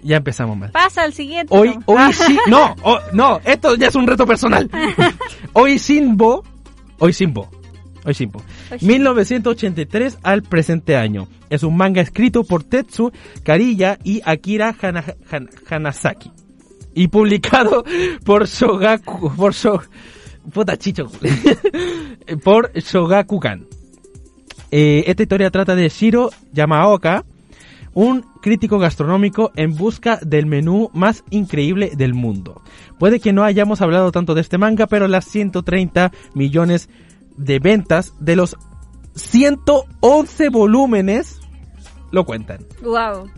Ya 0.04 0.18
empezamos 0.18 0.56
mal. 0.56 0.70
Pasa 0.72 1.02
al 1.02 1.14
siguiente. 1.14 1.56
Hoy, 1.58 1.70
¿no? 1.70 1.82
hoy 1.88 1.98
Ah. 1.98 2.12
sí, 2.14 2.38
no, 2.48 2.76
oh, 2.84 3.00
no, 3.12 3.40
esto 3.44 3.74
ya 3.76 3.88
es 3.88 3.96
un 3.96 4.06
reto 4.06 4.28
personal. 4.28 4.70
Hoy 5.54 5.80
Simbo, 5.80 6.44
hoy 7.00 7.12
Simbo, 7.12 7.50
hoy 7.50 7.54
Simbo, 7.54 8.00
Hoy 8.06 8.14
Simbo. 8.14 8.40
1983 8.82 10.20
al 10.24 10.44
presente 10.44 10.96
año. 10.96 11.28
Es 11.50 11.64
un 11.64 11.76
manga 11.78 12.02
escrito 12.02 12.44
por 12.44 12.64
Tetsu 12.64 13.12
Kariya 13.44 13.98
y 14.04 14.22
Akira 14.26 14.76
Hana- 14.82 15.16
Han- 15.32 15.50
Hanasaki. 15.70 16.32
Y 16.94 17.08
publicado 17.08 17.84
por 18.26 18.48
Shogaku, 18.48 19.34
por 19.36 19.54
Shog, 19.54 19.84
puta 20.54 20.78
chicho, 20.78 21.10
por 22.44 22.72
Shogakukan. 22.74 23.68
Eh, 24.72 25.04
esta 25.08 25.24
historia 25.24 25.50
trata 25.50 25.76
de 25.76 25.90
Shiro 25.90 26.30
Yamaoka, 26.54 27.26
un 27.94 28.24
crítico 28.42 28.78
gastronómico 28.78 29.52
en 29.56 29.76
busca 29.76 30.20
del 30.22 30.46
menú 30.46 30.90
más 30.94 31.24
increíble 31.32 31.92
del 31.96 32.14
mundo. 32.14 32.62
Puede 33.00 33.20
que 33.20 33.34
no 33.34 33.44
hayamos 33.44 33.82
hablado 33.82 34.12
tanto 34.12 34.36
de 34.36 34.42
este 34.42 34.58
manga, 34.58 34.86
pero 34.88 35.08
las 35.08 35.26
130 35.26 36.12
millones 36.36 36.88
de 36.88 37.09
ventas 37.60 38.14
de 38.20 38.36
los 38.36 38.58
111 39.16 40.50
volúmenes 40.50 41.40
lo 42.12 42.26
cuentan. 42.26 42.66
Wow. 42.82 43.30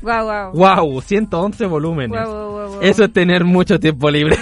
Wow, 0.00 0.24
wow. 0.24 0.52
¡Wow! 0.52 1.00
111 1.00 1.66
volúmenes. 1.66 2.24
Wow, 2.24 2.32
wow, 2.32 2.50
wow, 2.50 2.68
wow. 2.74 2.82
Eso 2.82 3.04
es 3.04 3.12
tener 3.12 3.44
mucho 3.44 3.80
tiempo 3.80 4.10
libre. 4.10 4.36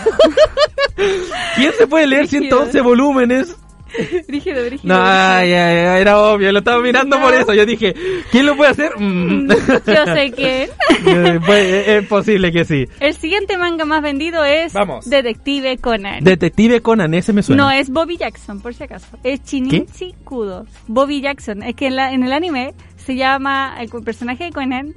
¿Quién 1.56 1.72
se 1.78 1.86
puede 1.86 2.06
leer 2.06 2.26
Brígido. 2.26 2.58
111 2.58 2.80
volúmenes? 2.82 3.56
Brígido, 4.28 4.64
brígido. 4.64 4.94
No, 4.94 5.02
ya, 5.04 5.44
ya, 5.44 5.98
era 5.98 6.18
obvio, 6.20 6.50
lo 6.52 6.58
estaba 6.58 6.80
mirando 6.82 7.20
por 7.20 7.32
eso. 7.34 7.54
Yo 7.54 7.64
dije, 7.64 7.94
¿quién 8.30 8.46
lo 8.46 8.56
puede 8.56 8.70
hacer? 8.72 8.92
Mm. 8.98 9.48
Yo 9.48 10.04
sé 10.14 10.30
que 10.32 10.68
Eh, 11.06 11.40
pues, 11.44 11.64
eh, 11.64 11.96
es 11.98 12.06
posible 12.06 12.50
que 12.52 12.64
sí. 12.64 12.86
el 13.00 13.14
siguiente 13.14 13.56
manga 13.56 13.84
más 13.84 14.02
vendido 14.02 14.44
es 14.44 14.72
Vamos. 14.72 15.08
Detective 15.08 15.78
Conan. 15.78 16.24
Detective 16.24 16.80
Conan, 16.82 17.14
ese 17.14 17.32
me 17.32 17.42
suena. 17.42 17.62
No 17.64 17.70
es 17.70 17.90
Bobby 17.90 18.16
Jackson, 18.16 18.60
por 18.60 18.74
si 18.74 18.84
acaso. 18.84 19.06
Es 19.22 19.42
Shinichi 19.44 20.14
Kudo. 20.24 20.66
Bobby 20.88 21.20
Jackson. 21.20 21.62
Es 21.62 21.74
que 21.76 21.86
en, 21.86 21.96
la- 21.96 22.12
en 22.12 22.22
el 22.24 22.32
anime 22.32 22.74
se 22.96 23.14
llama, 23.14 23.76
el 23.80 23.88
personaje 24.02 24.44
de 24.44 24.50
Conan 24.52 24.94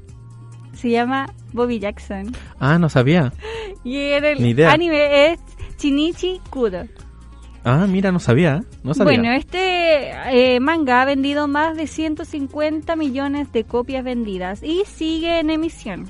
se 0.73 0.89
llama 0.89 1.31
Bobby 1.53 1.79
Jackson. 1.79 2.35
Ah, 2.59 2.79
no 2.79 2.89
sabía. 2.89 3.33
Y 3.83 3.97
en 3.97 4.25
el 4.25 4.41
Ni 4.41 4.49
idea. 4.51 4.71
anime 4.71 5.31
es 5.33 5.39
Shinichi 5.77 6.39
Kudo. 6.49 6.85
Ah, 7.63 7.85
mira, 7.87 8.11
no 8.11 8.19
sabía. 8.19 8.63
No 8.83 8.93
sabía. 8.93 9.19
Bueno, 9.19 9.33
este 9.33 10.11
eh, 10.55 10.59
manga 10.59 11.01
ha 11.01 11.05
vendido 11.05 11.47
más 11.47 11.75
de 11.75 11.87
150 11.87 12.95
millones 12.95 13.51
de 13.51 13.63
copias 13.65 14.03
vendidas 14.03 14.63
y 14.63 14.83
sigue 14.85 15.39
en 15.39 15.49
emisión. 15.49 16.09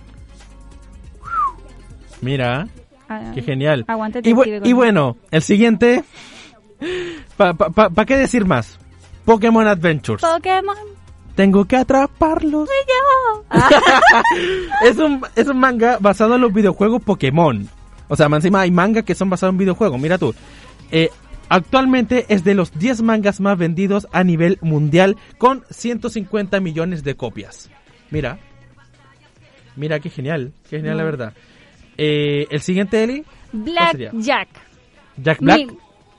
Mira, 2.22 2.68
Ah, 3.12 3.32
qué 3.34 3.42
genial. 3.42 3.86
Y, 4.24 4.34
bu- 4.34 4.62
y 4.68 4.74
bueno, 4.74 5.18
el 5.32 5.42
siguiente. 5.42 6.04
¿Para 7.38 7.56
pa, 7.56 7.70
pa- 7.72 7.90
pa 7.90 8.06
qué 8.06 8.16
decir 8.18 8.46
más? 8.46 8.78
Pokémon 9.26 9.66
Adventures. 9.68 10.22
Pokémon 10.22 10.76
Tengo 11.36 11.66
que 11.66 11.76
atraparlos. 11.78 12.70
yo. 12.70 13.44
es, 14.88 14.98
un, 14.98 15.22
es 15.36 15.48
un 15.48 15.58
manga 15.58 15.98
basado 16.00 16.36
en 16.36 16.42
los 16.42 16.54
videojuegos 16.54 17.02
Pokémon. 17.02 17.68
O 18.08 18.16
sea, 18.16 18.28
encima 18.28 18.62
hay 18.62 18.70
mangas 18.72 19.04
que 19.06 19.16
son 19.16 19.30
basados 19.32 19.54
en 19.54 19.58
videojuegos. 19.58 20.00
Mira 20.00 20.20
tú. 20.20 20.36
Eh, 20.92 21.10
actualmente 21.50 22.26
es 22.30 22.44
de 22.44 22.54
los 22.56 22.72
10 22.78 23.02
mangas 23.02 23.40
más 23.42 23.58
vendidos 23.58 24.08
a 24.12 24.24
nivel 24.24 24.58
mundial 24.62 25.18
con 25.38 25.64
150 25.70 26.60
millones 26.60 27.04
de 27.04 27.16
copias. 27.16 27.70
Mira. 28.12 28.40
Mira, 29.76 30.00
qué 30.00 30.10
genial. 30.10 30.54
Qué 30.70 30.78
genial, 30.78 30.98
la 30.98 31.04
No. 31.04 31.10
verdad. 31.12 31.34
Eh, 31.98 32.48
el 32.50 32.62
siguiente, 32.62 33.04
Eli. 33.04 33.24
Black? 33.52 34.12
Jack. 34.14 34.48
Jack 35.18 35.40
Black. 35.42 35.58
Mi- 35.58 35.78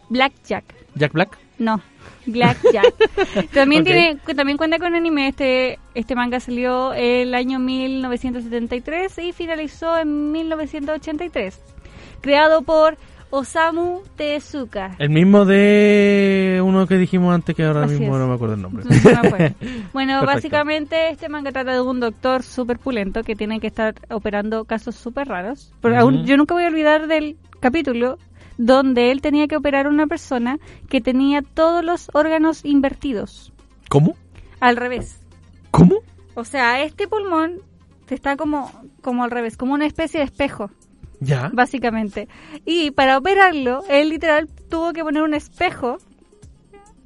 Black 0.09 0.33
Jack. 0.47 0.65
Jack 0.95 1.13
Black. 1.13 1.39
No, 1.59 1.81
Black 2.27 2.59
Jack. 2.73 2.95
también 3.53 3.85
tiene, 3.85 4.19
también 4.35 4.57
cuenta 4.59 4.79
con 4.79 4.95
anime. 4.95 5.29
Este, 5.29 5.79
este 5.95 6.15
manga 6.15 6.41
salió 6.41 6.93
el 6.95 7.35
año 7.35 7.59
1973 7.59 9.19
y 9.19 9.33
finalizó 9.33 9.99
en 9.99 10.33
1983. 10.33 11.61
Creado 12.23 12.63
por 12.63 12.97
Osamu 13.31 14.01
Tezuka. 14.17 14.97
El 14.99 15.11
mismo 15.11 15.45
de 15.45 16.61
uno 16.65 16.87
que 16.87 16.97
dijimos 16.97 17.35
antes 17.35 17.55
que 17.55 17.65
ahora 17.65 17.85
Así 17.85 17.99
mismo 17.99 18.17
es. 18.17 18.21
no 18.21 18.29
me 18.29 18.35
acuerdo 18.35 18.55
el 18.55 18.63
nombre. 18.63 18.85
No 18.85 19.11
acuerdo. 19.19 19.55
Bueno, 19.93 20.13
Perfecto. 20.21 20.27
básicamente 20.27 21.11
este 21.11 21.29
manga 21.29 21.53
trata 21.53 21.73
de 21.75 21.81
un 21.81 22.01
doctor 22.01 22.43
súper 22.43 22.79
pulento 22.79 23.23
que 23.23 23.37
tiene 23.37 23.61
que 23.61 23.69
estar 23.69 23.95
operando 24.11 24.65
casos 24.65 24.97
súper 24.97 25.29
raros. 25.29 25.73
Pero 25.81 25.99
aún, 25.99 26.25
yo 26.27 26.37
nunca 26.37 26.55
voy 26.55 26.65
a 26.65 26.69
olvidar 26.69 27.07
del 27.07 27.37
capítulo 27.61 28.19
donde 28.59 29.11
él 29.11 29.23
tenía 29.23 29.47
que 29.49 29.57
operar 29.57 29.87
a 29.87 29.91
una 29.91 30.07
persona 30.07 30.59
que 30.89 31.01
tenía 31.01 31.41
todos 31.43 31.83
los 31.85 32.11
órganos 32.13 32.63
invertidos, 32.65 33.53
¿Cómo? 33.89 34.17
al 34.61 34.77
revés. 34.77 35.19
¿Cómo? 35.71 36.01
O 36.35 36.45
sea, 36.45 36.83
este 36.83 37.09
pulmón 37.09 37.61
está 38.11 38.37
como, 38.37 38.71
como 39.03 39.25
al 39.25 39.31
revés, 39.31 39.57
como 39.57 39.73
una 39.73 39.87
especie 39.87 40.21
de 40.21 40.27
espejo, 40.27 40.71
Ya. 41.21 41.51
básicamente. 41.53 42.29
Y 42.65 42.91
para 42.93 43.19
operarlo, 43.19 43.85
él 43.89 44.09
literal 44.09 44.49
tuvo 44.69 44.93
que 44.93 45.03
poner 45.03 45.23
un 45.23 45.35
espejo 45.35 45.99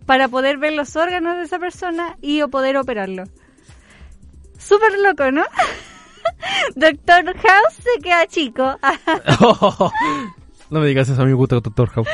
para 0.06 0.28
poder 0.28 0.58
ver 0.58 0.72
los 0.72 0.96
órganos 0.96 1.36
de 1.36 1.42
esa 1.44 1.58
persona 1.58 2.16
y 2.20 2.42
poder 2.44 2.76
operarlo. 2.76 3.24
Súper 4.58 4.98
loco, 5.00 5.30
¿no? 5.30 5.44
Doctor 6.76 7.24
House 7.24 7.74
se 7.82 8.02
queda 8.02 8.26
chico. 8.26 8.78
no 10.70 10.80
me 10.80 10.86
digas 10.86 11.08
eso, 11.08 11.20
a 11.20 11.24
mí 11.24 11.30
me 11.30 11.36
gusta 11.36 11.56
Doctor 11.56 11.90
House. 11.90 12.08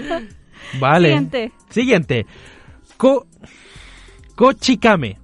vale. 0.80 1.08
Siguiente. 1.08 1.52
Siguiente. 1.70 2.26
Ko 2.96 3.26
Kochikame. 4.36 5.18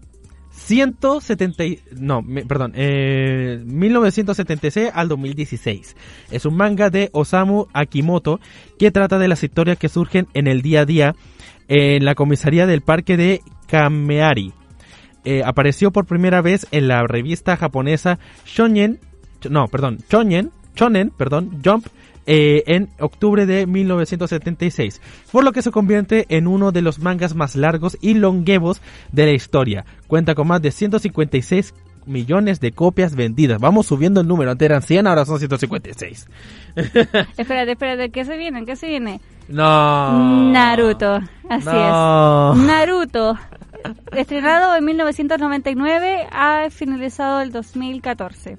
170 0.65 1.65
y- 1.65 1.81
no, 1.99 2.23
perdón, 2.49 2.73
eh, 2.77 3.61
1976 3.65 4.91
al 4.95 5.09
2016. 5.09 5.97
Es 6.31 6.47
un 6.47 6.57
manga 6.57 6.89
de 6.91 7.11
Osamu 7.13 7.67
Akimoto 7.73 8.41
que 8.79 8.91
trata 8.91 9.19
de 9.19 9.29
las 9.29 9.43
historias 9.43 9.79
que 9.79 9.89
surgen 9.89 10.29
en 10.35 10.47
el 10.47 10.63
día 10.63 10.81
a 10.81 10.85
día 10.87 11.15
en 11.69 12.05
la 12.05 12.15
comisaría 12.15 12.67
del 12.67 12.83
parque 12.83 13.17
de 13.17 13.41
Kameari. 13.69 14.53
Eh, 15.25 15.43
apareció 15.45 15.91
por 15.93 16.07
primera 16.07 16.43
vez 16.43 16.67
en 16.71 16.89
la 16.89 17.07
revista 17.07 17.57
japonesa 17.57 18.19
Shonen, 18.45 18.99
no, 19.49 19.67
perdón, 19.69 19.99
Shonen, 20.11 20.51
Shonen, 20.75 21.11
perdón, 21.11 21.61
Jump 21.65 21.87
eh, 22.27 22.62
en 22.66 22.89
octubre 23.01 23.47
de 23.47 23.66
1976, 23.66 25.01
por 25.31 25.45
lo 25.45 25.53
que 25.53 25.62
se 25.62 25.70
convierte 25.70 26.27
en 26.29 26.47
uno 26.47 26.73
de 26.73 26.83
los 26.83 26.99
mangas 26.99 27.35
más 27.35 27.57
largos 27.57 27.97
y 28.01 28.14
longevos 28.14 28.81
de 29.11 29.27
la 29.27 29.33
historia. 29.33 29.85
Cuenta 30.07 30.35
con 30.35 30.49
más 30.49 30.62
de 30.62 30.70
156 30.70 31.75
millones 32.07 32.61
de 32.61 32.73
copias 32.73 33.14
vendidas. 33.14 33.61
Vamos 33.61 33.87
subiendo 33.87 34.20
el 34.20 34.27
número. 34.29 34.51
Antes 34.51 34.66
eran 34.66 34.83
100, 34.83 35.07
ahora 35.07 35.25
son 35.25 35.39
156. 35.39 36.29
Espérate, 37.37 37.73
espérate, 37.73 38.11
¿qué 38.11 38.25
se 38.25 38.37
viene? 38.37 38.64
¿Qué 38.64 38.77
se 38.77 38.89
viene? 38.89 39.20
No. 39.49 40.51
Naruto, 40.53 41.20
así 41.49 41.66
No. 41.66 42.55
es. 42.55 42.59
Naruto, 42.61 43.39
estrenado 44.12 44.77
en 44.77 44.85
1999, 44.85 46.27
ha 46.31 46.68
finalizado 46.70 47.41
el 47.41 47.53
2014. 47.53 48.57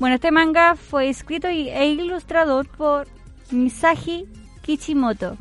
Bueno, 0.00 0.16
este 0.16 0.32
manga 0.32 0.74
fue 0.74 1.08
escrito 1.08 1.48
y- 1.50 1.68
e 1.68 1.86
ilustrado 1.90 2.64
por 2.64 3.06
Misaki 3.52 4.24
Kichimoto. 4.62 5.36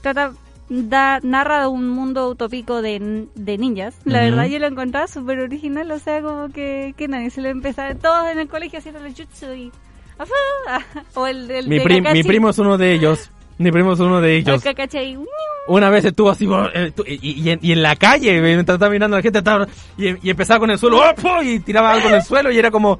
Trata, 0.00 0.32
da, 0.68 1.20
narra 1.22 1.60
de 1.60 1.66
un 1.68 1.88
mundo 1.90 2.28
utópico 2.28 2.82
de, 2.82 3.26
de 3.34 3.58
ninjas. 3.58 3.94
La 4.04 4.20
verdad 4.20 4.46
yo 4.46 4.58
lo 4.58 4.66
encontraba 4.66 5.06
súper 5.06 5.38
original, 5.40 5.90
o 5.92 5.98
sea, 5.98 6.20
como 6.22 6.48
que, 6.48 6.94
que 6.96 7.08
nadie 7.08 7.30
se 7.30 7.42
lo 7.42 7.48
empezaba, 7.48 7.94
todos 7.94 8.30
en 8.32 8.38
el 8.38 8.48
colegio 8.48 8.78
haciendo 8.80 9.04
el 9.04 9.14
jutsu 9.14 9.52
y... 9.52 9.70
¡Afá! 10.18 10.80
O 11.14 11.26
el, 11.26 11.50
el 11.50 11.68
Mi, 11.68 11.78
de 11.78 11.84
prim- 11.84 12.04
mi 12.12 12.22
primo 12.22 12.48
es 12.50 12.58
uno 12.58 12.78
de 12.78 12.92
ellos. 12.94 13.30
Mi 13.58 13.70
primo 13.70 13.92
es 13.92 14.00
uno 14.00 14.20
de 14.20 14.36
El 14.36 14.40
ellos. 14.42 14.62
Una 15.68 15.90
vez 15.90 16.04
estuvo 16.04 16.30
así, 16.30 16.48
eh, 16.74 16.92
y, 17.06 17.42
y 17.42 17.50
en, 17.50 17.58
y 17.62 17.72
en 17.72 17.82
la 17.82 17.96
calle, 17.96 18.40
mientras 18.40 18.76
estaba 18.76 18.90
mirando 18.90 19.16
a 19.16 19.18
la 19.18 19.22
gente, 19.22 19.38
estaba, 19.38 19.66
y, 19.96 20.26
y 20.26 20.30
empezaba 20.30 20.60
con 20.60 20.70
el 20.70 20.78
suelo, 20.78 21.00
¡oh, 21.00 21.42
y 21.42 21.58
tiraba 21.60 21.92
algo 21.92 22.08
en 22.08 22.14
el 22.16 22.22
suelo, 22.22 22.50
y 22.50 22.58
era 22.58 22.70
como... 22.70 22.98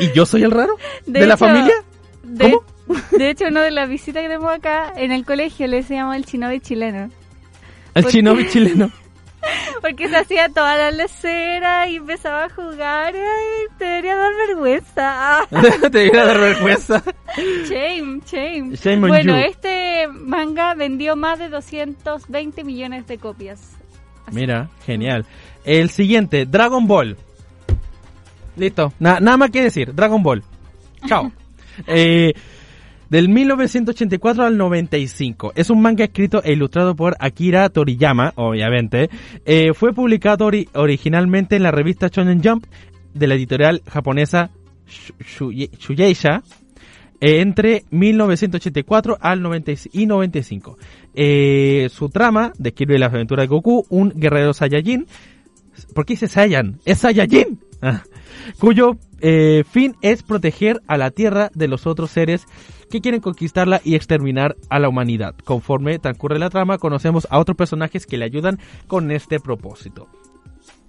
¿Y 0.00 0.12
yo 0.12 0.26
soy 0.26 0.42
el 0.42 0.50
raro? 0.50 0.76
¿De, 1.06 1.20
la 1.20 1.34
hecho, 1.34 1.36
familia? 1.38 1.74
De, 2.22 2.50
¿Cómo? 2.50 2.64
de 3.10 3.30
hecho, 3.30 3.46
una 3.46 3.62
de 3.62 3.70
las 3.70 3.88
visitas 3.88 4.22
que 4.22 4.28
tenemos 4.28 4.52
acá 4.52 4.92
en 4.96 5.12
el 5.12 5.24
colegio 5.24 5.66
le 5.66 5.78
decíamos 5.78 6.16
el 6.16 6.24
chinobi 6.24 6.60
chileno. 6.60 7.10
El 7.94 8.02
¿por 8.02 8.12
chinobi 8.12 8.48
chileno. 8.50 8.90
Porque 9.80 10.08
se 10.08 10.16
hacía 10.16 10.48
toda 10.48 10.76
la 10.76 10.90
lecera 10.92 11.88
y 11.88 11.96
empezaba 11.96 12.44
a 12.44 12.48
jugar. 12.48 13.14
Ay, 13.14 13.76
te 13.76 13.84
debería 13.84 14.16
dar 14.16 14.32
vergüenza. 14.46 15.40
Te 15.80 15.88
debería 15.88 16.26
dar 16.26 16.38
vergüenza. 16.38 17.02
shame, 17.68 18.20
shame. 18.24 18.76
Shame 18.76 19.02
on 19.02 19.08
bueno, 19.08 19.36
you. 19.36 19.44
este 19.44 20.06
manga 20.08 20.74
vendió 20.74 21.16
más 21.16 21.40
de 21.40 21.48
220 21.48 22.62
millones 22.62 23.08
de 23.08 23.18
copias. 23.18 23.76
Así. 24.26 24.36
Mira, 24.36 24.70
genial. 24.86 25.26
El 25.64 25.90
siguiente, 25.90 26.46
Dragon 26.46 26.86
Ball. 26.86 27.16
Listo, 28.56 28.92
Na- 28.98 29.20
nada 29.20 29.36
más 29.36 29.50
que 29.50 29.62
decir, 29.62 29.94
Dragon 29.94 30.22
Ball. 30.22 30.42
Chao. 31.06 31.30
Eh, 31.86 32.34
del 33.08 33.30
1984 33.30 34.44
al 34.44 34.58
95. 34.58 35.52
Es 35.56 35.70
un 35.70 35.80
manga 35.80 36.04
escrito 36.04 36.42
e 36.44 36.52
ilustrado 36.52 36.94
por 36.94 37.16
Akira 37.18 37.68
Toriyama, 37.70 38.32
obviamente. 38.36 39.08
Eh, 39.46 39.72
fue 39.72 39.94
publicado 39.94 40.46
ori- 40.50 40.68
originalmente 40.74 41.56
en 41.56 41.62
la 41.62 41.70
revista 41.70 42.08
Shonen 42.08 42.42
Jump 42.44 42.66
de 43.14 43.26
la 43.26 43.34
editorial 43.36 43.80
japonesa 43.90 44.50
Shueisha 45.78 46.42
eh, 47.20 47.40
entre 47.40 47.84
1984 47.90 49.16
al 49.20 49.40
90 49.42 49.72
y 49.92 50.06
95. 50.06 50.76
Eh, 51.14 51.88
su 51.90 52.08
trama 52.10 52.52
describe 52.58 52.98
las 52.98 53.12
aventuras 53.14 53.44
de 53.44 53.48
Goku, 53.48 53.86
un 53.88 54.10
guerrero 54.14 54.52
Saiyajin. 54.52 55.06
¿Por 55.94 56.04
qué 56.04 56.14
dice 56.14 56.28
Saiyan? 56.28 56.80
¡Es 56.84 56.98
Saiyajin! 56.98 57.60
Ah. 57.80 58.02
Cuyo 58.58 58.96
eh, 59.20 59.64
fin 59.70 59.96
es 60.02 60.22
proteger 60.22 60.80
a 60.86 60.96
la 60.96 61.10
Tierra 61.10 61.50
de 61.54 61.68
los 61.68 61.86
otros 61.86 62.10
seres 62.10 62.46
que 62.90 63.00
quieren 63.00 63.20
conquistarla 63.20 63.80
y 63.84 63.94
exterminar 63.94 64.56
a 64.68 64.78
la 64.78 64.88
humanidad. 64.88 65.34
Conforme 65.44 65.98
transcurre 65.98 66.38
la 66.38 66.50
trama, 66.50 66.78
conocemos 66.78 67.26
a 67.30 67.38
otros 67.38 67.56
personajes 67.56 68.06
que 68.06 68.18
le 68.18 68.26
ayudan 68.26 68.58
con 68.86 69.10
este 69.10 69.40
propósito. 69.40 70.08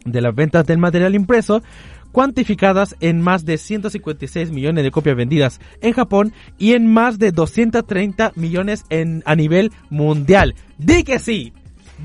De 0.04 0.20
las 0.20 0.36
ventas 0.36 0.66
del 0.66 0.80
material 0.80 1.16
impreso, 1.16 1.64
cuantificadas 2.12 2.95
en 2.99 3.22
más 3.22 3.45
de 3.45 3.58
156 3.58 4.51
millones 4.51 4.84
de 4.84 4.91
copias 4.91 5.16
vendidas 5.16 5.62
en 5.82 5.93
Japón 5.93 6.34
y 6.58 6.74
en 6.74 6.91
más 6.91 7.20
de 7.20 7.32
230 7.32 8.34
millones 8.36 8.86
en, 8.89 9.24
a 9.26 9.36
nivel 9.36 9.72
mundial. 9.89 10.56
¡Di 10.78 11.04
que 11.04 11.20
sí! 11.20 11.54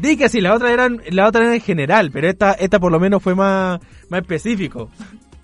Di 0.01 0.17
que 0.17 0.29
sí, 0.29 0.41
la 0.41 0.55
otra 0.55 0.73
era, 0.73 0.87
en 0.87 1.61
general, 1.61 2.11
pero 2.13 2.29
esta, 2.29 2.53
esta 2.53 2.79
por 2.79 2.93
lo 2.93 3.01
menos 3.01 3.23
fue 3.23 3.35
más, 3.35 3.81
más 4.09 4.21
específico. 4.21 4.91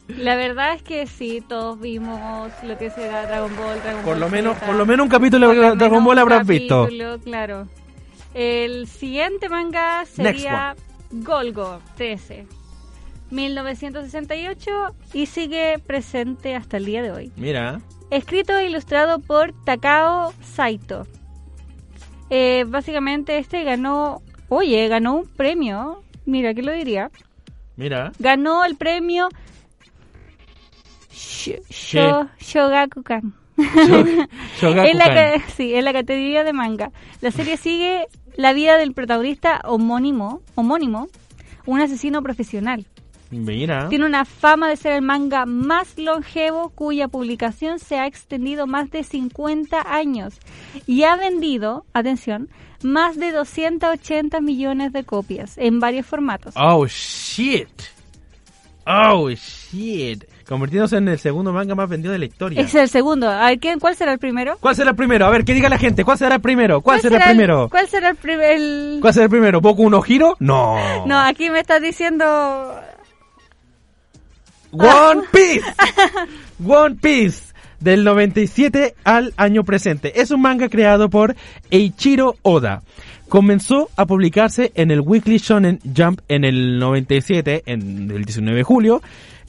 La 0.09 0.37
verdad 0.37 0.75
es 0.75 0.83
que 0.83 1.07
sí, 1.07 1.43
todos 1.49 1.81
vimos 1.81 2.51
lo 2.63 2.77
que 2.77 2.91
será 2.91 3.27
Dragon 3.27 3.57
Ball, 3.57 3.81
Dragon 3.83 4.03
Por 4.03 4.13
Ball 4.13 4.21
lo 4.21 4.29
menos, 4.29 4.55
Z. 4.57 4.67
por 4.67 4.75
lo 4.77 4.85
menos 4.87 5.05
un 5.05 5.11
capítulo 5.11 5.47
Por 5.47 5.57
de 5.57 5.77
Dragon 5.77 6.05
Ball 6.05 6.19
habrás 6.19 6.47
visto. 6.47 6.85
capítulo, 6.85 7.19
Claro. 7.21 7.69
El 8.35 8.87
siguiente 8.89 9.49
manga 9.49 10.05
sería 10.07 10.75
Golgo 11.11 11.81
13. 11.97 12.47
1968 13.31 14.71
y 15.13 15.27
sigue 15.27 15.79
presente 15.79 16.55
hasta 16.55 16.77
el 16.77 16.85
día 16.85 17.03
de 17.03 17.11
hoy. 17.13 17.33
Mira, 17.37 17.81
Escrito 18.11 18.57
e 18.57 18.67
ilustrado 18.67 19.19
por 19.21 19.53
Takao 19.65 20.33
Saito. 20.43 21.07
Eh, 22.31 22.65
básicamente 22.69 23.39
este 23.39 23.65
ganó, 23.65 24.21
oye, 24.49 24.87
ganó 24.89 25.15
un 25.17 25.27
premio. 25.27 26.03
Mira, 26.27 26.55
¿qué 26.55 26.63
lo 26.63 26.73
diría? 26.73 27.11
mira. 27.77 28.13
Ganó 28.19 28.65
el 28.65 28.77
premio 28.77 29.29
Sh- 31.25 31.61
Sho- 31.71 32.29
Shogakukan. 32.41 33.33
Shogakukan. 33.57 34.99
La, 34.99 35.43
sí, 35.57 35.75
en 35.75 35.85
la 35.85 35.93
categoría 35.93 36.45
de 36.45 36.53
manga. 36.53 36.91
La 37.21 37.31
serie 37.31 37.57
sigue 37.57 38.07
la 38.37 38.53
vida 38.53 38.77
del 38.79 38.93
protagonista 38.95 39.61
homónimo, 39.65 40.41
homónimo, 40.55 41.09
un 41.67 41.81
asesino 41.81 42.23
profesional. 42.23 42.85
Mira. 43.31 43.89
Tiene 43.89 44.05
una 44.07 44.25
fama 44.25 44.69
de 44.69 44.77
ser 44.77 44.93
el 44.93 45.03
manga 45.03 45.45
más 45.47 45.99
longevo 45.99 46.71
cuya 46.71 47.09
publicación 47.09 47.79
se 47.81 47.99
ha 47.99 48.07
extendido 48.07 48.67
más 48.67 48.91
de 48.91 49.03
50 49.03 49.93
años 49.93 50.35
y 50.87 51.03
ha 51.05 51.17
vendido, 51.17 51.85
atención, 51.95 52.49
más 52.83 53.17
de 53.17 53.33
280 53.33 54.41
millones 54.41 54.93
de 54.93 55.05
copias 55.05 55.59
en 55.59 55.81
varios 55.81 56.07
formatos. 56.07 56.55
Oh 56.57 56.87
shit. 56.87 57.69
Oh 58.87 59.31
shit. 59.31 60.25
Convirtiéndose 60.49 60.97
en 60.97 61.09
el 61.09 61.19
segundo 61.19 61.53
manga 61.53 61.75
más 61.75 61.89
vendido 61.89 62.13
de 62.13 62.19
la 62.19 62.25
historia. 62.27 62.61
Es 62.61 62.75
el 62.75 62.89
segundo. 62.89 63.31
A 63.31 63.47
ver, 63.49 63.59
¿quién- 63.59 63.79
¿cuál 63.81 63.97
será 63.97 64.13
el 64.13 64.19
primero? 64.19 64.57
¿Cuál 64.61 64.77
será 64.77 64.91
el 64.91 64.97
primero? 64.97 65.27
A 65.27 65.31
ver, 65.31 65.45
que 65.45 65.55
diga 65.55 65.69
la 65.69 65.79
gente. 65.79 66.05
¿Cuál 66.05 66.19
será 66.19 66.37
el 66.37 66.41
primero? 66.41 66.81
¿Cuál, 66.81 67.01
será, 67.01 67.17
el 67.17 67.23
primero? 67.23 67.69
¿Cuál 67.71 67.89
será 67.89 68.11
el 68.11 68.17
primero? 68.17 69.01
¿Cuál 69.01 69.13
será 69.15 69.25
el 69.25 69.31
primero? 69.31 69.61
¿Boku 69.61 69.89
no 69.91 70.03
Hiro? 70.07 70.37
No. 70.41 71.07
No, 71.07 71.19
aquí 71.21 71.51
me 71.51 71.61
estás 71.61 71.81
diciendo... 71.81 72.25
One 74.73 75.23
Piece. 75.33 75.63
One 76.67 76.97
Piece. 77.01 77.55
Del 77.81 78.03
97 78.05 78.95
al 79.05 79.33
año 79.37 79.63
presente. 79.65 80.21
Es 80.21 80.31
un 80.31 80.41
manga 80.41 80.69
creado 80.69 81.11
por 81.11 81.37
Eiichiro 81.71 82.37
Oda. 82.43 82.83
Comenzó 83.29 83.89
a 83.97 84.07
publicarse 84.07 84.73
en 84.75 84.91
el 84.91 85.01
Weekly 85.01 85.39
Shonen 85.39 85.81
Jump 85.97 86.21
en 86.29 86.45
el 86.45 86.79
97, 86.79 87.63
en 87.67 88.11
el 88.11 88.25
19 88.25 88.59
de 88.59 88.63
julio. 88.65 89.03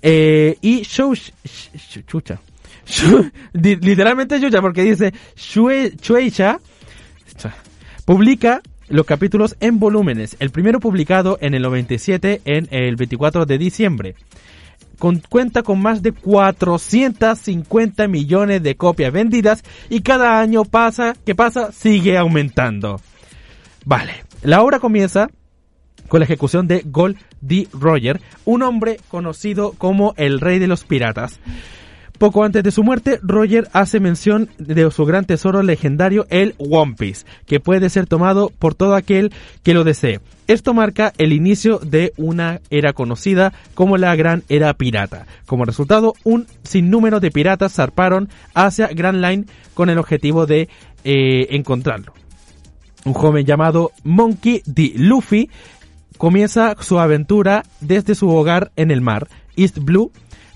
Eh, 0.08 0.58
y 0.62 0.84
Shou... 0.84 1.14
sh- 1.16 1.32
sh- 1.44 2.06
chucha. 2.06 2.40
Shu- 2.88 3.32
literalmente 3.54 4.40
chucha 4.40 4.62
porque 4.62 4.84
dice 4.84 5.12
Shue- 5.36 5.96
Shueisha 6.00 6.60
publica 8.06 8.62
los 8.88 9.06
capítulos 9.08 9.56
en 9.60 9.80
volúmenes. 9.80 10.38
El 10.40 10.52
primero 10.52 10.80
publicado 10.80 11.40
en 11.42 11.56
el 11.56 11.64
97 11.64 12.42
en 12.46 12.68
el 12.70 12.96
24 12.96 13.48
de 13.48 13.58
diciembre 13.58 14.16
cuenta 15.30 15.64
con 15.64 15.82
más 15.82 16.02
de 16.02 16.12
450 16.14 18.08
millones 18.08 18.64
de 18.64 18.76
copias 18.76 19.12
vendidas 19.12 19.64
y 19.90 20.02
cada 20.02 20.40
año 20.40 20.64
pasa, 20.66 21.16
que 21.26 21.36
pasa, 21.36 21.72
sigue 21.72 22.18
aumentando. 22.18 23.02
Vale, 23.86 24.24
la 24.44 24.62
obra 24.62 24.80
comienza 24.80 25.30
con 26.08 26.20
la 26.20 26.26
ejecución 26.26 26.68
de 26.68 26.84
Gold 26.86 27.18
D. 27.42 27.68
Roger, 27.74 28.22
un 28.46 28.64
hombre 28.64 28.98
conocido 29.10 29.74
como 29.78 30.14
el 30.18 30.40
rey 30.40 30.60
de 30.60 30.68
los 30.68 30.84
piratas. 30.84 31.40
Poco 32.18 32.46
antes 32.46 32.64
de 32.64 32.72
su 32.72 32.84
muerte, 32.84 33.20
Roger 33.22 33.68
hace 33.74 34.00
mención 34.00 34.50
de 34.58 34.90
su 34.90 35.06
gran 35.06 35.26
tesoro 35.26 35.62
legendario, 35.64 36.26
el 36.30 36.56
One 36.58 36.96
Piece, 36.98 37.26
que 37.46 37.60
puede 37.60 37.90
ser 37.90 38.08
tomado 38.08 38.52
por 38.58 38.74
todo 38.74 38.96
aquel 38.96 39.34
que 39.64 39.74
lo 39.74 39.84
desee. 39.84 40.22
Esto 40.48 40.74
marca 40.74 41.12
el 41.18 41.34
inicio 41.34 41.80
de 41.80 42.14
una 42.16 42.62
era 42.70 42.94
conocida 42.94 43.52
como 43.74 43.98
la 43.98 44.16
Gran 44.16 44.44
Era 44.48 44.74
Pirata. 44.76 45.26
Como 45.46 45.66
resultado, 45.66 46.14
un 46.24 46.48
sinnúmero 46.64 47.20
de 47.20 47.32
piratas 47.32 47.74
zarparon 47.74 48.30
hacia 48.54 48.88
Grand 48.88 49.22
Line 49.22 49.46
con 49.74 49.90
el 49.90 49.98
objetivo 49.98 50.46
de 50.46 50.70
eh, 51.04 51.48
encontrarlo. 51.50 52.14
Un 53.04 53.14
joven 53.14 53.46
llamado 53.46 53.92
Monkey 54.04 54.64
D. 54.66 54.94
Luffy 54.96 55.50
comienza 56.18 56.76
su 56.80 57.00
aventura 57.00 57.64
desde 57.82 58.16
su 58.16 58.30
hogar 58.30 58.72
en 58.76 58.92
el 58.92 59.02
mar, 59.02 59.28
East 59.56 59.80
Blue, 59.80 60.12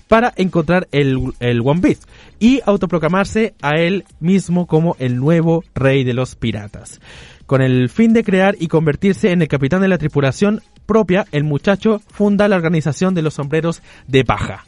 para 0.08 0.32
encontrar 0.36 0.88
el, 0.90 1.32
el 1.38 1.60
One 1.64 1.80
Piece 1.80 2.02
y 2.40 2.60
autoproclamarse 2.66 3.54
a 3.62 3.76
él 3.76 4.04
mismo 4.18 4.66
como 4.66 4.96
el 4.98 5.16
nuevo 5.16 5.62
rey 5.74 6.02
de 6.02 6.14
los 6.14 6.34
piratas. 6.34 7.00
Con 7.46 7.62
el 7.62 7.88
fin 7.88 8.12
de 8.12 8.24
crear 8.24 8.56
y 8.58 8.68
convertirse 8.68 9.30
en 9.30 9.42
el 9.42 9.48
capitán 9.48 9.82
de 9.82 9.88
la 9.88 9.98
tripulación 9.98 10.62
propia, 10.86 11.26
el 11.30 11.44
muchacho 11.44 12.00
funda 12.08 12.48
la 12.48 12.56
organización 12.56 13.14
de 13.14 13.22
los 13.22 13.34
sombreros 13.34 13.82
de 14.08 14.24
paja. 14.24 14.64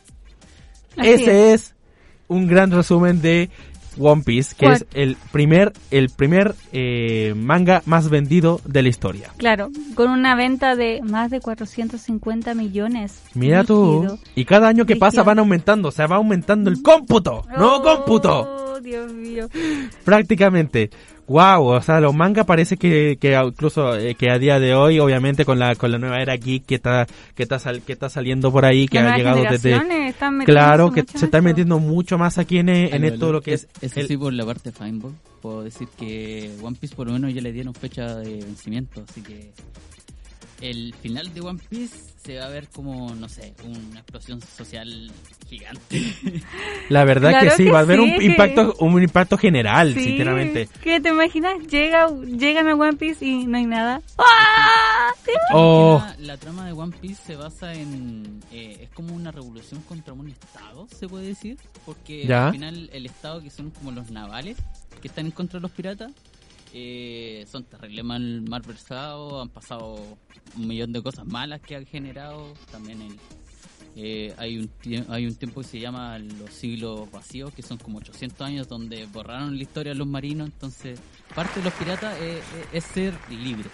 Así 0.97 1.11
Ese 1.11 1.55
es 1.55 1.75
un 2.29 2.47
gran 2.47 2.71
resumen 2.71 3.21
de 3.21 3.51
One 3.99 4.23
Piece, 4.25 4.55
que 4.57 4.67
¿Cuál? 4.67 4.75
es 4.77 4.87
el 4.95 5.17
primer, 5.33 5.73
el 5.91 6.09
primer 6.11 6.55
eh, 6.73 7.35
manga 7.37 7.83
más 7.87 8.09
vendido 8.09 8.61
de 8.65 8.83
la 8.83 8.89
historia. 8.89 9.31
Claro, 9.37 9.71
con 9.95 10.11
una 10.11 10.35
venta 10.35 10.77
de 10.77 11.01
más 11.03 11.31
de 11.31 11.41
450 11.41 12.55
millones. 12.55 13.23
Mira 13.35 13.65
tú. 13.65 14.19
Y 14.35 14.45
cada 14.45 14.69
año 14.69 14.87
que 14.87 14.97
pasa 14.97 15.23
van 15.23 15.39
aumentando, 15.39 15.89
o 15.89 15.93
sea, 15.93 16.07
va 16.07 16.17
aumentando 16.17 16.71
el 16.71 16.83
cómputo. 16.83 17.45
¡No 17.59 17.77
Oh, 17.77 17.83
cómputo! 17.83 18.81
Dios 18.83 19.13
mío. 19.13 19.49
Prácticamente. 20.05 20.91
Wow, 21.29 21.65
o 21.67 21.81
sea, 21.81 22.01
los 22.01 22.13
manga 22.15 22.45
parece 22.45 22.77
que, 22.77 23.17
que 23.21 23.41
incluso 23.43 23.97
eh, 23.97 24.17
que 24.17 24.29
a 24.31 24.39
día 24.39 24.59
de 24.59 24.75
hoy, 24.75 24.99
obviamente 24.99 25.45
con 25.45 25.59
la 25.59 25.77
con 25.77 25.93
la 25.93 25.99
nueva 25.99 26.21
era 26.21 26.37
geek 26.37 26.67
que 26.67 26.75
está 26.75 27.07
que 27.35 27.45
está 27.45 27.59
sal- 27.61 27.81
que 27.83 27.93
está 27.93 28.09
saliendo 28.09 28.51
por 28.51 28.65
ahí, 28.65 28.89
que 28.89 28.99
ha 28.99 29.17
llegado 29.17 29.43
desde 29.43 29.73
están 30.09 30.45
claro 30.45 30.91
que 30.91 31.03
se 31.03 31.25
está 31.25 31.39
esto. 31.39 31.43
metiendo 31.43 31.79
mucho 31.79 32.19
más 32.19 32.39
aquí 32.39 32.59
en, 32.59 32.69
en 32.69 33.05
aló. 33.05 33.33
lo 33.35 33.41
que 33.41 33.55
es 33.55 33.69
Eso 33.81 34.01
el- 34.01 34.09
sí, 34.09 34.17
por 34.17 34.33
la 34.33 34.45
parte 34.45 34.71
de 34.73 34.77
Fineball, 34.77 35.15
puedo 35.41 35.63
decir 35.63 35.87
que 35.97 36.51
One 36.61 36.77
Piece 36.79 36.95
por 36.97 37.07
lo 37.07 37.13
menos 37.13 37.33
ya 37.33 37.41
le 37.41 37.53
dieron 37.53 37.73
fecha 37.73 38.17
de 38.17 38.39
vencimiento, 38.45 39.05
así 39.09 39.23
que 39.23 39.53
el 40.63 40.95
final 40.95 41.35
de 41.35 41.41
One 41.41 41.61
Piece 41.69 41.97
se 42.25 42.39
va 42.39 42.45
a 42.47 42.49
ver 42.49 42.69
como, 42.69 43.15
no 43.15 43.29
sé, 43.29 43.53
una 43.65 44.01
explosión 44.01 44.41
social 44.41 45.11
gigante. 45.49 46.03
la 46.89 47.05
verdad 47.05 47.31
Claro 47.31 47.51
que 47.51 47.57
sí, 47.57 47.65
que 47.65 47.71
va 47.73 47.79
a 47.81 47.83
haber 47.83 47.99
sí, 47.99 48.05
un 48.05 48.19
que- 48.19 48.25
impacto 48.25 48.77
un 48.79 49.03
impacto 49.03 49.37
general, 49.37 49.93
Sí, 49.95 50.05
sinceramente. 50.05 50.69
¿Qué 50.83 51.01
te 51.01 51.09
imaginas? 51.11 51.55
Llega, 51.69 52.09
llegan 52.25 52.69
a 52.69 52.75
One 52.75 52.97
Piece 52.97 53.25
y 53.27 53.45
no 53.47 53.59
hay 53.59 53.67
nada. 53.67 54.01
¡Ah! 54.19 55.11
¿Te 55.25 55.33
Oh. 55.55 56.03
La, 56.19 56.27
la 56.27 56.37
trama 56.37 56.65
de 56.67 56.73
One 56.73 56.95
Piece 57.01 57.23
se 57.27 57.37
basa 57.37 57.75
en... 57.75 58.41
eh, 58.53 58.79
es 58.83 58.91
como 58.91 59.15
una 59.15 59.31
revolución 59.33 59.83
contra 59.83 60.13
un 60.15 60.29
estado, 60.29 60.87
se 60.97 61.09
puede 61.09 61.27
decir, 61.27 61.59
porque 61.85 62.25
Ya. 62.27 62.47
al 62.47 62.53
final 62.53 62.91
el 62.93 63.07
estado 63.07 63.43
que 63.43 63.51
son 63.51 63.71
como 63.71 63.91
los 63.91 64.11
navales, 64.11 64.57
que 65.01 65.09
están 65.09 65.27
en 65.27 65.33
contra 65.33 65.59
de 65.59 65.63
los 65.63 65.71
piratas, 65.73 66.13
eh, 66.73 67.47
son 67.51 67.65
terribles 67.65 68.05
mal, 68.05 68.43
malversados, 68.43 69.43
han 69.43 69.49
pasado 69.49 70.19
un 70.57 70.67
millón 70.67 70.93
de 70.93 71.03
cosas 71.03 71.27
malas 71.27 71.61
que 71.61 71.77
han 71.77 71.87
generado, 71.87 72.55
también 72.71 73.03
el, 73.03 73.17
eh, 73.97 74.35
hay, 74.39 74.59
un 74.59 74.71
hay 75.11 75.27
un 75.27 75.35
tiempo 75.35 75.61
que 75.61 75.67
se 75.69 75.81
llama 75.81 76.19
los 76.19 76.51
siglos 76.51 77.11
vacíos, 77.11 77.53
que 77.53 77.63
son 77.63 77.79
como 77.79 77.99
800 77.99 78.41
años 78.41 78.69
donde 78.69 79.07
borraron 79.07 79.57
la 79.57 79.63
historia 79.63 79.93
de 79.93 79.99
los 79.99 80.07
marinos, 80.07 80.49
entonces 80.49 80.99
parte 81.35 81.61
de 81.61 81.65
los 81.65 81.75
piratas 81.75 82.17
es, 82.73 82.85
ser 82.85 83.15
libres. 83.31 83.73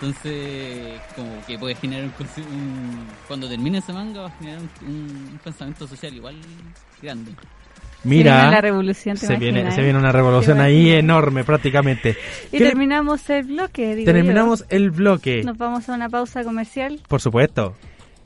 Entonces, 0.00 1.00
como 1.16 1.44
que 1.44 1.58
puede 1.58 1.74
generar 1.74 2.04
un, 2.04 2.44
un- 2.44 3.06
Cuando 3.26 3.48
termine 3.48 3.78
ese 3.78 3.92
manga, 3.92 4.20
va 4.22 4.28
a 4.28 4.38
generar 4.38 4.60
un 4.82 5.40
pensamiento 5.42 5.88
social 5.88 6.14
igual 6.14 6.36
grande. 7.02 7.32
Viene 8.04 8.30
la 8.30 8.44
Mira, 8.46 8.60
revolución, 8.60 9.16
¿te 9.16 9.26
se 9.26 9.36
viene 9.36 9.58
imaginas, 9.60 9.74
se 9.74 9.82
viene 9.82 9.98
una 9.98 10.12
revolución 10.12 10.58
¿Te 10.58 10.62
ahí 10.64 10.90
enorme 10.92 11.42
prácticamente. 11.44 12.16
Y 12.46 12.58
¿Qué 12.58 12.60
le- 12.60 12.66
terminamos 12.70 13.28
el 13.28 13.44
bloque, 13.44 13.96
digo 13.96 14.10
terminamos 14.12 14.64
el 14.68 14.90
bloque. 14.90 15.38
yo. 15.40 15.44
Nos 15.46 15.58
vamos 15.58 15.88
a 15.88 15.94
una 15.94 16.08
pausa 16.08 16.44
comercial. 16.44 17.00
Por 17.08 17.20
supuesto. 17.20 17.74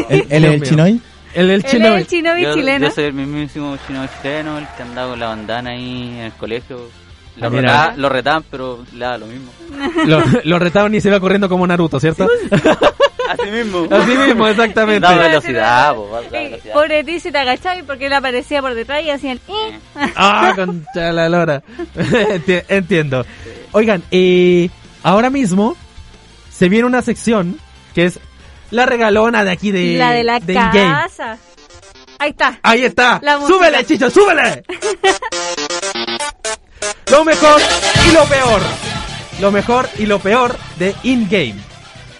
¿Él, 0.10 0.26
él 0.30 0.46
es 0.46 0.54
el 0.54 0.64
chinoy? 0.64 1.02
El, 1.36 1.63
chino. 1.63 1.95
el 1.95 2.07
chinobi 2.07 2.41
Yo, 2.43 2.53
chileno. 2.55 2.88
yo 2.88 2.93
soy 2.93 3.03
el 3.05 3.13
mismísimo 3.13 3.77
chino 3.86 4.07
chileno, 4.21 4.57
el 4.57 4.67
que 4.77 4.83
andaba 4.83 5.09
con 5.11 5.19
la 5.19 5.27
bandana 5.27 5.71
ahí 5.71 6.09
en 6.13 6.17
el 6.25 6.31
colegio. 6.33 6.89
Lo, 7.38 7.47
Ah, 7.47 7.49
reta- 7.49 7.93
lo 7.97 8.07
retaban, 8.07 8.43
pero 8.49 8.86
le 8.93 9.05
da 9.05 9.17
lo 9.17 9.25
mismo. 9.27 9.51
Lo, 10.05 10.23
lo 10.45 10.57
retaban 10.59 10.95
y 10.95 11.01
se 11.01 11.09
iba 11.09 11.19
corriendo 11.19 11.49
como 11.49 11.67
Naruto, 11.67 11.99
¿cierto? 11.99 12.27
Así 13.29 13.51
mismo. 13.51 13.88
Así 13.91 14.11
mismo, 14.15 14.47
exactamente. 14.47 15.01
Da 15.01 15.15
velocidad, 15.17 15.95
po, 15.95 16.09
da 16.31 16.39
velocidad. 16.39 16.73
pobre 16.73 17.03
ti 17.03 17.19
si 17.19 17.31
te 17.31 17.38
agachabas 17.39 17.83
porque 17.86 18.05
él 18.05 18.13
aparecía 18.13 18.61
por 18.61 18.73
detrás 18.73 19.03
y 19.03 19.09
hacían... 19.09 19.39
"Eh". 19.49 19.79
Ah, 20.15 20.53
concha 20.55 21.11
la 21.11 21.27
lora. 21.27 21.61
Enti- 21.97 22.63
Entiendo. 22.69 23.25
Oigan, 23.73 24.01
eh, 24.11 24.69
ahora 25.03 25.29
mismo 25.29 25.75
se 26.51 26.69
viene 26.69 26.86
una 26.86 27.01
sección 27.01 27.57
que 27.93 28.05
es 28.05 28.19
la 28.72 28.86
regalona 28.86 29.43
de 29.43 29.51
aquí 29.51 29.72
de 29.72 29.97
la 29.97 30.11
de 30.11 30.24
la 30.24 30.39
casa. 30.39 31.38
Ahí 32.20 32.30
está. 32.32 32.59
Ahí 32.63 32.86
está. 32.86 33.20
La 33.22 33.39
súbele, 33.45 33.86
chicho, 33.86 34.09
súbele. 34.09 34.63
lo 37.11 37.26
mejor 37.26 37.61
y 38.09 38.13
lo 38.13 38.24
peor. 38.26 38.61
Lo 39.41 39.51
mejor 39.51 39.89
y 39.97 40.05
lo 40.05 40.20
peor 40.20 40.55
de 40.80 40.95
In-Game. 41.03 41.55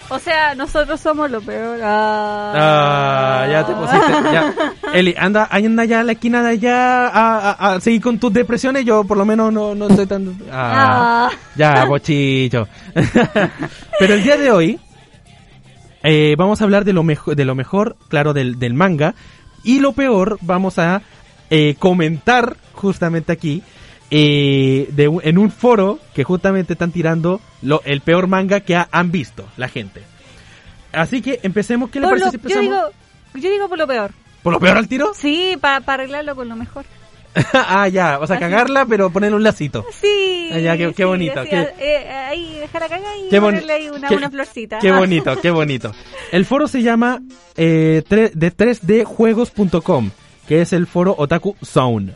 O 0.08 0.20
sea, 0.20 0.54
nosotros 0.54 1.00
somos 1.00 1.28
lo 1.30 1.40
peor. 1.40 1.80
Ah, 1.82 2.52
Ah, 2.54 3.46
ya 3.50 3.66
te 3.66 3.72
pusiste. 3.72 4.12
Ya. 4.32 4.54
Eli, 4.94 5.14
anda, 5.18 5.48
anda 5.50 5.84
ya 5.84 6.00
a 6.00 6.04
la 6.04 6.12
esquina 6.12 6.42
de 6.44 6.50
allá 6.50 7.08
a, 7.08 7.50
a- 7.50 7.74
a 7.74 7.80
seguir 7.80 8.00
con 8.02 8.16
tus 8.18 8.32
depresiones. 8.32 8.84
Yo 8.84 9.02
por 9.02 9.16
lo 9.16 9.24
menos 9.24 9.52
no, 9.52 9.74
no 9.74 9.88
estoy 9.88 10.06
tan... 10.06 10.38
Ah, 10.52 11.28
Ah. 11.28 11.30
Ya, 11.56 11.84
bochicho. 11.86 12.68
Pero 13.98 14.14
el 14.14 14.22
día 14.22 14.36
de 14.36 14.50
hoy 14.52 14.78
eh, 16.02 16.34
vamos 16.38 16.60
a 16.60 16.64
hablar 16.64 16.84
de 16.84 16.92
lo, 16.92 17.02
mejor 17.02 17.36
de 17.36 17.44
lo 17.44 17.54
mejor, 17.54 17.96
claro, 18.08 18.32
del, 18.32 18.58
del 18.58 18.74
manga. 18.74 19.14
Y 19.64 19.80
lo 19.80 19.92
peor, 19.92 20.38
vamos 20.42 20.78
a 20.78 21.02
eh, 21.50 21.74
comentar 21.78 22.56
justamente 22.72 23.32
aquí. 23.32 23.62
eh, 24.10 24.88
de 24.92 25.04
en 25.24 25.36
un 25.38 25.50
foro 25.50 25.98
que 26.14 26.22
justamente 26.22 26.74
están 26.74 26.92
tirando 26.92 27.40
lo, 27.62 27.82
el 27.84 28.00
peor 28.02 28.28
manga 28.28 28.60
que 28.60 28.76
ha- 28.76 28.88
han 28.92 29.10
visto 29.10 29.44
la 29.56 29.68
gente. 29.68 30.02
Así 30.92 31.20
que 31.22 31.40
empecemos. 31.42 31.90
¿Qué 31.90 31.98
le 32.00 32.06
Por 32.08 32.18
parece 32.20 32.36
lo- 32.38 32.42
si 32.48 32.54
yo 32.54 32.60
empezamos? 32.60 32.92
digo, 33.32 33.44
yo 33.46 33.50
digo 33.50 33.68
por 33.68 33.78
lo 33.78 33.86
peor. 33.88 34.12
¿Por 34.44 34.52
lo 34.52 34.60
peor 34.60 34.76
al 34.76 34.86
tiro? 34.86 35.12
Sí, 35.14 35.56
para 35.60 35.82
arreglarlo 35.94 36.36
con 36.36 36.48
lo 36.48 36.54
mejor. 36.54 36.84
ah, 37.52 37.86
ya. 37.88 38.18
O 38.20 38.26
sea, 38.26 38.38
cagarla, 38.38 38.86
pero 38.86 39.10
ponerle 39.10 39.36
un 39.36 39.42
lacito. 39.42 39.84
Sí. 40.00 40.50
Ah, 40.52 40.58
ya, 40.58 40.76
qué- 40.76 40.88
qué 40.88 41.02
sí, 41.02 41.04
bonito, 41.04 41.40
así, 41.40 41.50
qué- 41.50 41.68
eh, 41.78 42.08
ahí 42.08 42.56
dejar 42.60 42.82
la 42.82 42.88
caga 42.88 43.08
y 43.18 43.40
ponerle 43.40 43.72
ahí 43.72 43.88
una, 43.90 44.08
qué- 44.08 44.16
una 44.16 44.30
florcita. 44.30 44.78
Qué 44.78 44.92
bonito, 44.92 45.40
qué 45.40 45.50
bonito. 45.50 45.92
El 46.32 46.44
foro 46.44 46.66
se 46.68 46.82
llama 46.82 47.20
eh, 47.56 48.02
de 48.08 48.50
3djuegos.com, 48.56 50.10
que 50.48 50.60
es 50.62 50.72
el 50.72 50.86
foro 50.86 51.14
Otaku 51.18 51.56
Zone. 51.64 52.14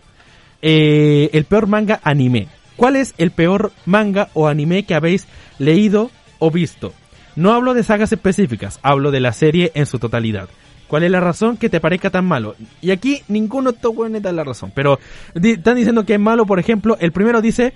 Eh, 0.62 1.31
el 1.33 1.45
peor 1.45 1.66
manga 1.66 2.01
anime. 2.03 2.49
¿Cuál 2.77 2.97
es 2.97 3.14
el 3.18 3.31
peor 3.31 3.73
manga 3.87 4.29
o 4.35 4.49
anime 4.49 4.85
que 4.85 4.95
habéis 4.95 5.27
leído 5.59 6.11
o 6.39 6.51
visto? 6.51 6.93
No 7.37 7.53
hablo 7.53 7.75
de 7.75 7.83
sagas 7.83 8.12
específicas, 8.12 8.79
hablo 8.83 9.11
de 9.11 9.21
la 9.21 9.33
serie 9.33 9.71
en 9.75 9.87
su 9.87 9.99
totalidad. 9.99 10.49
¿Cuál 10.91 11.05
es 11.05 11.11
la 11.12 11.20
razón 11.20 11.57
que 11.57 11.70
te 11.70 11.78
parezca 11.80 12.11
tan 12.11 12.24
malo? 12.26 12.57
Y 12.82 12.91
aquí 12.91 13.22
ninguno 13.28 13.70
de 13.70 13.76
estos 13.76 13.95
hueones 13.97 14.20
da 14.22 14.32
la 14.32 14.43
razón. 14.43 14.72
Pero 14.74 14.99
di- 15.34 15.53
están 15.53 15.76
diciendo 15.76 16.05
que 16.05 16.14
es 16.14 16.20
malo, 16.20 16.45
por 16.47 16.59
ejemplo, 16.59 16.97
el 17.01 17.12
primero 17.12 17.41
dice... 17.41 17.72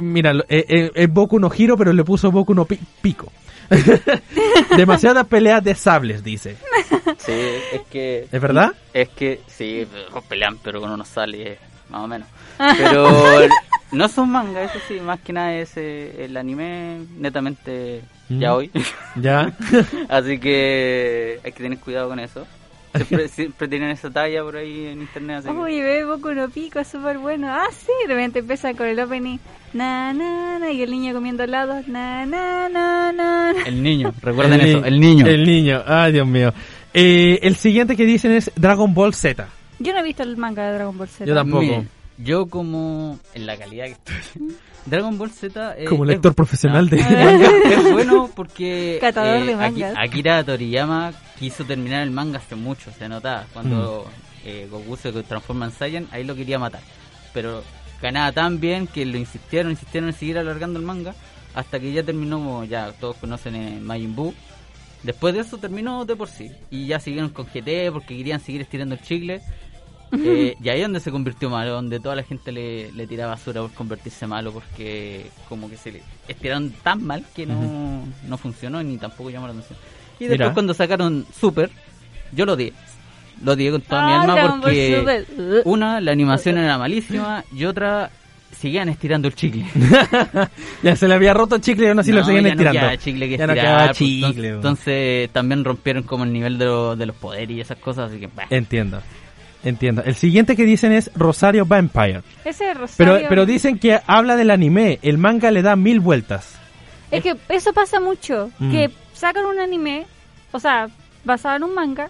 Mira, 0.00 0.34
lo- 0.34 0.44
eh, 0.48 0.64
eh, 0.68 0.90
es 0.94 1.10
Boku 1.12 1.38
no 1.38 1.48
Hiro, 1.56 1.76
pero 1.76 1.92
le 1.92 2.02
puso 2.04 2.30
Boku 2.32 2.54
no 2.54 2.64
Pi- 2.64 2.80
Pico. 3.00 3.32
Demasiadas 4.76 5.26
peleas 5.26 5.62
de 5.62 5.74
sables, 5.74 6.22
dice. 6.22 6.56
Sí, 7.18 7.32
es 7.72 7.80
que... 7.90 8.26
¿Es 8.30 8.40
verdad? 8.40 8.72
Es 8.92 9.08
que, 9.10 9.40
sí, 9.46 9.86
pero 9.90 10.22
pelean, 10.22 10.58
pero 10.62 10.80
con 10.80 10.90
unos 10.90 11.08
sale 11.08 11.58
más 11.88 12.02
o 12.02 12.08
menos. 12.08 12.28
Pero 12.78 13.08
no 13.92 14.08
son 14.08 14.30
mangas, 14.30 14.70
eso 14.74 14.84
sí, 14.88 14.98
más 15.00 15.20
que 15.20 15.32
nada 15.32 15.54
es 15.54 15.76
eh, 15.76 16.24
el 16.24 16.36
anime 16.36 17.00
netamente 17.18 18.00
ya 18.28 18.52
Mm. 18.52 18.56
hoy. 18.56 18.70
Ya. 19.16 19.52
Así 20.08 20.38
que 20.38 21.40
hay 21.44 21.52
que 21.52 21.62
tener 21.62 21.78
cuidado 21.78 22.08
con 22.08 22.18
eso. 22.18 22.46
Siempre, 22.94 23.28
siempre 23.28 23.68
tienen 23.68 23.90
esa 23.90 24.10
talla 24.10 24.42
por 24.42 24.56
ahí 24.56 24.86
en 24.86 25.00
internet. 25.02 25.38
Así 25.38 25.48
que- 25.48 25.54
Uy, 25.54 25.80
ve 25.80 26.04
Boku 26.04 26.32
no 26.32 26.48
Pico, 26.48 26.78
es 26.80 26.88
súper 26.88 27.18
bueno. 27.18 27.48
Ah, 27.50 27.66
sí, 27.70 27.92
de 28.06 28.14
repente 28.14 28.38
empieza 28.40 28.72
con 28.74 28.86
el 28.86 28.98
opening. 29.00 29.38
Na, 29.72 30.12
na, 30.14 30.58
na, 30.58 30.70
y 30.70 30.82
el 30.82 30.90
niño 30.90 31.12
comiendo 31.12 31.44
helados. 31.44 31.86
Na, 31.88 32.24
na, 32.24 32.68
na, 32.68 33.12
na. 33.12 33.54
El 33.66 33.82
niño, 33.82 34.12
recuerden 34.22 34.60
eso, 34.60 34.84
el 34.84 34.98
niño. 35.00 35.26
El 35.26 35.44
niño, 35.44 35.82
ay 35.86 36.12
Dios 36.12 36.26
mío. 36.26 36.52
Eh, 36.94 37.40
el 37.42 37.56
siguiente 37.56 37.94
que 37.96 38.06
dicen 38.06 38.32
es 38.32 38.50
Dragon 38.56 38.94
Ball 38.94 39.12
Z. 39.12 39.46
Yo 39.78 39.92
no 39.92 39.98
he 39.98 40.02
visto 40.02 40.22
el 40.22 40.38
manga 40.38 40.66
de 40.66 40.74
Dragon 40.76 40.96
Ball 40.96 41.08
Z. 41.08 41.26
Yo 41.26 41.34
tampoco. 41.34 41.60
Miren, 41.62 41.88
yo 42.18 42.46
como 42.46 43.18
en 43.34 43.46
la 43.46 43.56
calidad 43.56 43.86
que 43.86 43.92
estoy. 43.92 44.56
Dragon 44.86 45.18
Ball 45.18 45.30
Z 45.30 45.74
eh, 45.78 45.84
Como 45.86 46.04
es- 46.04 46.08
lector 46.10 46.34
profesional 46.34 46.88
de 46.88 46.96
manga. 47.02 47.48
es 47.70 47.92
bueno 47.92 48.30
porque 48.34 48.98
Catador 49.00 49.44
de 49.44 49.52
eh, 49.52 49.56
mangas. 49.56 49.94
Akira 49.98 50.42
Toriyama 50.44 51.12
quiso 51.38 51.64
terminar 51.64 52.02
el 52.02 52.10
manga 52.12 52.38
hace 52.38 52.54
mucho, 52.54 52.90
se 52.92 53.08
notaba. 53.08 53.46
Cuando 53.52 54.04
Mm. 54.06 54.48
eh, 54.48 54.68
Goku 54.70 54.96
se 54.96 55.10
transforma 55.24 55.66
en 55.66 55.72
Saiyan, 55.72 56.06
ahí 56.12 56.22
lo 56.24 56.34
quería 56.36 56.58
matar. 56.58 56.80
Pero 57.34 57.64
ganaba 58.00 58.30
tan 58.32 58.60
bien 58.60 58.86
que 58.86 59.04
lo 59.04 59.18
insistieron, 59.18 59.72
insistieron 59.72 60.08
en 60.10 60.14
seguir 60.14 60.38
alargando 60.38 60.78
el 60.78 60.84
manga 60.84 61.14
hasta 61.54 61.80
que 61.80 61.92
ya 61.92 62.02
terminó, 62.04 62.36
como 62.38 62.64
ya 62.64 62.92
todos 62.92 63.16
conocen 63.16 63.56
en 63.56 63.82
Majin 63.82 64.14
Buu. 64.14 64.32
Después 65.02 65.34
de 65.34 65.40
eso 65.40 65.58
terminó 65.58 66.04
de 66.04 66.14
por 66.16 66.28
sí. 66.28 66.50
Y 66.70 66.86
ya 66.86 67.00
siguieron 67.00 67.30
con 67.30 67.46
GT 67.46 67.90
porque 67.92 68.16
querían 68.16 68.40
seguir 68.40 68.60
estirando 68.60 68.94
el 68.94 69.00
chicle. 69.02 69.40
Eh, 70.12 70.54
y 70.62 70.68
ahí 70.68 70.78
es 70.80 70.84
donde 70.84 71.00
se 71.00 71.10
convirtió 71.10 71.50
malo, 71.50 71.72
donde 71.72 71.98
toda 72.00 72.14
la 72.16 72.22
gente 72.22 72.52
le, 72.52 72.92
le 72.92 73.06
tiraba 73.06 73.32
basura 73.34 73.60
por 73.62 73.72
convertirse 73.72 74.26
malo, 74.26 74.52
porque 74.52 75.26
como 75.48 75.68
que 75.68 75.76
se 75.76 75.92
le 75.92 76.02
estiraron 76.28 76.70
tan 76.82 77.04
mal 77.04 77.24
que 77.34 77.46
no, 77.46 78.04
no 78.26 78.38
funcionó 78.38 78.82
ni 78.82 78.96
tampoco 78.98 79.30
llamó 79.30 79.46
la 79.46 79.52
atención. 79.52 79.78
Y 80.18 80.24
después 80.24 80.38
Mira. 80.40 80.54
cuando 80.54 80.74
sacaron 80.74 81.26
Super, 81.38 81.70
yo 82.32 82.46
lo 82.46 82.56
di. 82.56 82.72
Lo 83.44 83.54
di 83.54 83.70
con 83.70 83.82
toda 83.82 84.06
mi 84.06 84.12
Ah, 84.12 84.22
alma 84.22 84.60
porque 84.62 85.24
una, 85.66 86.00
la 86.00 86.12
animación 86.12 86.56
era 86.56 86.78
malísima 86.78 87.44
y 87.52 87.66
otra, 87.66 88.10
seguían 88.50 88.88
estirando 88.88 89.28
el 89.28 89.34
chicle. 89.34 89.66
ya 90.82 90.96
se 90.96 91.06
le 91.06 91.14
había 91.14 91.34
roto 91.34 91.56
el 91.56 91.60
chicle 91.60 91.84
y 91.84 91.88
aún 91.90 91.98
así 91.98 92.12
lo 92.12 92.20
No, 92.20 92.26
siguen 92.26 92.44
ya 92.44 92.50
estirando. 92.52 92.80
No 92.90 92.96
chicle 92.96 93.28
que 93.28 93.36
Ya 93.36 93.46
no 93.46 93.52
quedaba 93.54 93.86
pues, 93.88 93.98
chicle, 93.98 94.48
entonces, 94.48 95.30
también 95.32 95.64
rompieron 95.64 96.04
como 96.04 96.24
el 96.24 96.32
nivel 96.32 96.56
de, 96.56 96.64
lo- 96.64 96.96
de 96.96 97.04
los 97.06 97.16
poderes 97.16 97.50
y 97.56 97.60
esas 97.60 97.76
cosas, 97.76 98.10
así 98.10 98.18
que 98.20 98.28
bah. 98.28 98.46
Entiendo. 98.48 99.02
Entiendo. 99.66 100.02
El 100.04 100.14
siguiente 100.14 100.54
que 100.54 100.64
dicen 100.64 100.92
es 100.92 101.10
Rosario 101.16 101.66
Vampire. 101.66 102.22
Ese 102.44 102.70
es 102.70 102.78
Pero, 102.96 103.10
Rosario. 103.12 103.28
pero 103.28 103.46
dicen 103.46 103.78
que 103.80 103.98
habla 104.06 104.36
del 104.36 104.52
anime. 104.52 105.00
El 105.02 105.18
manga 105.18 105.50
le 105.50 105.60
da 105.60 105.74
mil 105.74 105.98
vueltas. 105.98 106.56
Es 107.10 107.22
que 107.22 107.36
eso 107.48 107.72
pasa 107.72 107.98
mucho. 107.98 108.50
Mm. 108.60 108.70
Que 108.70 108.90
sacan 109.12 109.44
un 109.44 109.58
anime, 109.58 110.06
o 110.52 110.60
sea, 110.60 110.88
basado 111.24 111.56
en 111.56 111.64
un 111.64 111.74
manga, 111.74 112.08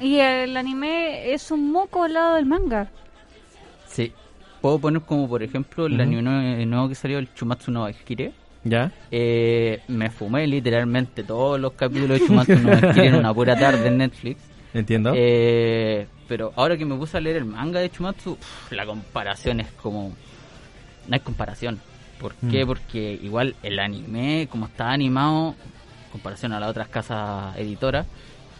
y 0.00 0.18
el 0.18 0.56
anime 0.56 1.32
es 1.34 1.50
un 1.50 1.70
moco 1.70 2.04
al 2.04 2.14
lado 2.14 2.36
del 2.36 2.46
manga. 2.46 2.88
Sí. 3.86 4.12
Puedo 4.62 4.78
poner 4.78 5.02
como 5.02 5.28
por 5.28 5.42
ejemplo 5.42 5.84
el 5.84 6.00
anime 6.00 6.22
nuevo, 6.64 6.88
que 6.88 6.94
salió, 6.94 7.18
el 7.18 7.32
Chumatsu 7.34 7.70
no 7.70 7.82
Valkyrie. 7.82 8.32
¿Ya? 8.64 8.90
Eh, 9.10 9.82
me 9.88 10.08
fumé 10.08 10.46
literalmente 10.46 11.22
todos 11.22 11.60
los 11.60 11.74
capítulos 11.74 12.18
de 12.18 12.26
Chumatsu 12.26 12.54
no 12.56 12.70
Valkyrie 12.70 13.08
en 13.08 13.16
una 13.16 13.34
pura 13.34 13.58
tarde 13.58 13.88
en 13.88 13.98
Netflix. 13.98 14.40
Entiendo. 14.74 15.12
Eh, 15.16 16.06
pero 16.28 16.52
ahora 16.56 16.76
que 16.76 16.84
me 16.84 16.96
puse 16.96 17.16
a 17.16 17.20
leer 17.20 17.36
el 17.36 17.44
manga 17.44 17.80
de 17.80 17.90
Chumatsu, 17.90 18.36
la 18.70 18.84
comparación 18.84 19.60
es 19.60 19.70
como... 19.72 20.08
No 21.08 21.14
hay 21.14 21.20
comparación. 21.20 21.80
¿Por 22.18 22.34
qué? 22.50 22.64
Mm. 22.64 22.66
Porque 22.68 23.18
igual 23.22 23.54
el 23.62 23.78
anime, 23.78 24.48
como 24.50 24.66
está 24.66 24.90
animado, 24.90 25.54
en 26.06 26.10
comparación 26.12 26.52
a 26.52 26.60
las 26.60 26.70
otras 26.70 26.88
casas 26.88 27.56
editoras, 27.56 28.06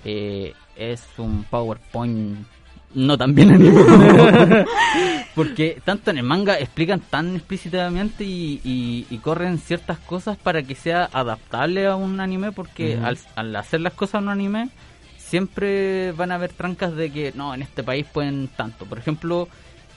eh, 0.05 0.53
es 0.77 1.03
un 1.19 1.45
PowerPoint 1.45 2.47
no 2.95 3.19
tan 3.19 3.35
bien 3.35 3.51
animado. 3.53 3.87
Porque 5.35 5.81
tanto 5.85 6.11
en 6.13 6.19
el 6.19 6.23
manga 6.25 6.59
explican 6.61 7.01
tan 7.01 7.35
explícitamente 7.35 8.23
y, 8.25 8.61
y- 8.63 9.07
y 9.11 9.19
corren 9.19 9.59
ciertas 9.59 9.99
cosas 9.99 10.37
para 10.37 10.63
que 10.63 10.77
sea 10.77 11.09
adaptable 11.13 11.87
a 11.87 11.97
un 11.97 12.21
anime, 12.21 12.53
porque 12.53 12.97
al, 13.03 13.19
al 13.35 13.57
hacer 13.57 13.81
las 13.81 13.95
cosas 13.95 14.21
en 14.21 14.25
un 14.25 14.29
anime, 14.31 14.69
siempre 15.35 16.13
van 16.13 16.31
a 16.31 16.37
haber 16.37 16.53
trancas 16.53 16.95
de 16.95 17.11
que 17.11 17.33
no, 17.35 17.55
en 17.55 17.63
este 17.63 17.83
país 17.83 18.07
pueden 18.07 18.47
tanto. 18.47 18.87
Por 18.87 19.01
ejemplo, 19.01 19.49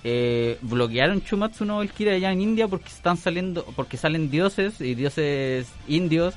eh, 0.04 0.58
bloquearon 0.64 1.22
Chumatsu 1.22 1.64
no 1.64 1.78
Valkyrie 1.78 2.16
allá 2.16 2.32
en 2.32 2.42
India 2.42 2.68
porque 2.68 2.88
están 2.88 3.18
saliendo, 3.18 3.64
porque 3.76 3.98
salen 3.98 4.32
dioses 4.32 4.82
y 4.82 4.96
dioses 4.96 5.68
indios 5.88 6.34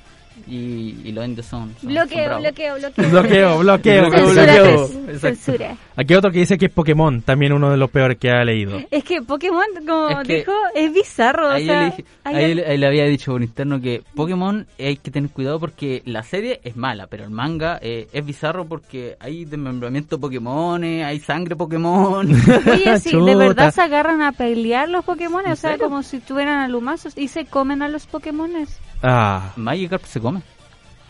y, 0.46 0.96
y 1.04 1.12
los 1.12 1.24
indios 1.24 1.46
son, 1.46 1.68
son- 1.68 1.76
son 1.80 1.88
Bloqueo, 1.90 2.38
bloqueo, 2.38 2.74
bloqueo. 2.78 3.10
Bloqueo, 3.10 3.58
bloqueo, 3.58 4.10
Censura, 4.10 4.44
bloqueo. 4.44 4.90
pues, 5.06 5.20
Censura. 5.20 5.76
Aquí 5.96 6.14
otro 6.14 6.30
que 6.30 6.38
dice 6.40 6.56
que 6.58 6.66
es 6.66 6.72
Pokémon, 6.72 7.22
también 7.22 7.52
uno 7.52 7.70
de 7.70 7.76
los 7.76 7.90
peores 7.90 8.18
que 8.18 8.30
ha 8.30 8.44
leído. 8.44 8.78
Es 8.90 9.04
que 9.04 9.22
Pokémon, 9.22 9.64
como 9.86 10.08
Es 10.20 10.26
que- 10.26 10.36
dijo, 10.38 10.52
es 10.74 10.92
bizarro. 10.92 11.50
Ahí, 11.50 11.66
sea, 11.66 11.80
le, 11.80 11.84
dije- 11.86 12.04
hay 12.24 12.36
ahí 12.36 12.44
al- 12.44 12.56
le- 12.56 12.66
ahí 12.66 12.78
le 12.78 12.86
había 12.86 13.04
dicho 13.04 13.32
por 13.32 13.42
interno 13.42 13.80
que 13.80 14.02
Pokémon 14.14 14.66
hay 14.78 14.96
que 14.96 15.10
tener 15.10 15.30
cuidado 15.30 15.60
porque 15.60 16.02
la 16.06 16.22
serie 16.22 16.60
es 16.64 16.76
mala, 16.76 17.06
pero 17.06 17.24
el 17.24 17.30
manga 17.30 17.78
eh, 17.82 18.08
es 18.12 18.24
bizarro 18.24 18.64
porque 18.66 19.16
hay 19.20 19.44
desmembramiento 19.44 20.18
Pokémon, 20.18 20.82
hay 20.84 21.18
sangre 21.20 21.56
Pokémon. 21.56 22.28
Oye, 22.72 22.98
sí, 22.98 23.10
de 23.16 23.34
verdad 23.36 23.72
se 23.72 23.82
agarran 23.82 24.22
a 24.22 24.32
pelear 24.32 24.88
los 24.88 25.04
Pokémon, 25.04 25.44
¿En 25.46 25.52
o 25.52 25.56
sea, 25.56 25.72
serio? 25.72 25.86
como 25.86 26.02
si 26.02 26.20
tuvieran 26.20 26.60
alumazos 26.62 27.16
y 27.16 27.28
se 27.28 27.44
comen 27.44 27.82
a 27.82 27.88
los 27.88 28.06
Pokémones. 28.06 28.78
Ah, 29.02 29.52
Magikarp 29.56 30.04
se 30.04 30.20
come. 30.20 30.42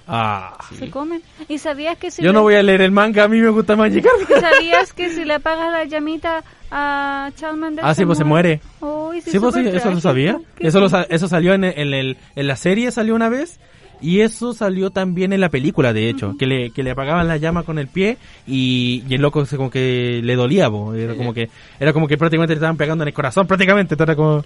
ah. 0.07 0.57
Se 0.79 0.91
comen. 0.91 1.23
¿Y 1.49 1.59
sabías 1.59 1.97
que 1.99 2.11
si 2.11 2.23
Yo 2.23 2.29
le- 2.29 2.35
no 2.35 2.43
voy 2.43 2.55
a 2.55 2.63
leer 2.63 2.81
el 2.83 2.91
manga, 2.93 3.25
a 3.25 3.29
mí 3.29 3.41
me 3.41 3.49
gusta 3.49 3.77
Magikarp. 3.77 4.17
¿Sabías 4.41 4.93
que 4.93 5.11
si 5.11 5.25
le 5.25 5.35
apagas 5.35 5.73
la 5.73 5.85
llamita 5.85 6.43
a 6.71 7.31
Charmander 7.37 7.85
Ah, 7.85 7.95
sí, 7.95 8.05
pues 8.05 8.19
se 8.19 8.25
muere. 8.25 8.61
Uy, 8.81 9.21
sí, 9.21 9.33
Sí, 9.33 9.39
pues 9.41 9.55
sí, 9.55 9.61
eso 9.67 9.91
lo 9.91 10.01
sabía. 10.01 10.39
Eso, 10.59 10.81
lo 10.81 10.87
eso 10.87 11.29
salió 11.29 11.55
en, 11.55 11.65
el- 11.65 11.75
en, 11.79 11.95
el, 11.95 12.17
en 12.37 12.47
la 12.47 12.57
serie, 12.57 12.91
salió 12.93 13.15
una 13.15 13.29
vez. 13.29 13.59
Y 14.03 14.21
eso 14.23 14.55
salió 14.55 14.89
también 14.89 15.35
en 15.35 15.41
la 15.43 15.51
película, 15.51 15.93
de 15.93 16.09
hecho, 16.09 16.35
que, 16.39 16.47
le, 16.47 16.71
que 16.71 16.83
le 16.83 16.93
apagaban 16.93 17.29
la 17.29 17.37
llama 17.37 17.65
con 17.65 17.79
el 17.79 17.87
pie 17.87 18.17
y, 18.47 19.05
y 19.07 19.15
el 19.17 19.21
loco 19.21 19.45
se 19.45 19.59
como 19.59 19.69
que 19.69 20.23
le 20.25 20.37
dolía, 20.37 20.71
po. 20.71 20.95
era 20.95 21.15
como 21.15 21.35
que 21.35 21.51
era 21.79 21.93
como 21.93 22.09
que 22.09 22.17
prácticamente 22.17 22.55
le 22.55 22.59
estaban 22.59 22.79
pegando 22.79 23.05
en 23.05 23.09
el 23.09 23.13
corazón, 23.15 23.47
prácticamente, 23.47 23.97
era 24.01 24.17
como 24.17 24.43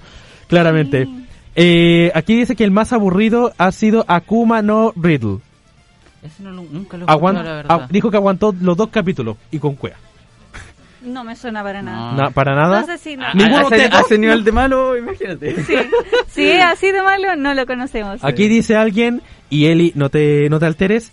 claramente. 0.48 1.04
Sí. 1.04 1.26
Eh, 1.56 2.10
aquí 2.14 2.36
dice 2.36 2.56
que 2.56 2.64
el 2.64 2.70
más 2.70 2.92
aburrido 2.92 3.52
ha 3.58 3.70
sido 3.72 4.04
Akuma 4.08 4.60
no 4.62 4.92
Riddle. 4.96 5.38
Ese 6.22 6.42
no 6.42 6.50
nunca 6.52 6.96
lo 6.96 7.06
Aguant- 7.06 7.42
la 7.42 7.54
verdad. 7.54 7.80
ah, 7.82 7.86
dijo 7.90 8.10
que 8.10 8.16
aguantó 8.16 8.54
los 8.60 8.76
dos 8.76 8.88
capítulos 8.88 9.36
y 9.50 9.58
con 9.58 9.74
cuea. 9.76 9.96
No 11.02 11.22
me 11.22 11.36
suena 11.36 11.62
para 11.62 11.82
nada. 11.82 12.12
No. 12.12 12.30
Para 12.32 12.54
nada. 12.54 12.80
No. 12.86 12.92
A- 13.26 13.34
Ninguno 13.34 13.66
a, 13.66 13.70
de 13.70 13.76
ese, 13.76 13.84
ustedes 13.84 13.92
a 13.92 13.96
dos. 13.98 14.06
ese 14.06 14.18
nivel 14.18 14.42
de 14.42 14.52
malo, 14.52 14.96
imagínate. 14.96 15.62
Sí, 15.62 15.74
sí, 16.28 16.50
así 16.52 16.92
de 16.92 17.02
malo 17.02 17.36
no 17.36 17.52
lo 17.52 17.66
conocemos. 17.66 18.24
Aquí 18.24 18.48
dice 18.48 18.74
alguien, 18.76 19.20
y 19.50 19.66
Eli, 19.66 19.92
no 19.96 20.08
te, 20.08 20.48
no 20.48 20.58
te 20.58 20.64
alteres, 20.66 21.12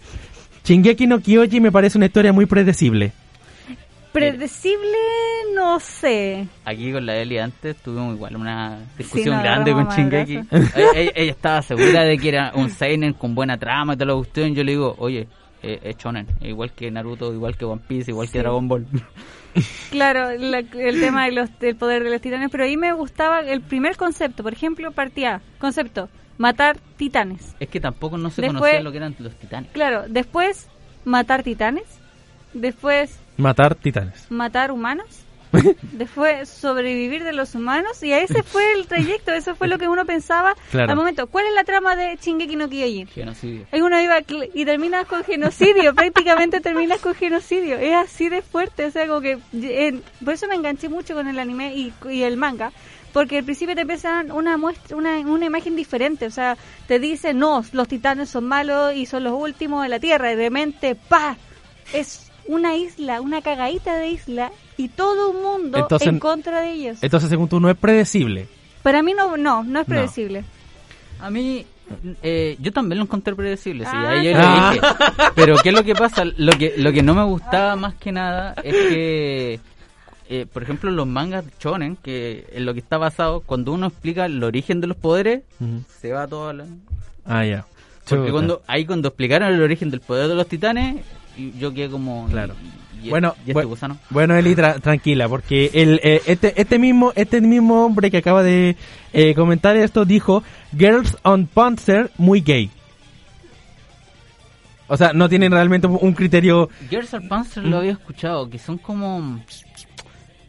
Shingeki 0.63 1.07
no 1.07 1.19
Kyoji 1.19 1.59
me 1.59 1.73
parece 1.73 1.97
una 1.97 2.05
historia 2.05 2.31
muy 2.31 2.45
predecible. 2.45 3.11
Predecible, 4.11 4.97
no 5.55 5.79
sé. 5.79 6.47
Aquí 6.65 6.91
con 6.91 7.05
la 7.05 7.15
Eli 7.17 7.37
antes 7.37 7.77
tuvimos 7.77 8.15
igual 8.15 8.35
una 8.35 8.79
discusión 8.97 9.41
grande 9.41 9.71
con 9.71 9.87
Shingeki. 9.87 10.33
ella, 10.51 10.71
ella- 10.95 11.11
ella 11.15 11.31
estaba 11.31 11.61
segura 11.61 12.03
de 12.03 12.17
que 12.17 12.29
era 12.29 12.51
un 12.55 12.69
seinen 12.69 13.13
con 13.13 13.33
buena 13.35 13.57
trama 13.57 13.93
y 13.93 13.97
toda 13.97 14.07
la 14.07 14.15
cuestión. 14.15 14.53
Yo 14.53 14.63
le 14.63 14.71
digo, 14.73 14.95
oye, 14.97 15.27
eh, 15.63 15.79
es 15.83 15.97
shonen, 15.97 16.27
igual 16.41 16.71
que 16.73 16.91
Naruto, 16.91 17.33
igual 17.33 17.55
que 17.57 17.65
One 17.65 17.81
Piece, 17.87 18.11
igual 18.11 18.27
Sí. 18.27 18.33
que 18.33 18.39
Dragon 18.39 18.67
Ball. 18.67 18.85
Claro, 19.91 20.29
la- 20.37 20.59
el 20.59 20.99
tema 21.01 21.25
de 21.25 21.33
los- 21.33 21.59
del 21.59 21.75
poder 21.75 22.03
de 22.05 22.09
los 22.09 22.21
titanes, 22.21 22.49
pero 22.49 22.63
ahí 22.63 22.77
me 22.77 22.93
gustaba 22.93 23.41
el 23.41 23.59
primer 23.61 23.97
concepto. 23.97 24.43
Por 24.43 24.53
ejemplo, 24.53 24.91
partía, 24.93 25.41
concepto, 25.59 26.07
matar 26.37 26.77
titanes. 26.95 27.53
Es 27.59 27.67
que 27.67 27.81
tampoco 27.81 28.17
no 28.17 28.29
se 28.29 28.41
Después- 28.41 28.59
conocía 28.61 28.81
lo 28.81 28.91
que 28.91 28.97
eran 28.97 29.13
los 29.19 29.33
titanes. 29.35 29.69
Claro, 29.71 30.03
después 30.07 30.69
matar 31.03 31.43
titanes. 31.43 31.83
Después 32.53 33.19
Matar 33.37 33.75
titanes. 33.75 34.29
matar 34.29 34.71
humanos. 34.71 35.05
Después 35.91 36.47
sobrevivir 36.47 37.25
de 37.25 37.33
los 37.33 37.55
humanos 37.55 38.01
y 38.03 38.13
a 38.13 38.19
ese 38.19 38.41
fue 38.43 38.71
el 38.73 38.87
trayecto, 38.87 39.33
eso 39.33 39.53
fue 39.55 39.67
lo 39.67 39.77
que 39.77 39.89
uno 39.89 40.05
pensaba 40.05 40.55
Claro. 40.69 40.91
al 40.91 40.95
momento. 40.97 41.27
¿Cuál 41.27 41.47
es 41.47 41.53
la 41.53 41.65
trama 41.65 41.97
de 41.97 42.17
Shingeki 42.21 42.55
no 42.55 42.69
Kyojin? 42.69 43.07
Genocidio. 43.07 43.65
Es 43.71 43.81
una 43.81 44.01
iba 44.01 44.17
y 44.53 44.63
terminas 44.65 45.05
con 45.07 45.23
genocidio, 45.25 45.93
prácticamente 45.95 46.61
terminas 46.61 47.01
con 47.01 47.15
genocidio. 47.15 47.77
Es 47.77 47.93
así 47.95 48.29
de 48.29 48.41
fuerte, 48.41 48.85
o 48.85 48.91
sea, 48.91 49.07
como 49.07 49.19
que 49.19 49.39
eh, 49.53 49.99
por 50.23 50.33
eso 50.35 50.47
me 50.47 50.55
enganché 50.55 50.87
mucho 50.87 51.15
con 51.15 51.27
el 51.27 51.37
anime 51.37 51.75
y, 51.75 51.93
y 52.09 52.23
el 52.23 52.37
manga, 52.37 52.71
porque 53.11 53.39
al 53.39 53.43
principio 53.43 53.75
te 53.75 53.81
empiezan 53.81 54.31
una 54.31 54.55
muestra, 54.55 54.95
una, 54.95 55.17
una 55.19 55.45
imagen 55.47 55.75
diferente, 55.75 56.27
o 56.27 56.31
sea, 56.31 56.55
te 56.87 56.97
dicen, 56.97 57.39
"No, 57.39 57.61
los 57.73 57.89
titanes 57.89 58.29
son 58.29 58.45
malos 58.45 58.95
y 58.95 59.05
son 59.05 59.25
los 59.25 59.33
últimos 59.33 59.83
de 59.83 59.89
la 59.89 59.99
Tierra", 59.99 60.31
y 60.31 60.35
de 60.37 60.43
repente, 60.47 60.95
pa, 60.95 61.35
es 61.91 62.30
una 62.47 62.75
isla, 62.75 63.21
una 63.21 63.41
cagadita 63.41 63.95
de 63.95 64.09
isla 64.09 64.51
y 64.77 64.89
todo 64.89 65.31
un 65.31 65.41
mundo 65.41 65.77
Entonces- 65.77 66.07
en 66.07 66.19
contra 66.19 66.61
de 66.61 66.71
ellos. 66.73 66.97
Entonces, 67.01 67.29
según 67.29 67.47
tú, 67.49 67.59
no 67.59 67.69
es 67.69 67.77
predecible. 67.77 68.47
Para 68.83 69.03
mí 69.03 69.13
no, 69.13 69.37
no, 69.37 69.63
no 69.63 69.79
es 69.81 69.87
No. 69.87 69.93
predecible. 69.93 70.43
A 71.19 71.29
mí, 71.29 71.65
eh, 72.23 72.57
yo 72.59 72.71
también 72.73 72.97
lo 72.99 73.03
encontré 73.05 73.35
predecible, 73.35 73.85
sí, 73.85 73.91
Ah, 73.93 74.09
ahí 74.09 74.25
yo 74.25 74.31
Ah. 74.35 74.73
lo 74.75 74.81
dije. 74.81 75.31
Pero 75.35 75.55
¿qué 75.61 75.69
es 75.69 75.75
lo 75.75 75.83
que 75.83 75.93
pasa? 75.93 76.23
Lo 76.25 76.51
que, 76.53 76.73
lo 76.77 76.91
que 76.91 77.03
no 77.03 77.13
me 77.13 77.23
gustaba 77.23 77.75
más 77.75 77.93
que 77.95 78.11
nada 78.11 78.55
es 78.63 78.73
que, 78.73 79.59
eh, 80.29 80.45
por 80.51 80.63
ejemplo, 80.63 80.89
los 80.89 81.05
mangas 81.05 81.45
shonen, 81.59 81.95
que 81.97 82.47
en 82.53 82.65
lo 82.65 82.73
que 82.73 82.79
está 82.79 82.97
basado, 82.97 83.41
cuando 83.41 83.71
uno 83.73 83.87
explica 83.87 84.25
el 84.25 84.43
origen 84.43 84.81
de 84.81 84.87
los 84.87 84.97
poderes, 84.97 85.43
se 85.99 86.11
va 86.11 86.27
todo 86.27 86.49
a 86.49 86.53
la... 86.53 86.65
Ah, 87.25 87.45
ya. 87.45 87.65
Porque 88.09 88.31
cuando, 88.31 88.61
ahí 88.65 88.85
cuando 88.85 89.09
explicaron 89.09 89.53
el 89.53 89.61
origen 89.61 89.91
del 89.91 90.01
poder 90.01 90.27
de 90.27 90.35
los 90.35 90.47
titanes, 90.47 91.01
yo 91.37 91.73
quedé 91.73 91.89
como... 91.89 92.27
Claro. 92.29 92.55
Y, 93.01 93.07
y- 93.07 93.09
Bueno, 93.09 93.35
y 93.45 93.51
este 93.51 93.63
bu- 93.63 93.67
gusano. 93.67 93.97
Bueno, 94.09 94.35
Eli, 94.35 94.53
tra- 94.55 94.79
tranquila, 94.79 95.27
porque 95.29 95.71
el, 95.73 95.99
eh, 96.03 96.21
este, 96.27 96.59
este 96.61 96.77
mismo 96.79 97.11
este 97.15 97.41
mismo 97.41 97.85
hombre 97.85 98.11
que 98.11 98.17
acaba 98.17 98.43
de 98.43 98.75
eh, 99.13 99.33
comentar 99.33 99.75
esto 99.75 100.05
dijo 100.05 100.43
Girls 100.77 101.17
on 101.23 101.47
Panzer 101.47 102.11
muy 102.17 102.41
gay. 102.41 102.69
O 104.87 104.97
sea, 104.97 105.13
no 105.13 105.29
tienen 105.29 105.51
realmente 105.53 105.87
un 105.87 106.13
criterio... 106.13 106.69
Girls 106.89 107.13
are 107.13 107.25
Panzer 107.27 107.63
lo 107.65 107.77
había 107.77 107.91
escuchado, 107.93 108.49
que 108.49 108.59
son 108.59 108.77
como 108.77 109.39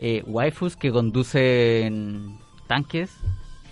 eh, 0.00 0.22
waifus 0.26 0.74
que 0.76 0.90
conducen 0.90 2.38
tanques 2.66 3.10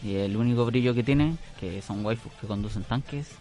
y 0.05 0.15
el 0.15 0.37
único 0.37 0.65
brillo 0.67 0.95
que 0.95 1.03
tiene, 1.03 1.35
que 1.59 1.83
son 1.83 2.05
waifus 2.07 2.31
que 2.41 2.47
conducen 2.47 2.85
tanques. 2.85 3.33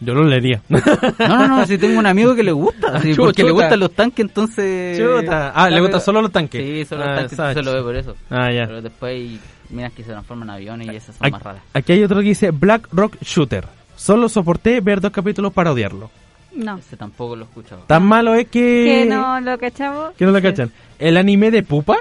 Yo 0.00 0.14
lo 0.14 0.24
leería. 0.24 0.60
No, 0.68 1.38
no, 1.38 1.48
no, 1.48 1.66
si 1.66 1.78
tengo 1.78 1.98
un 1.98 2.06
amigo 2.06 2.34
que 2.34 2.42
le 2.42 2.52
gusta, 2.52 3.00
sí, 3.02 3.10
Chuta. 3.10 3.22
porque 3.22 3.44
le 3.44 3.50
gustan 3.52 3.80
los 3.80 3.92
tanques, 3.92 4.20
entonces... 4.26 4.98
Chuta. 4.98 5.52
Ah, 5.54 5.70
le 5.70 5.80
gustan 5.80 6.00
solo 6.00 6.20
los 6.22 6.30
tanques. 6.32 6.62
Sí, 6.62 6.84
solo 6.84 7.02
Ah, 7.04 7.06
los 7.06 7.16
tanques, 7.20 7.36
Sach. 7.36 7.54
se 7.54 7.62
lo 7.62 7.72
ve 7.72 7.82
por 7.82 7.96
eso. 7.96 8.14
Ah, 8.30 8.50
ya. 8.52 8.66
Pero 8.66 8.82
después 8.82 9.10
hay 9.14 9.40
minas 9.70 9.92
que 9.92 10.02
se 10.04 10.10
transforman 10.10 10.48
en 10.50 10.54
aviones 10.56 10.86
y 10.92 10.96
esas 10.96 11.16
son 11.16 11.26
Aquí, 11.26 11.32
más 11.32 11.42
raras. 11.42 11.62
aquí 11.72 11.92
hay 11.92 12.02
otro 12.04 12.18
que 12.18 12.28
dice 12.28 12.50
Black 12.50 12.88
Rock 12.92 13.16
Shooter. 13.22 13.66
Solo 13.96 14.28
soporté 14.28 14.80
ver 14.80 15.00
dos 15.00 15.10
capítulos 15.12 15.52
para 15.54 15.72
odiarlo. 15.72 16.10
No. 16.54 16.76
Ese 16.78 16.96
tampoco 16.96 17.34
lo 17.36 17.44
he 17.44 17.48
escuchado. 17.48 17.82
Tan 17.86 18.04
malo 18.04 18.34
es 18.34 18.48
que... 18.48 18.84
Que 19.04 19.06
no 19.06 19.40
lo 19.40 19.58
cachamos. 19.58 20.12
que 20.16 20.24
no 20.26 20.30
lo 20.32 20.38
Sí. 20.38 20.42
cachan. 20.44 20.70
El 20.98 21.16
anime 21.16 21.50
de 21.50 21.62
Pupa. 21.62 21.96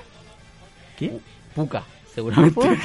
¿Qué? 0.99 1.11
Puka, 1.55 1.83
seguramente. 2.13 2.59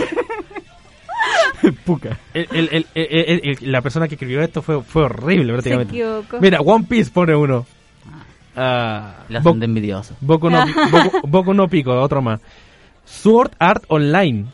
Puca. 1.85 2.19
El- 2.35 2.49
el- 2.53 2.69
el- 2.73 2.87
el- 2.95 3.09
el- 3.45 3.59
el- 3.63 3.73
la 3.73 3.81
persona 3.83 4.09
que 4.09 4.15
escribió 4.15 4.41
esto 4.43 4.63
fue, 4.63 4.83
fue 4.83 5.03
horrible 5.05 5.47
Se 5.47 5.53
prácticamente. 5.53 5.93
equivocó. 5.95 6.39
Mira, 6.41 6.61
One 6.61 6.87
Piece 6.89 7.11
pone 7.11 7.35
uno. 7.35 7.67
Ah, 8.57 9.15
La 9.29 9.41
de 9.41 9.65
envidioso. 9.65 10.17
Boku 10.21 10.51
no, 10.51 10.59
Boku- 10.91 11.21
Boku 11.29 11.55
no 11.55 11.69
Pico, 11.69 11.93
otro 12.01 12.21
más. 12.21 12.41
Sword 13.05 13.53
Art 13.59 13.85
Online. 13.89 14.47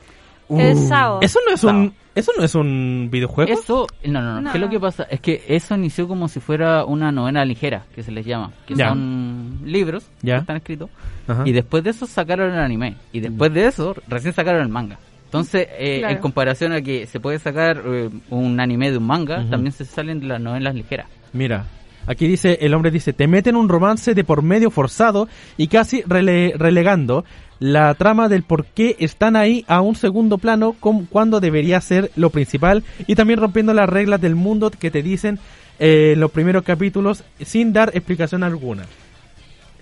El 0.51 0.77
Sao. 0.77 1.19
Eso 1.23 1.41
no 1.47 1.55
es 1.55 1.65
un 1.65 1.95
eso 2.15 2.33
no 2.39 2.45
es 2.45 2.55
un 2.55 3.09
videojuego. 3.11 3.53
Eso, 3.53 3.87
no, 4.07 4.23
no, 4.23 4.35
no, 4.37 4.41
No. 4.41 4.51
¿Qué 4.53 4.57
es 4.57 4.63
lo 4.65 4.71
que 4.71 4.81
pasa? 4.81 5.03
Es 5.11 5.21
que 5.21 5.45
eso 5.49 5.75
inició 5.75 6.09
como 6.09 6.29
si 6.29 6.41
fuera 6.41 6.85
una 6.87 7.13
novela 7.13 7.45
ligera, 7.45 7.85
que 7.95 8.03
se 8.03 8.11
les 8.11 8.25
llama, 8.25 8.53
que 8.67 8.75
Ya. 8.75 8.89
son 8.89 9.59
libros 9.67 10.09
Ya. 10.23 10.37
que 10.37 10.41
están 10.41 10.57
escritos, 10.57 10.89
Ajá. 11.29 11.43
y 11.45 11.53
después 11.53 11.85
de 11.85 11.91
eso 11.91 12.07
sacaron 12.07 12.53
el 12.55 12.59
anime, 12.59 12.97
y 13.13 13.21
después 13.21 13.53
de 13.53 13.67
eso 13.67 13.95
recién 14.09 14.33
sacaron 14.33 14.63
el 14.63 14.69
manga. 14.71 14.99
Entonces, 15.39 15.69
eh, 15.79 15.99
Claro. 16.01 16.15
en 16.15 16.21
comparación 16.21 16.73
a 16.73 16.81
que 16.83 17.07
se 17.07 17.21
puede 17.21 17.39
sacar 17.39 17.83
eh, 17.87 18.11
un 18.31 18.59
anime 18.61 18.91
de 18.91 18.99
un 18.99 19.07
manga, 19.07 19.45
también 19.49 19.73
se 19.73 19.85
salen 19.85 20.21
de 20.21 20.27
las 20.27 20.41
novelas 20.41 20.75
ligeras. 20.75 21.07
Mira, 21.33 21.65
aquí 22.07 22.27
dice, 22.29 22.59
el 22.61 22.75
hombre 22.75 22.91
dice, 22.91 23.13
te 23.13 23.27
meten 23.27 23.57
un 23.57 23.69
romance 23.69 24.15
de 24.15 24.25
por 24.25 24.43
medio 24.43 24.71
forzado 24.71 25.29
y 25.57 25.69
casi 25.69 26.03
rele- 26.03 26.55
relegando 26.57 27.25
la 27.59 27.95
trama 27.95 28.29
del 28.29 28.43
por 28.43 28.67
qué 28.67 28.97
están 28.99 29.35
ahí 29.35 29.65
a 29.67 29.81
un 29.81 29.95
segundo 29.97 30.37
plano 30.39 30.75
com- 30.79 31.07
cuando 31.09 31.41
debería 31.41 31.81
ser 31.81 32.11
lo 32.15 32.29
principal 32.31 32.85
y 33.07 33.15
también 33.15 33.41
rompiendo 33.41 33.73
las 33.73 33.89
reglas 33.89 34.21
del 34.21 34.35
mundo 34.35 34.71
que 34.71 34.91
te 34.91 35.03
dicen 35.03 35.39
eh, 35.79 36.13
en 36.15 36.21
los 36.21 36.31
primeros 36.31 36.65
capítulos 36.65 37.25
sin 37.41 37.73
dar 37.73 37.91
explicación 37.95 38.43
alguna. 38.43 38.85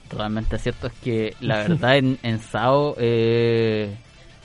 Totalmente 0.08 0.58
cierto, 0.58 0.86
es 0.88 0.92
que 1.02 1.34
la 1.40 1.56
verdad 1.68 1.96
en, 1.96 2.18
en 2.22 2.38
Sao 2.38 2.94
eh, 2.98 3.90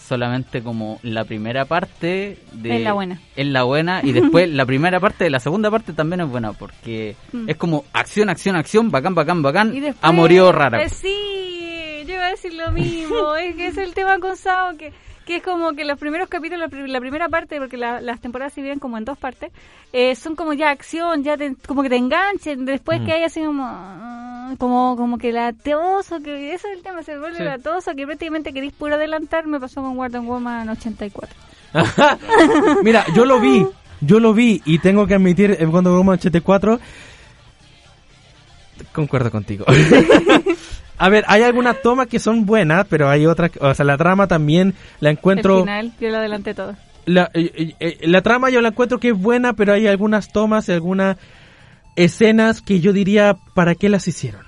solamente 0.09 0.61
como 0.63 0.99
la 1.03 1.23
primera 1.23 1.65
parte 1.65 2.37
de 2.51 2.75
Es 2.77 2.81
la 2.83 2.93
buena. 2.93 3.21
es 3.35 3.45
la 3.47 3.63
buena 3.63 4.01
y 4.03 4.11
después 4.11 4.49
la 4.59 4.65
primera 4.65 4.99
parte 4.99 5.23
de 5.23 5.29
la 5.29 5.39
segunda 5.39 5.69
parte 5.71 5.93
también 5.93 6.21
es 6.21 6.27
buena 6.27 6.51
porque 6.53 7.15
Mm. 7.31 7.47
es 7.49 7.55
como 7.57 7.85
acción, 7.93 8.29
acción, 8.29 8.55
acción, 8.55 8.89
bacán, 8.91 9.13
bacán, 9.15 9.41
bacán, 9.43 9.73
Y 9.75 9.79
después, 9.79 10.03
amorío 10.03 10.51
rara. 10.51 10.81
eh, 10.83 10.89
sí, 10.89 12.03
yo 12.07 12.15
iba 12.15 12.25
a 12.25 12.29
decir 12.31 12.53
lo 12.55 12.71
mismo. 12.71 13.35
es 13.35 13.55
que 13.55 13.67
es 13.67 13.77
el 13.77 13.93
tema 13.93 14.19
con 14.19 14.35
Sao, 14.35 14.75
que, 14.77 14.91
que 15.29 15.35
es 15.37 15.43
como 15.43 15.73
que 15.73 15.85
los 15.85 15.99
primeros 15.99 16.27
capítulos, 16.27 16.59
la, 16.59 16.67
pri- 16.69 16.87
la 16.91 16.99
primera 16.99 17.29
parte, 17.29 17.59
porque 17.59 17.77
la- 17.77 18.01
las 18.01 18.19
temporadas 18.19 18.51
se 18.51 18.61
dividen 18.61 18.79
como 18.79 18.97
en 18.97 19.05
dos 19.05 19.15
partes, 19.15 19.51
eh, 19.93 20.15
son 20.15 20.35
como 20.35 20.53
ya 20.53 20.71
acción, 20.71 21.23
ya 21.23 21.37
te- 21.37 21.55
como 21.67 21.83
que 21.83 21.89
te 21.89 21.97
enganchen. 21.97 22.65
Después 22.65 22.99
Mm. 22.99 23.05
que 23.05 23.11
hay 23.13 23.23
así 23.23 23.39
como, 23.43 23.63
ah, 23.63 24.55
como, 24.57 24.95
como 24.97 25.19
que 25.19 25.31
latoso, 25.31 26.19
que 26.23 26.55
ese 26.55 26.67
es 26.71 26.77
el 26.77 26.83
tema, 26.83 27.03
se 27.03 27.19
vuelve 27.19 27.37
Sí. 27.37 27.43
latoso, 27.43 27.93
que 27.95 28.07
prácticamente 28.07 28.51
querís 28.53 28.73
puro 28.73 28.95
adelantar. 28.95 29.45
Me 29.45 29.59
pasó 29.59 29.83
con 29.83 29.95
Wonder 29.95 30.21
Woman 30.21 30.67
84. 30.69 31.29
Mira, 32.83 33.05
yo 33.15 33.23
lo 33.25 33.39
vi, 33.39 33.67
yo 34.01 34.19
lo 34.19 34.33
vi 34.33 34.63
y 34.65 34.79
tengo 34.79 35.05
que 35.05 35.13
admitir, 35.13 35.51
eh, 35.59 35.67
cuando 35.69 35.95
Woman 35.95 36.15
84, 36.17 36.79
concuerdo 38.93 39.29
contigo. 39.29 39.65
A 40.99 41.09
ver, 41.09 41.23
hay 41.27 41.41
algunas 41.43 41.81
tomas 41.81 42.07
que 42.07 42.19
son 42.19 42.45
buenas, 42.45 42.85
pero 42.89 43.09
hay 43.09 43.25
otras, 43.25 43.51
o 43.59 43.73
sea, 43.73 43.85
la 43.85 43.97
trama 43.97 44.27
también 44.27 44.73
la 44.99 45.09
encuentro... 45.09 45.55
El 45.59 45.61
final, 45.63 45.93
yo 45.99 46.09
lo 46.09 46.17
adelanté 46.17 46.53
todo. 46.53 46.75
La, 47.05 47.31
eh, 47.33 47.51
eh, 47.55 47.75
eh, 47.79 47.97
la 48.07 48.21
trama 48.21 48.49
yo 48.51 48.61
la 48.61 48.67
encuentro 48.69 48.99
que 48.99 49.09
es 49.09 49.17
buena, 49.17 49.53
pero 49.53 49.73
hay 49.73 49.87
algunas 49.87 50.27
tomas 50.31 50.69
y 50.69 50.73
algunas 50.73 51.17
escenas 51.95 52.61
que 52.61 52.79
yo 52.79 52.93
diría, 52.93 53.37
¿para 53.53 53.75
qué 53.75 53.89
las 53.89 54.07
hicieron? 54.07 54.41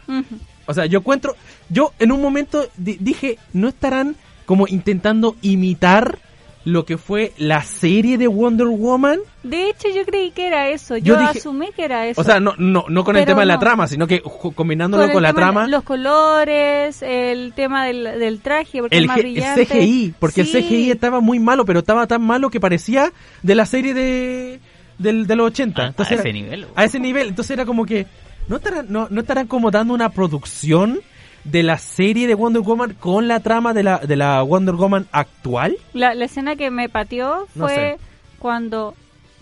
O 0.67 0.73
sea, 0.73 0.85
yo 0.85 0.99
encuentro, 0.99 1.35
yo 1.69 1.91
en 1.99 2.11
un 2.11 2.21
momento 2.21 2.67
di- 2.77 2.97
dije, 2.99 3.37
¿no 3.53 3.67
estarán 3.69 4.15
como 4.45 4.67
intentando 4.67 5.35
imitar 5.41 6.19
lo 6.63 6.85
que 6.85 6.97
fue 6.97 7.33
la 7.37 7.63
serie 7.63 8.17
de 8.19 8.27
Wonder 8.27 8.67
Woman? 8.67 9.19
De 9.43 9.69
hecho, 9.69 9.87
yo 9.89 10.05
creí 10.05 10.29
que 10.31 10.45
era 10.45 10.69
eso. 10.69 10.95
Yo, 10.97 11.15
Yo 11.15 11.19
dije- 11.19 11.39
asumí 11.39 11.69
que 11.75 11.83
era 11.85 12.05
eso. 12.07 12.21
O 12.21 12.23
sea, 12.23 12.39
no, 12.39 12.53
no, 12.57 12.85
no 12.87 13.03
con 13.03 13.17
el 13.17 13.25
tema 13.25 13.39
de 13.39 13.47
la 13.47 13.57
trama, 13.59 13.87
sino 13.87 14.05
que 14.05 14.21
combinándolo 14.21 15.11
con, 15.11 15.23
la 15.23 15.33
trama, 15.33 15.67
Los 15.67 15.83
colores, 15.83 17.01
el 17.01 17.53
tema 17.53 17.85
del, 17.85 18.03
del 18.19 18.39
traje, 18.41 18.79
porque 18.81 18.97
el, 18.97 19.03
es 19.03 19.07
más 19.07 19.17
G- 19.17 19.19
el 19.19 19.25
brillante. 19.31 19.65
CGI, 19.65 20.13
porque 20.19 20.45
Sí. 20.45 20.57
el 20.57 20.63
CGI 20.63 20.91
estaba 20.91 21.19
muy 21.19 21.39
malo, 21.39 21.65
pero 21.65 21.79
estaba 21.79 22.05
tan 22.07 22.21
malo 22.21 22.49
que 22.49 22.59
parecía 22.59 23.11
de 23.41 23.55
la 23.55 23.65
serie 23.65 23.93
de, 23.93 24.59
del, 24.99 25.25
de 25.27 25.35
los 25.35 25.47
80. 25.47 25.81
A- 25.81 25.85
a 25.85 25.87
Entonces 25.89 26.19
ese 26.19 26.33
nivel, 26.33 26.67
A 26.75 26.83
ese 26.85 26.99
nivel. 26.99 27.29
Entonces 27.29 27.51
era 27.51 27.65
como 27.65 27.85
que, 27.85 28.05
¿no 28.47 28.57
estarán, 28.57 28.85
no, 28.89 29.07
no 29.09 29.21
estarán 29.21 29.47
como 29.47 29.71
dando 29.71 29.93
una 29.95 30.09
producción 30.09 30.99
de 31.43 31.63
la 31.63 31.77
serie 31.77 32.27
de 32.27 32.35
Wonder 32.35 32.61
Woman 32.61 32.93
con 32.99 33.27
la 33.27 33.39
trama 33.39 33.73
de 33.73 33.83
la, 33.83 33.97
de 33.99 34.15
la 34.15 34.41
Wonder 34.43 34.75
Woman 34.75 35.07
actual? 35.11 35.75
La, 35.93 36.13
la 36.15 36.25
escena 36.25 36.55
que 36.55 36.69
me 36.71 36.87
pateó 36.89 37.47
No 37.55 37.65
fue 37.67 37.75
sé. 37.75 37.97
cuando 38.39 38.95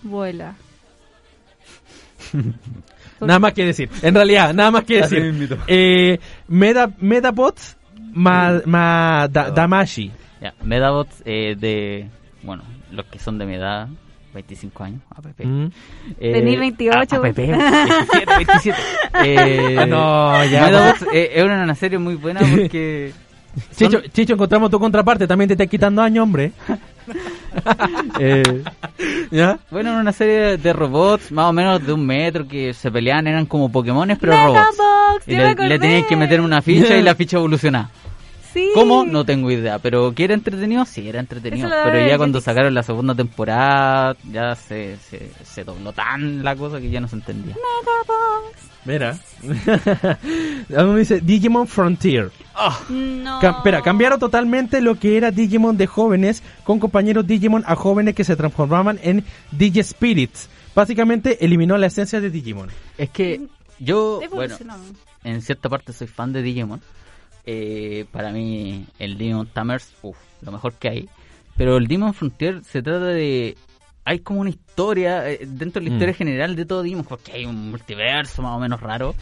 vuela. 0.03 0.55
Nada 3.21 3.39
más 3.39 3.53
que 3.53 3.65
decir. 3.65 3.89
En 4.01 4.15
realidad, 4.15 4.53
nada 4.53 4.71
más 4.71 4.83
que 4.85 5.01
decir. 5.01 5.59
Eh, 5.67 6.19
Meda, 6.47 6.89
Medabots 6.99 7.75
ma, 8.13 8.61
ma, 8.65 9.27
da- 9.29 9.51
Damashi. 9.51 10.11
Ya, 10.41 10.53
Medabots 10.63 11.21
eh, 11.25 11.55
de, 11.57 12.07
bueno, 12.43 12.63
los 12.91 13.05
que 13.07 13.19
son 13.19 13.37
de 13.37 13.45
mi 13.45 13.55
edad, 13.55 13.89
25 14.33 14.83
años, 14.83 15.01
APP. 15.15 15.45
Mm. 15.45 15.65
Eh, 16.19 16.33
Tení 16.33 16.55
28. 16.57 17.15
APP, 17.15 17.35
27, 17.37 18.35
27. 18.37 18.77
Eh, 19.23 19.75
Ah, 19.79 19.85
no, 19.85 20.45
ya. 20.45 20.95
Eh, 21.13 21.31
es 21.35 21.43
una 21.43 21.75
serie 21.75 21.97
muy 21.97 22.15
buena 22.15 22.41
porque... 22.41 23.11
son- 23.71 23.89
Chicho, 23.89 24.01
Chicho, 24.13 24.33
encontramos 24.33 24.69
tu 24.69 24.79
contraparte. 24.79 25.25
También 25.27 25.47
te 25.47 25.53
está 25.55 25.65
quitando 25.65 26.01
años, 26.01 26.23
hombre. 26.23 26.51
eh, 28.19 28.63
¿Ya? 29.31 29.57
bueno, 29.71 29.91
era 29.91 29.99
una 30.01 30.11
serie 30.11 30.57
de 30.57 30.73
robots 30.73 31.31
más 31.31 31.45
o 31.49 31.53
menos 31.53 31.85
de 31.85 31.93
un 31.93 32.05
metro 32.05 32.47
que 32.47 32.73
se 32.73 32.91
peleaban, 32.91 33.25
eran 33.27 33.45
como 33.47 33.71
Pokémones 33.71 34.17
pero 34.19 34.33
robots. 34.33 34.77
Y 35.27 35.35
le, 35.35 35.55
le 35.55 35.79
tenían 35.79 36.03
que 36.05 36.15
meter 36.15 36.41
una 36.41 36.61
ficha 36.61 36.95
y 36.97 37.01
la 37.01 37.15
ficha 37.15 37.37
evolucionaba. 37.37 37.89
Sí. 38.53 38.69
¿Cómo? 38.73 39.05
No 39.05 39.25
tengo 39.25 39.51
idea. 39.51 39.79
Pero 39.79 40.13
que 40.13 40.23
era 40.23 40.33
entretenido, 40.33 40.83
sí, 40.85 41.07
era 41.07 41.19
entretenido. 41.19 41.69
Pero 41.69 42.07
ya 42.07 42.17
cuando 42.17 42.41
sacaron 42.41 42.73
la 42.73 42.83
segunda 42.83 43.13
temporada, 43.13 44.15
ya 44.31 44.55
se, 44.55 44.97
se, 44.97 45.31
se 45.43 45.63
dobló 45.63 45.91
tan 45.93 46.43
la 46.43 46.55
cosa 46.55 46.79
que 46.79 46.89
ya 46.89 46.99
no 46.99 47.07
se 47.07 47.15
entendía. 47.17 47.55
Mira. 48.85 49.17
A 50.77 50.83
mí 50.83 50.91
me 50.91 50.99
dice 50.99 51.19
Digimon 51.21 51.67
Frontier. 51.67 52.31
No. 52.89 53.39
Cam- 53.39 53.57
espera, 53.57 53.81
cambiaron 53.81 54.19
totalmente 54.19 54.81
lo 54.81 54.95
que 54.99 55.17
era 55.17 55.31
Digimon 55.31 55.77
de 55.77 55.87
jóvenes 55.87 56.43
con 56.63 56.79
compañeros 56.79 57.27
Digimon 57.27 57.63
a 57.67 57.75
jóvenes 57.75 58.15
que 58.15 58.23
se 58.23 58.35
transformaban 58.35 58.99
en 59.03 59.23
Digispirits. 59.51 60.49
Básicamente 60.75 61.43
eliminó 61.43 61.77
la 61.77 61.87
esencia 61.87 62.21
de 62.21 62.29
Digimon. 62.29 62.69
Es 62.97 63.09
que 63.09 63.41
yo, 63.79 64.21
bueno, 64.31 64.55
en 65.23 65.41
cierta 65.41 65.69
parte 65.69 65.93
soy 65.93 66.07
fan 66.07 66.31
de 66.33 66.41
Digimon. 66.41 66.81
Eh, 67.51 68.05
para 68.11 68.31
mí, 68.31 68.85
el 68.99 69.17
Digimon 69.17 69.47
Tamers, 69.47 69.91
uff, 70.03 70.17
lo 70.43 70.51
mejor 70.51 70.73
que 70.75 70.89
hay. 70.89 71.09
Pero 71.57 71.77
el 71.77 71.87
Digimon 71.87 72.13
Frontier 72.13 72.61
se 72.63 72.83
trata 72.83 73.05
de. 73.07 73.57
Hay 74.05 74.19
como 74.19 74.41
una 74.41 74.51
historia 74.51 75.27
eh, 75.29 75.39
dentro 75.47 75.81
de 75.81 75.85
la 75.85 75.89
Mm. 75.91 75.93
historia 75.95 76.13
general 76.13 76.55
de 76.55 76.65
todo 76.65 76.83
Digimon, 76.83 77.05
porque 77.05 77.31
hay 77.31 77.45
un 77.45 77.71
multiverso 77.71 78.43
más 78.43 78.55
o 78.55 78.59
menos 78.59 78.79
raro. 78.81 79.15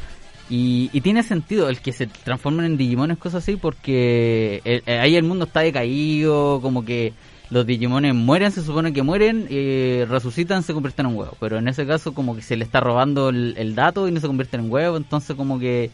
Y, 0.50 0.90
y 0.94 1.02
tiene 1.02 1.24
sentido 1.24 1.70
el 1.70 1.80
que 1.82 1.92
se 1.94 2.08
transformen 2.08 2.66
en 2.66 2.78
Digimones, 2.78 3.18
cosas 3.18 3.44
así, 3.44 3.56
porque 3.56 4.62
eh, 4.66 4.82
eh, 4.86 5.00
ahí 5.00 5.16
el 5.16 5.24
mundo 5.24 5.46
está 5.46 5.62
decaído, 5.62 6.60
como 6.62 6.84
que 6.86 7.14
los 7.50 7.66
Digimones 7.66 8.14
mueren, 8.14 8.52
se 8.52 8.62
supone 8.62 8.92
que 8.94 9.04
mueren, 9.04 9.48
eh, 9.50 10.06
resucitan, 10.10 10.64
se 10.64 10.74
convierten 10.74 11.06
en 11.06 11.16
huevos. 11.16 11.36
Pero 11.40 11.58
en 11.58 11.68
ese 11.70 11.86
caso 11.88 12.14
como 12.14 12.36
que 12.36 12.42
se 12.42 12.56
le 12.58 12.64
está 12.66 12.80
robando 12.82 13.30
el, 13.30 13.56
el 13.58 13.74
dato 13.76 14.08
y 14.08 14.12
no 14.12 14.20
se 14.20 14.28
convierten 14.28 14.62
en 14.66 14.72
huevos, 14.72 14.98
entonces 14.98 15.36
como 15.36 15.60
que 15.60 15.92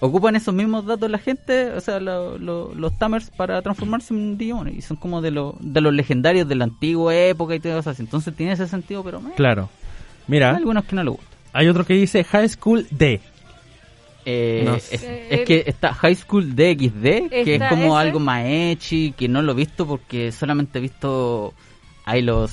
ocupan 0.00 0.36
esos 0.36 0.52
mismos 0.54 0.84
datos 0.86 1.10
la 1.10 1.18
gente, 1.18 1.70
o 1.72 1.80
sea, 1.80 1.98
lo- 2.00 2.36
lo- 2.38 2.74
los 2.74 2.98
Tamers 2.98 3.30
para 3.30 3.60
transformarse 3.62 4.12
en 4.14 4.36
Digimones. 4.38 4.74
Y 4.76 4.82
son 4.82 4.96
como 4.96 5.20
de, 5.22 5.30
lo- 5.30 5.56
de 5.60 5.80
los 5.80 5.92
legendarios 5.94 6.46
de 6.48 6.54
la 6.54 6.64
antigua 6.64 7.14
época 7.14 7.54
y 7.54 7.60
todo 7.60 7.78
eso 7.78 7.90
así. 7.90 8.02
Entonces 8.02 8.34
tiene 8.34 8.52
ese 8.52 8.66
sentido, 8.68 9.02
pero 9.02 9.20
meh, 9.20 9.32
Claro. 9.36 9.68
hay 9.72 10.24
Mira, 10.28 10.50
algunos 10.56 10.84
que 10.84 10.96
no 10.96 11.04
le 11.04 11.10
gustan. 11.10 11.28
hay 11.52 11.68
otro 11.68 11.84
que 11.84 11.94
dice 11.94 12.24
High 12.24 12.48
School 12.50 12.86
D. 12.90 13.20
Eh, 14.28 14.62
No 14.64 14.74
es, 14.74 14.82
sé. 14.82 15.28
es 15.30 15.44
que 15.46 15.62
está 15.66 15.94
High 15.94 16.16
School 16.16 16.56
DXD, 16.56 17.28
que 17.30 17.54
es 17.54 17.62
como 17.68 17.96
ese. 17.98 18.08
algo 18.08 18.18
más 18.18 18.42
echi, 18.44 19.12
que 19.16 19.28
no 19.28 19.40
lo 19.40 19.52
he 19.52 19.54
visto 19.54 19.86
porque 19.86 20.32
solamente 20.32 20.78
he 20.78 20.82
visto 20.82 21.54
ahí 22.04 22.22
los 22.22 22.50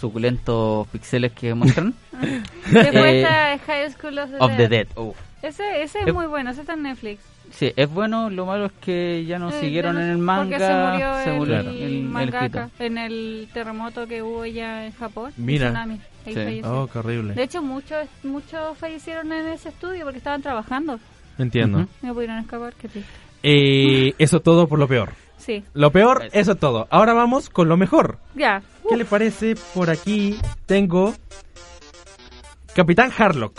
suculentos 0.00 0.86
pixeles 0.88 1.32
que 1.32 1.52
muestran. 1.54 1.94
Después 2.70 2.94
Eh, 3.04 3.22
está 3.22 3.58
High 3.66 3.90
School 3.90 4.18
of 4.18 4.30
the, 4.30 4.36
of 4.38 4.50
the 4.56 4.68
Dead. 4.68 4.86
Dead. 4.86 5.12
Ese, 5.42 5.82
ese 5.82 6.00
es 6.06 6.12
muy 6.14 6.26
bueno, 6.26 6.50
ese 6.50 6.60
está 6.60 6.74
en 6.74 6.82
Netflix. 6.82 7.22
Sí, 7.50 7.72
es 7.74 7.90
bueno, 7.90 8.30
lo 8.30 8.46
malo 8.46 8.66
es 8.66 8.72
que 8.80 9.24
ya 9.26 9.38
no 9.38 9.48
Eh, 9.50 9.60
siguieron 9.60 9.94
ya 9.94 10.00
no- 10.00 10.04
en 10.06 10.12
el 10.12 10.18
manga. 10.18 10.42
Porque 10.58 10.64
se 10.66 10.74
murió 10.74 11.14
se 11.24 11.30
el, 11.30 11.36
murió 11.38 11.54
Claro. 11.54 11.70
el- 11.70 11.82
el 11.82 12.02
mangaka 12.04 12.44
escritor. 12.64 12.86
en 12.86 12.98
el 12.98 13.48
terremoto 13.52 14.06
que 14.06 14.22
hubo 14.22 14.46
ya 14.46 14.86
en 14.86 14.92
Japón. 14.92 15.32
Mira. 15.36 15.68
tsunami. 15.68 15.94
Ahí 16.26 16.34
Sí. 16.34 16.34
falleció. 16.34 16.82
Oh, 16.82 16.86
qué 16.86 16.98
horrible. 16.98 17.34
De 17.34 17.42
hecho, 17.42 17.62
muchos 17.62 18.06
muchos 18.22 18.76
fallecieron 18.78 19.32
en 19.32 19.48
ese 19.48 19.70
estudio 19.70 20.04
porque 20.04 20.18
estaban 20.18 20.42
trabajando. 20.42 21.00
Entiendo. 21.38 21.78
Ujú. 21.78 21.88
No 22.02 22.14
pudieron 22.14 22.38
escapar, 22.38 22.74
qué 22.74 22.88
triste. 22.88 23.10
Eh, 23.42 24.14
eso 24.18 24.40
todo 24.40 24.68
por 24.68 24.78
lo 24.78 24.86
peor. 24.86 25.10
Sí, 25.38 25.64
Lo 25.72 25.90
peor, 25.90 26.28
eso 26.32 26.54
todo. 26.56 26.86
Ahora 26.90 27.14
vamos 27.14 27.48
con 27.48 27.66
lo 27.70 27.78
mejor. 27.78 28.18
ya. 28.34 28.62
¿Qué 28.88 28.96
le 28.98 29.06
parece? 29.06 29.54
Por 29.74 29.88
aquí 29.88 30.36
tengo 30.66 31.14
Capitán 32.74 33.10
Harlock. 33.16 33.58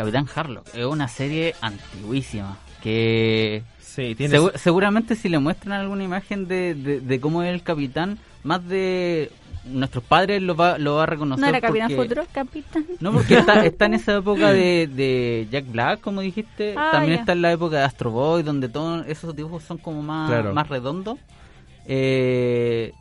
Capitán 0.00 0.26
Harlock 0.34 0.66
es 0.74 0.84
una 0.84 1.08
serie 1.08 1.54
antiguísima 1.60 2.56
que 2.82 3.62
Sí, 3.80 4.14
tiene 4.14 4.38
Segu- 4.38 4.56
seguramente 4.56 5.16
si 5.16 5.28
le 5.28 5.38
muestran 5.38 5.80
alguna 5.80 6.04
imagen 6.04 6.46
de, 6.48 6.74
de, 6.74 7.00
de 7.00 7.20
cómo 7.20 7.42
es 7.42 7.52
el 7.52 7.62
capitán, 7.62 8.18
más 8.44 8.66
de 8.68 9.30
nuestros 9.64 10.02
padres 10.04 10.40
lo 10.40 10.54
va, 10.56 10.78
lo 10.78 10.94
va 10.94 11.02
a 11.02 11.06
reconocer. 11.06 11.42
¿No 11.42 11.48
era 11.48 11.60
Capitán 11.60 11.88
porque- 11.94 12.02
Futuro? 12.14 12.26
Capitán. 12.32 12.86
No, 13.00 13.12
porque 13.12 13.34
está, 13.38 13.64
está 13.66 13.86
en 13.86 13.94
esa 13.94 14.16
época 14.16 14.52
de, 14.52 14.86
de 14.86 15.48
Jack 15.50 15.70
Black, 15.70 16.00
como 16.00 16.20
dijiste. 16.22 16.74
Ah, 16.78 16.90
También 16.92 17.18
está 17.20 17.32
en 17.32 17.42
la 17.42 17.52
época 17.52 17.76
de 17.78 17.82
Astro 17.82 18.10
Boy, 18.10 18.42
donde 18.42 18.68
todos 18.68 19.04
esos 19.06 19.34
dibujos 19.36 19.62
son 19.64 19.76
como 19.76 20.02
más, 20.02 20.30
Claro. 20.30 20.54
más 20.54 20.68
redondos. 20.68 21.18
Eh, 21.86 22.92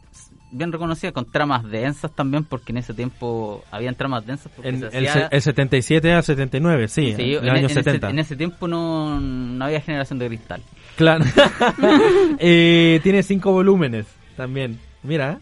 bien 0.52 0.72
reconocida, 0.72 1.12
con 1.12 1.26
tramas 1.26 1.64
densas 1.70 2.12
también, 2.12 2.44
porque 2.44 2.72
en 2.72 2.78
ese 2.78 2.94
tiempo 2.94 3.64
habían 3.72 3.96
tramas 3.96 4.26
densas. 4.26 4.52
Porque 4.56 4.70
En 4.70 4.80
se 4.80 4.98
el, 4.98 5.08
hacía- 5.08 5.28
el 5.32 5.42
77 5.42 6.14
a 6.14 6.22
79, 6.22 6.88
sí, 6.88 7.14
Sí, 7.16 7.22
en 7.36 7.38
en, 7.40 7.44
el 7.44 7.50
año 7.50 7.60
en 7.60 7.66
ese, 7.66 7.74
70. 7.76 8.10
en 8.10 8.20
ese 8.20 8.36
tiempo 8.36 8.68
no, 8.68 9.20
no 9.20 9.66
había 9.66 9.82
generación 9.82 10.20
de 10.20 10.28
cristal. 10.28 10.62
Claro. 10.96 11.24
Eh, 12.40 13.00
tiene 13.04 13.24
cinco 13.24 13.52
volúmenes 13.52 14.06
también. 14.36 14.80
Mira. 15.04 15.40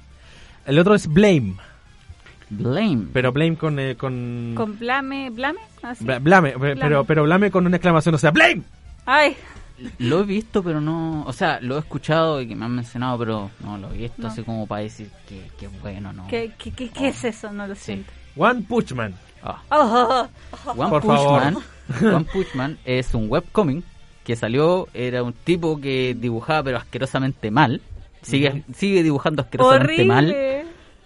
El 0.65 0.79
otro 0.79 0.95
es 0.95 1.07
Blame. 1.07 1.55
Blame. 2.49 3.07
Pero 3.13 3.31
Blame 3.31 3.55
con... 3.57 3.79
eh, 3.79 3.95
con... 3.95 4.53
Con 4.55 4.77
Blame. 4.79 5.29
¿Blame? 5.29 5.59
Bla- 6.01 6.19
Blame, 6.19 6.51
pe- 6.51 6.75
pero, 6.75 7.03
pero 7.05 7.23
Blame 7.23 7.51
con 7.51 7.65
una 7.65 7.77
exclamación, 7.77 8.15
o 8.15 8.17
sea, 8.17 8.31
¡Blame! 8.31 8.63
Ay, 9.05 9.35
Lo 9.99 10.21
he 10.21 10.23
visto, 10.23 10.63
pero 10.63 10.81
no. 10.81 11.23
O 11.25 11.33
sea, 11.33 11.59
lo 11.61 11.75
he 11.75 11.79
escuchado 11.79 12.41
y 12.41 12.47
que 12.47 12.55
me 12.55 12.65
han 12.65 12.75
mencionado, 12.75 13.17
pero 13.19 13.51
no 13.63 13.77
lo 13.77 13.91
he 13.93 13.97
visto 13.97 14.21
No. 14.23 14.27
así 14.29 14.41
como 14.43 14.65
para 14.65 14.81
decir 14.81 15.09
que, 15.29 15.49
que 15.59 15.67
bueno, 15.67 16.11
¿no? 16.13 16.27
¿qué, 16.27 16.51
qué, 16.57 16.71
qué, 16.71 16.89
qué 16.89 17.09
es 17.09 17.23
eso? 17.23 17.51
No 17.51 17.67
lo 17.67 17.75
Sí. 17.75 17.81
siento. 17.85 18.11
One 18.35 18.61
Punch 18.67 18.93
Man. 18.93 19.13
Ah. 19.43 19.61
Oh, 19.69 20.27
One 20.75 20.89
Por 20.89 21.01
Punch 21.03 21.17
favor. 21.19 21.41
Man. 21.43 21.57
One 22.15 22.25
Punch 22.31 22.55
Man 22.55 22.77
es 22.85 23.13
un 23.13 23.29
webcomic 23.29 23.83
que 24.23 24.35
salió. 24.35 24.87
Era 24.93 25.21
un 25.23 25.33
tipo 25.33 25.79
que 25.79 26.15
dibujaba, 26.19 26.63
pero 26.63 26.77
asquerosamente 26.77 27.51
mal. 27.51 27.81
Sigue, 28.23 28.63
sigue 28.75 29.03
dibujando 29.03 29.41
asquerosamente 29.43 30.03
mal. 30.05 30.35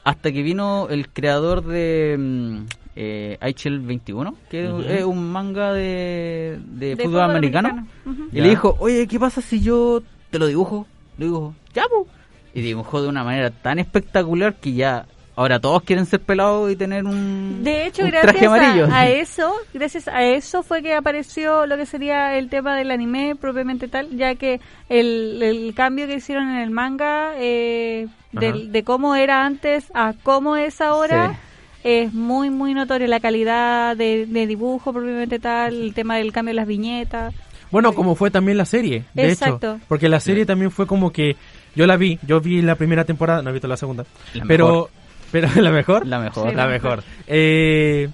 Hasta 0.04 0.32
que 0.32 0.42
vino 0.42 0.88
el 0.90 1.10
creador 1.10 1.64
de 1.64 2.16
mm, 2.18 2.66
eh, 2.96 3.38
HL 3.42 3.80
21, 3.80 4.36
que 4.50 4.66
es 4.98 5.04
un 5.06 5.32
manga 5.32 5.74
de, 5.74 6.60
de, 6.66 6.96
De 6.96 7.04
fútbol, 7.04 7.22
americano. 7.22 7.88
Y 8.32 8.38
Ya. 8.38 8.44
le 8.44 8.50
dijo, 8.50 8.76
oye, 8.80 9.08
¿qué 9.08 9.20
pasa 9.20 9.42
si 9.42 9.62
yo 9.62 10.02
te 10.30 10.40
lo 10.40 10.48
dibujo? 10.48 10.88
Le 11.18 11.26
digo, 11.26 11.54
ya, 11.74 11.84
po. 11.90 12.08
Y 12.54 12.62
dibujó 12.62 13.02
de 13.02 13.08
una 13.08 13.24
manera 13.24 13.50
tan 13.50 13.80
espectacular 13.80 14.56
que 14.56 14.74
ya 14.74 15.06
ahora 15.38 15.60
todos 15.62 15.84
quieren 15.84 16.06
ser 16.06 16.20
pelados 16.20 16.70
y 16.70 16.76
tener 16.76 17.06
un, 17.06 17.64
De 17.64 17.88
hecho, 17.88 18.04
un 18.04 18.10
gracias 18.12 18.32
traje 18.34 18.46
amarillo. 18.46 18.86
a, 18.92 19.00
a 19.00 19.08
eso, 19.10 19.54
gracias 19.74 20.08
a 20.10 20.24
eso 20.26 20.62
fue 20.62 20.82
que 20.84 20.94
apareció 20.94 21.66
lo 21.66 21.78
que 21.78 21.86
sería 21.86 22.38
el 22.38 22.50
tema 22.50 22.76
del 22.76 22.92
anime 22.92 23.36
propiamente 23.40 23.88
tal, 23.88 24.10
ya 24.18 24.36
que 24.36 24.60
el, 24.90 25.42
el 25.42 25.74
cambio 25.74 26.08
que 26.08 26.16
hicieron 26.16 26.50
en 26.50 26.58
el 26.58 26.72
manga 26.72 27.32
eh, 27.38 28.08
del- 28.34 28.72
de 28.74 28.84
cómo 28.84 29.16
era 29.16 29.46
antes 29.46 29.90
a 29.94 30.14
cómo 30.22 30.58
es 30.58 30.82
ahora 30.82 31.30
Sí. 31.30 31.36
Es 31.84 32.14
muy 32.14 32.50
muy 32.50 32.74
notorio 32.74 33.08
la 33.08 33.20
calidad 33.20 33.96
de, 33.96 34.26
de 34.26 34.48
dibujo 34.48 34.94
propiamente 34.94 35.40
tal, 35.40 35.74
el 35.74 35.94
tema 35.94 36.18
del 36.18 36.32
cambio 36.32 36.52
de 36.52 36.56
las 36.56 36.68
viñetas. 36.68 37.34
Bueno, 37.72 37.94
como 37.94 38.16
fue 38.16 38.30
también 38.30 38.58
la 38.58 38.66
serie, 38.66 39.06
de 39.14 39.30
Exacto. 39.32 39.76
hecho. 39.76 39.86
Porque 39.88 40.10
la 40.10 40.20
serie 40.20 40.46
también 40.46 40.72
fue 40.72 40.86
como 40.86 41.12
que... 41.12 41.38
Yo 41.74 41.88
la 41.88 41.96
vi, 41.96 42.20
yo 42.28 42.42
vi 42.42 42.62
la 42.62 42.76
primera 42.76 43.06
temporada, 43.06 43.42
no 43.42 43.50
he 43.50 43.54
visto 43.54 43.68
la 43.70 43.78
segunda. 43.78 44.06
La 44.34 44.44
pero... 44.46 44.68
mejor. 44.68 44.90
Pero 45.32 45.48
la 45.62 45.72
mejor. 45.72 46.06
La 46.06 46.20
mejor. 46.20 46.50
Sí, 46.50 46.56
La 46.56 46.66
la 46.66 46.70
mejor. 46.70 47.04
Eh, 47.28 48.10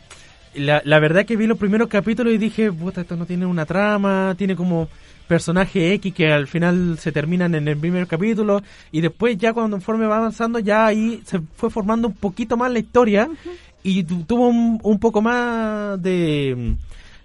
la, 0.54 0.82
la 0.86 1.00
verdad 1.00 1.26
que 1.26 1.36
vi 1.36 1.48
los 1.48 1.58
primeros 1.58 1.88
capítulos 1.88 2.34
y 2.34 2.38
dije, 2.38 2.72
puta, 2.72 3.02
esto 3.02 3.16
no 3.16 3.26
tiene 3.26 3.48
una 3.48 3.66
trama, 3.66 4.36
tiene 4.38 4.56
como 4.56 4.90
personaje 5.28 5.94
X 5.94 6.14
que 6.14 6.32
al 6.32 6.48
final 6.48 6.98
se 7.00 7.12
terminan 7.12 7.54
en 7.56 7.68
el 7.68 7.78
primer 7.78 8.08
capítulo 8.08 8.62
y 8.92 9.02
después 9.02 9.38
ya 9.38 9.54
cuando 9.54 9.76
conforme 9.78 10.08
va 10.08 10.18
avanzando 10.18 10.60
ya 10.60 10.86
ahí 10.86 11.22
se 11.26 11.40
fue 11.56 11.70
formando 11.70 12.08
un 12.08 12.14
poquito 12.16 12.56
más 12.58 12.72
la 12.72 12.80
historia 12.80 13.30
y 13.84 14.04
tu- 14.04 14.24
tuvo 14.24 14.48
un, 14.48 14.80
un 14.82 15.00
poco 15.00 15.22
más 15.22 16.02
de, 16.02 16.76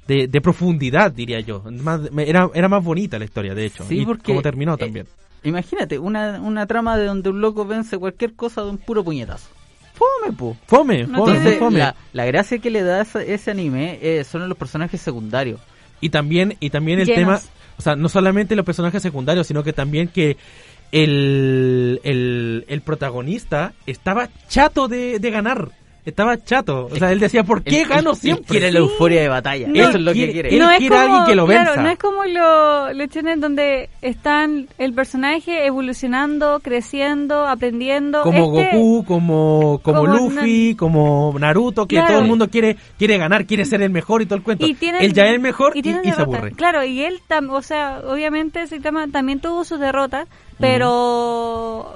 de, 0.07 0.27
de 0.29 0.41
profundidad 0.41 1.13
diría 1.13 1.41
yo 1.41 1.63
más, 1.83 2.01
era, 2.19 2.51
era 2.55 2.69
más 2.69 2.83
bonita 2.85 3.19
la 3.19 3.25
historia 3.25 3.55
de 3.55 3.67
hecho 3.67 3.85
Sí, 3.89 4.01
y 4.01 4.05
porque, 4.07 4.25
como 4.25 4.43
terminó 4.43 4.75
eh, 4.75 4.79
también 4.79 5.07
Imagínate, 5.45 5.99
una, 5.99 6.41
una 6.41 6.67
trama 6.67 6.97
de 6.97 7.07
donde 7.07 7.29
un 7.31 7.41
loco 7.41 7.65
vence 7.67 7.99
cualquier 7.99 8.35
cosa 8.35 8.63
de 8.63 8.71
un 8.71 8.79
puro 8.79 9.03
puñetazo. 9.03 9.49
Fome, 9.95 10.33
po. 10.37 10.57
fome 10.69 11.05
no 11.05 11.19
fome, 11.19 11.33
tiene- 11.33 11.39
Entonces, 11.39 11.59
fome. 11.59 11.79
la, 11.81 11.97
la 12.13 12.25
gracia 12.27 12.59
que 12.59 12.71
le 12.71 12.83
da 12.83 13.03
esa- 13.03 13.25
ese 13.25 13.51
anime 13.51 13.99
eh, 14.03 14.23
son 14.23 14.49
los 14.49 14.57
personajes 14.57 15.01
secundarios. 15.01 15.59
Y 16.01 16.11
también, 16.11 16.55
y 16.61 16.71
también 16.71 17.01
el 17.01 17.07
Llenos. 17.07 17.43
tema, 17.43 17.53
o 17.83 17.85
sea, 17.85 17.97
no 17.97 18.09
solamente 18.09 18.55
los 18.55 18.65
personajes 18.65 19.03
secundarios, 19.03 19.49
sino 19.49 19.65
que 19.65 19.73
también 19.73 20.07
que 20.07 20.37
el, 20.93 22.01
el, 22.05 22.65
el 22.69 22.81
protagonista 22.83 23.73
estaba 23.87 24.29
chato 24.47 24.87
de, 24.87 25.19
de 25.19 25.31
ganar. 25.33 25.73
Estaba 26.05 26.37
chato. 26.43 26.89
O 26.91 26.97
sea, 26.97 27.13
él 27.13 27.21
decía, 27.21 27.45
¿por 27.45 27.63
qué 27.63 27.83
Él- 27.83 27.89
gano 27.89 28.11
él 28.11 28.17
siempre? 28.17 28.47
Quiere 28.47 28.73
la 28.73 28.81
euforia 28.81 29.21
de 29.23 29.29
batalla. 29.29 29.69
No. 29.69 29.75
Eso 29.75 29.91
es 29.99 30.01
lo 30.01 30.13
que 30.13 30.19
Quiere- 30.19 30.33
quiere. 30.33 30.49
él 30.51 30.59
no 30.59 30.71
es 30.71 30.79
quiere 30.79 30.95
como, 30.97 31.07
alguien 31.07 31.25
que 31.27 31.35
lo 31.37 31.47
claro, 31.47 31.65
venza. 31.71 31.83
no 31.83 31.89
es 31.91 31.99
como 31.99 32.25
lo- 32.25 32.93
los 32.93 33.09
shonen 33.11 33.41
donde 33.41 33.89
están 34.03 34.69
el 34.79 34.93
personaje 34.95 35.67
evolucionando, 35.67 36.61
creciendo, 36.63 37.47
aprendiendo. 37.47 38.23
Como 38.23 38.59
Este- 38.61 38.77
Goku, 38.77 39.05
como, 39.05 39.81
como, 39.83 40.01
como 40.03 40.07
Luffy, 40.07 40.75
como 40.75 41.35
Naruto, 41.39 41.87
que 41.87 41.97
Claro. 41.97 42.09
todo 42.13 42.21
el 42.23 42.27
mundo 42.27 42.49
quiere 42.49 42.77
quiere 42.99 43.19
ganar, 43.19 43.47
quiere 43.47 43.65
ser 43.65 43.83
el 43.83 43.91
mejor 43.91 44.23
y 44.23 44.27
todo 44.27 44.37
el 44.37 44.43
cuento. 44.43 44.67
y 44.67 44.75
tienen, 44.75 45.03
él 45.03 45.13
ya 45.13 45.27
es 45.27 45.35
el 45.35 45.41
mejor 45.41 45.77
y, 45.77 45.83
tienen 45.83 46.03
y 46.07 46.13
se 46.13 46.23
aburre. 46.23 46.53
Claro, 46.53 46.85
y 46.85 47.03
él, 47.03 47.21
tam- 47.29 47.51
o 47.51 47.63
sea, 47.63 48.01
obviamente 48.07 48.67
Saitama 48.67 49.07
también 49.09 49.41
tuvo 49.41 49.65
sus 49.65 49.79
derrotas, 49.79 50.27
pero 50.59 51.93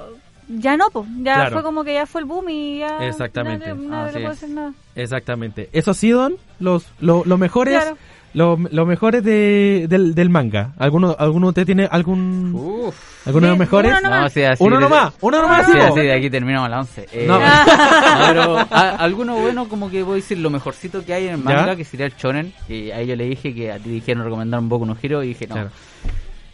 ya 0.47 0.77
no, 0.77 0.85
pues, 0.91 1.05
ya 1.19 1.35
Claro. 1.35 1.51
fue 1.53 1.63
como 1.63 1.83
que 1.83 1.93
ya 1.93 2.05
fue 2.05 2.21
el 2.21 2.25
boom 2.25 2.49
y 2.49 2.79
ya 2.79 3.05
Exactamente. 3.07 3.67
nadie, 3.67 3.87
nadie 3.87 4.09
Así 4.09 4.13
le 4.19 4.21
puede 4.25 4.33
hacer 4.35 4.49
nada. 4.49 4.73
Exactamente. 4.95 5.69
Esos 5.73 5.97
sí 5.97 6.11
son 6.11 6.35
los, 6.59 6.85
lo- 6.99 7.23
los 7.25 7.37
mejores 7.39 7.75
Claro. 7.81 7.97
los, 8.33 8.59
los 8.71 8.87
mejores 8.87 9.23
de, 9.23 9.87
del, 9.89 10.13
del 10.13 10.29
manga. 10.29 10.73
¿Alguno, 10.77 11.15
¿Alguno 11.17 11.47
de 11.47 11.49
ustedes 11.49 11.65
tiene 11.65 11.87
algún 11.89 12.53
Uf. 12.55 12.95
alguno 13.27 13.47
de 13.47 13.51
los 13.51 13.59
mejores? 13.59 13.91
uno 13.91 14.01
nomás. 14.01 14.21
No, 14.21 14.29
sí, 14.29 14.43
así 14.43 14.63
Uno 14.63 14.75
de- 14.75 14.81
nomás, 14.83 15.13
uno 15.21 15.41
nomás, 15.41 15.65
Sí, 15.65 15.71
sí, 15.73 15.79
así 15.79 15.99
de 16.01 16.13
aquí 16.13 16.29
terminamos 16.29 16.69
la 16.69 16.79
11. 16.81 17.07
Eh, 17.11 17.25
No. 17.27 17.39
pero 18.27 18.57
a- 18.71 18.95
alguno 18.99 19.35
bueno, 19.37 19.67
como 19.67 19.89
que 19.89 20.03
voy 20.03 20.13
a 20.13 20.15
decir 20.17 20.37
lo 20.37 20.49
mejorcito 20.49 21.03
que 21.03 21.13
hay 21.13 21.27
en 21.27 21.33
el 21.35 21.43
manga, 21.43 21.65
¿Ya? 21.67 21.75
que 21.75 21.83
sería 21.83 22.05
el 22.05 22.13
shonen. 22.15 22.53
Y 22.69 22.91
a 22.91 22.99
ellos 22.99 23.17
le 23.17 23.25
dije 23.25 23.53
que 23.55 23.71
a 23.71 23.79
ti 23.79 23.89
dijeron 23.89 24.23
recomendar 24.23 24.59
un 24.59 24.69
poco 24.69 24.85
no 24.85 24.95
giro 24.95 25.23
y 25.23 25.29
dije 25.29 25.47
no. 25.47 25.55
Claro. 25.55 25.69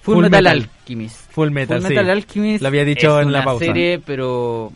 Full, 0.04 0.16
Full 0.16 0.24
Metal, 0.24 0.44
Metal. 0.44 0.70
Alchemist. 0.82 1.32
Full 1.32 1.50
Metal, 1.50 1.78
Full 1.80 1.88
sí. 1.88 1.94
Metal 1.96 2.10
Alchemist. 2.12 2.62
Lo 2.62 2.68
había 2.68 2.86
dicho 2.86 3.20
es 3.20 3.26
en 3.26 3.32
la 3.32 3.40
una 3.40 3.46
pausa. 3.46 3.66
serie, 3.66 4.00
pero 4.06 4.72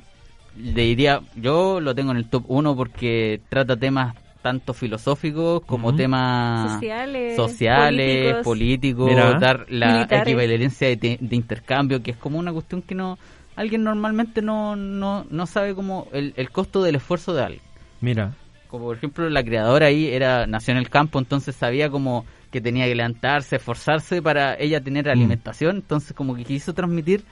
le 0.57 0.81
diría, 0.83 1.21
yo 1.35 1.79
lo 1.79 1.93
tengo 1.93 2.11
en 2.11 2.17
el 2.17 2.29
top 2.29 2.45
1 2.47 2.75
porque 2.75 3.39
trata 3.49 3.77
temas 3.77 4.15
tanto 4.41 4.73
filosóficos 4.73 5.61
como 5.65 5.93
temas 5.93 6.71
Sociales, 6.73 7.35
sociales, 7.35 8.07
políticos. 8.07 8.43
políticos, 8.43 9.09
Mira. 9.09 9.39
dar 9.39 9.65
la 9.69 9.93
Militares. 9.93 10.27
equivalencia 10.33 10.87
de, 10.87 10.97
te- 10.97 11.17
de 11.19 11.35
intercambio, 11.35 12.01
que 12.01 12.11
es 12.11 12.17
como 12.17 12.39
una 12.39 12.53
cuestión 12.53 12.81
que 12.81 12.95
no 12.95 13.17
alguien 13.57 13.83
normalmente 13.83 14.41
no, 14.41 14.75
no, 14.75 15.25
no 15.29 15.45
sabe 15.47 15.75
como 15.75 16.07
el, 16.13 16.33
el 16.37 16.49
costo 16.51 16.81
del 16.81 16.95
esfuerzo 16.95 17.33
de 17.33 17.43
alguien. 17.43 17.61
Mira. 17.99 18.33
Como 18.69 18.85
por 18.85 18.97
ejemplo 18.97 19.29
la 19.29 19.43
creadora 19.43 19.87
ahí 19.87 20.07
era 20.07 20.45
nació 20.47 20.73
en 20.73 20.77
el 20.79 20.89
campo, 20.89 21.19
entonces 21.19 21.55
sabía 21.55 21.89
como 21.89 22.25
que 22.51 22.61
tenía 22.61 22.85
que 22.85 22.95
levantarse, 22.95 23.57
esforzarse 23.57 24.21
para 24.21 24.55
ella 24.59 24.81
tener 24.81 25.09
alimentación, 25.09 25.77
entonces 25.77 26.13
como 26.13 26.35
que 26.35 26.43
quiso 26.45 26.73
transmitir 26.73 27.23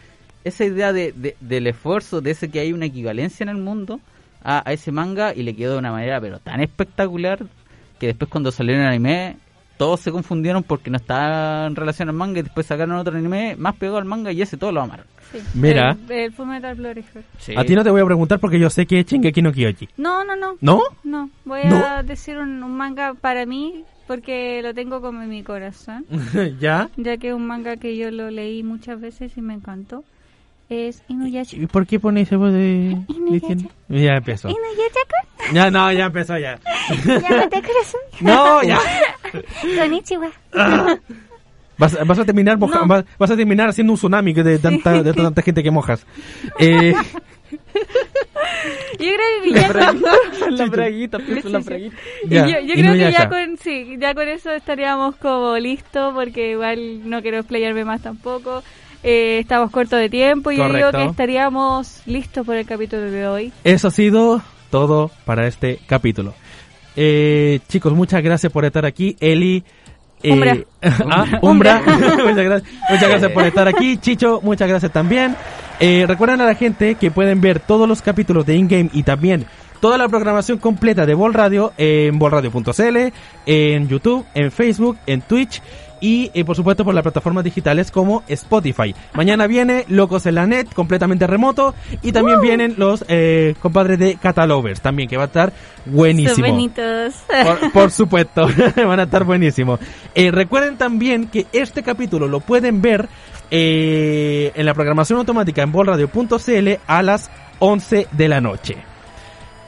esa 0.44 0.66
idea 0.66 0.94
de, 0.94 1.12
de- 1.14 1.36
del 1.40 1.68
esfuerzo, 1.68 2.22
de 2.22 2.32
ese 2.32 2.50
que 2.50 2.60
hay 2.60 2.72
una 2.74 2.86
equivalencia 2.86 3.44
en 3.44 3.50
el 3.50 3.58
mundo 3.58 4.00
a, 4.44 4.68
a 4.70 4.74
ese 4.74 4.92
manga 4.92 5.34
y 5.34 5.44
le 5.44 5.56
quedó 5.56 5.74
de 5.74 5.80
una 5.80 5.92
manera 5.92 6.20
pero 6.22 6.40
tan 6.40 6.62
espectacular 6.62 7.40
que 8.00 8.08
después 8.08 8.30
cuando 8.30 8.52
salió 8.52 8.76
en 8.76 8.82
el 8.82 8.88
anime 8.88 9.38
todos 9.78 10.00
se 10.02 10.12
confundieron 10.12 10.64
porque 10.64 10.90
no 10.90 10.98
estaba 10.98 11.66
en 11.66 11.76
relación 11.76 12.08
al 12.10 12.16
manga 12.16 12.40
y 12.40 12.44
después 12.44 12.66
sacaron 12.68 12.96
otro 12.96 13.18
anime 13.18 13.56
más 13.58 13.76
pegado 13.76 13.98
al 13.98 14.06
manga 14.06 14.32
y 14.32 14.42
ese 14.42 14.56
todos 14.58 14.74
lo 14.74 14.82
amaron. 14.82 15.06
Sí. 15.42 15.44
Mira. 15.54 15.98
El, 16.10 16.12
el 16.12 16.32
Full 16.34 16.48
Metal 16.48 16.86
Alchemist. 16.86 17.50
A 17.58 17.64
ti 17.64 17.76
no 17.76 17.84
te 17.84 17.90
voy 17.90 18.02
a 18.02 18.06
preguntar 18.06 18.40
porque 18.40 18.60
yo 18.60 18.70
sé 18.70 18.86
que 18.86 19.00
es 19.00 19.06
Shingeki 19.06 19.42
no 19.42 19.52
Kyoji. 19.52 19.90
No, 19.98 20.24
no, 20.24 20.36
no. 20.36 20.58
¿No? 20.62 20.82
No, 21.04 21.30
voy 21.44 21.62
¿No? 21.66 21.86
a 21.86 22.04
decir 22.04 22.38
un, 22.38 22.64
un 22.64 22.78
manga 22.78 23.14
para 23.14 23.46
mí 23.46 23.84
porque 24.08 24.62
lo 24.62 24.74
tengo 24.74 25.02
como 25.02 25.22
en 25.24 25.30
mi 25.30 25.44
corazón, 25.44 26.06
¿Ya? 26.60 26.90
ya 26.96 27.18
que 27.18 27.30
es 27.30 27.34
un 27.34 27.48
manga 27.48 27.78
que 27.78 27.98
yo 27.98 28.12
lo 28.12 28.30
leí 28.30 28.64
muchas 28.64 29.02
veces 29.02 29.36
y 29.38 29.42
me 29.42 29.54
encantó. 29.56 30.04
Es 30.68 31.04
Inuyasha. 31.10 31.58
¿Y 31.58 31.68
por 31.68 31.86
qué 31.86 32.00
pone 32.00 32.22
ese 32.22 32.38
voz 32.38 32.52
de... 32.52 32.98
Inuyasha. 33.08 33.70
Ya 33.88 34.16
empezó. 34.16 34.50
Inuyasha. 34.50 35.54
Ya, 35.54 35.70
no, 35.70 35.92
ya 35.92 36.06
empezó 36.06 36.40
ya. 36.40 36.60
Llámate 37.06 37.62
corazón. 37.62 38.02
No, 38.22 38.64
ya. 38.64 38.80
Konnichiwa. 39.80 40.32
Vas, 41.78 41.98
vas 42.08 42.20
a 42.20 42.26
terminar 42.26 42.58
moja- 42.58 42.80
No. 42.80 42.88
vas, 42.88 43.06
vas 43.18 43.32
a 43.32 43.36
terminar 43.36 43.70
haciendo 43.70 43.94
un 43.94 43.98
tsunami 43.98 44.34
de 44.34 44.60
tanta, 44.60 45.04
de 45.04 45.14
tanta 45.14 45.42
gente 45.42 45.62
que 45.64 45.72
mojas. 45.72 46.06
Eh, 46.60 46.94
Yo 49.00 49.08
creo 49.08 49.44
que 49.44 49.52
ya 49.52 49.68
con, 50.40 50.56
la 50.58 50.66
braguita, 50.68 51.18
en 51.28 51.52
la 51.52 51.60
braguita. 51.60 51.96
Ya, 52.28 52.48
yo, 52.48 52.60
yo 52.62 52.74
creo 52.76 52.94
que 52.94 53.12
ya 53.12 53.30
con, 53.30 53.58
sí, 53.58 53.96
ya 54.00 54.14
con 54.14 54.28
eso 54.28 54.52
estaríamos 54.52 55.16
como 55.18 55.58
listos 55.58 56.14
porque 56.14 56.52
igual 56.52 57.08
no 57.10 57.22
quiero 57.22 57.40
explayarme 57.40 57.86
más 57.86 58.02
tampoco. 58.02 58.64
Eh, 59.04 59.40
estamos 59.40 59.70
cortos 59.70 60.00
de 60.00 60.10
tiempo 60.10 60.52
y 60.52 60.58
yo 60.58 60.64
digo 60.64 60.74
Correcto. 60.78 60.98
que 60.98 61.06
estaríamos 61.06 62.02
listos 62.08 62.46
por 62.46 62.56
el 62.56 62.66
capítulo 62.66 63.04
de 63.04 63.28
hoy. 63.28 63.54
eso 63.64 63.90
ha 63.90 63.92
sido 63.92 64.42
todo 64.72 65.12
para 65.26 65.46
este 65.48 65.80
capítulo. 65.86 66.34
Eh, 66.96 67.60
chicos, 67.68 67.94
muchas 67.94 68.24
gracias 68.24 68.52
por 68.52 68.66
estar 68.66 68.86
aquí. 68.86 69.16
Eli. 69.20 69.64
Eh, 70.30 70.34
Umbra. 70.34 70.58
ah, 71.10 71.26
Umbra. 71.42 71.82
muchas, 71.86 72.46
gracias, 72.46 72.74
muchas 72.90 73.10
gracias 73.10 73.32
por 73.32 73.46
estar 73.46 73.68
aquí. 73.68 73.98
Chicho, 73.98 74.40
muchas 74.44 74.68
gracias 74.68 74.92
también. 74.92 75.36
Eh, 75.80 76.06
recuerden 76.08 76.42
a 76.42 76.46
la 76.46 76.56
gente 76.56 76.96
que 76.96 77.12
pueden 77.12 77.42
ver 77.42 77.60
todos 77.60 77.88
los 77.88 78.02
capítulos 78.02 78.46
de 78.46 78.56
InGame 78.56 78.90
y 78.94 79.04
también 79.04 79.46
toda 79.80 79.98
la 79.98 80.08
programación 80.08 80.58
completa 80.58 81.06
de 81.06 81.14
Vol 81.14 81.34
Radio 81.34 81.74
en 81.78 82.18
volradio.cl, 82.18 82.98
en 83.46 83.88
YouTube, 83.88 84.26
en 84.34 84.52
Facebook, 84.52 84.98
en 85.06 85.22
Twitch 85.22 85.62
y 86.02 86.32
eh, 86.34 86.44
por 86.44 86.56
supuesto 86.56 86.84
por 86.84 86.94
las 86.94 87.04
plataformas 87.04 87.44
digitales 87.44 87.92
como 87.92 88.24
Spotify. 88.28 88.94
Mañana 89.14 89.48
viene 89.48 89.86
Locos 89.88 90.26
en 90.26 90.36
la 90.36 90.48
Net, 90.48 90.68
completamente 90.74 91.28
remoto, 91.28 91.74
y 92.02 92.12
también 92.12 92.42
vienen 92.42 92.76
los 92.78 93.06
eh, 93.08 93.56
compadres 93.62 94.00
de 94.00 94.16
Catalovers, 94.16 94.82
también 94.82 95.10
que 95.10 95.18
va 95.18 95.24
a 95.24 95.28
estar 95.28 95.54
buenísimo. 95.86 96.48
Bonitos. 96.48 97.16
Por, 97.28 97.72
por 97.74 97.92
supuesto, 97.92 98.48
van 98.76 99.00
a 99.00 99.04
estar 99.04 99.24
buenísimos. 99.24 99.80
Eh, 100.14 100.32
recuerden 100.32 100.78
también 100.78 101.28
que 101.28 101.48
este 101.52 101.84
capítulo 101.84 102.28
lo 102.28 102.40
pueden 102.40 102.82
ver 102.82 103.08
eh, 103.52 104.52
en 104.56 104.66
la 104.66 104.74
programación 104.74 105.20
automática 105.20 105.62
en 105.62 105.72
bolradio.cl 105.72 106.70
a 106.88 107.04
las 107.04 107.30
11 107.60 108.08
de 108.12 108.28
la 108.28 108.42
noche. 108.42 108.78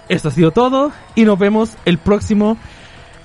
Esto 0.09 0.29
ha 0.29 0.31
sido 0.31 0.51
todo 0.51 0.91
y 1.15 1.25
nos 1.25 1.37
vemos 1.37 1.77
el 1.85 1.97
próximo 1.97 2.57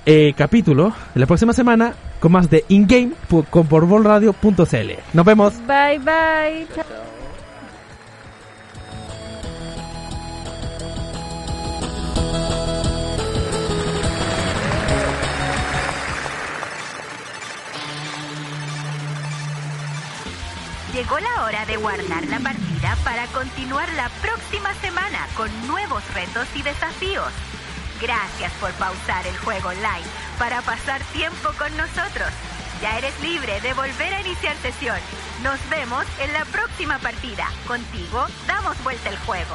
eh, 0.07 0.35
capítulo 0.37 0.93
de 1.15 1.21
la 1.21 1.27
próxima 1.27 1.53
semana 1.53 1.95
con 2.21 2.33
más 2.33 2.49
de 2.51 2.65
InGame 2.69 3.13
con- 3.51 3.67
por 3.67 3.87
bolradio.cl. 3.87 4.91
Nos 5.13 5.25
vemos. 5.25 5.55
Bye 5.67 5.99
bye. 5.99 6.67
Chao. 6.75 6.85
Llegó 20.95 21.19
la 21.19 21.45
hora 21.45 21.65
de 21.65 21.77
guardar 21.79 22.25
la 22.27 22.39
partida 22.39 22.97
para 23.03 23.27
continuar 23.29 23.89
la 23.95 24.11
próxima 24.21 24.75
semana 24.75 25.27
con 25.37 25.49
nuevos 25.67 26.03
retos 26.13 26.47
y 26.55 26.63
desafíos. 26.63 27.33
Gracias 28.03 28.53
por 28.55 28.73
pausar 28.73 29.25
el 29.29 29.37
juego 29.39 29.69
online 29.69 30.03
para 30.37 30.61
pasar 30.63 31.01
tiempo 31.13 31.51
con 31.57 31.75
nosotros. 31.77 32.29
Ya 32.83 32.99
eres 32.99 33.19
libre 33.21 33.61
de 33.61 33.73
volver 33.75 34.13
a 34.13 34.21
iniciar 34.21 34.57
sesión. 34.57 34.99
Nos 35.45 35.61
vemos 35.71 36.05
en 36.21 36.33
la 36.33 36.45
próxima 36.47 36.99
partida. 36.99 37.47
Contigo 37.65 38.27
damos 38.49 38.83
vuelta 38.83 39.09
el 39.09 39.17
juego. 39.19 39.55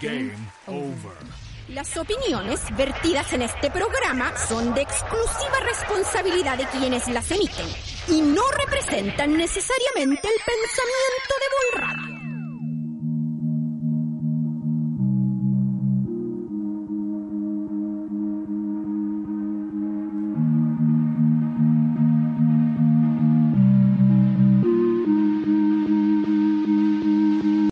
Game 0.00 0.32
over. 0.66 1.42
Las 1.68 1.96
opiniones 1.96 2.60
vertidas 2.76 3.32
en 3.34 3.42
este 3.42 3.70
programa 3.70 4.36
son 4.36 4.74
de 4.74 4.82
exclusiva 4.82 5.60
responsabilidad 5.64 6.58
de 6.58 6.66
quienes 6.66 7.06
las 7.08 7.30
emiten 7.30 7.66
y 8.08 8.20
no 8.20 8.42
representan 8.52 9.36
necesariamente 9.36 10.28
el 10.28 10.40
pensamiento 10.44 11.34
de 11.38 11.46
Bull 11.52 11.80
Radio. 11.80 12.11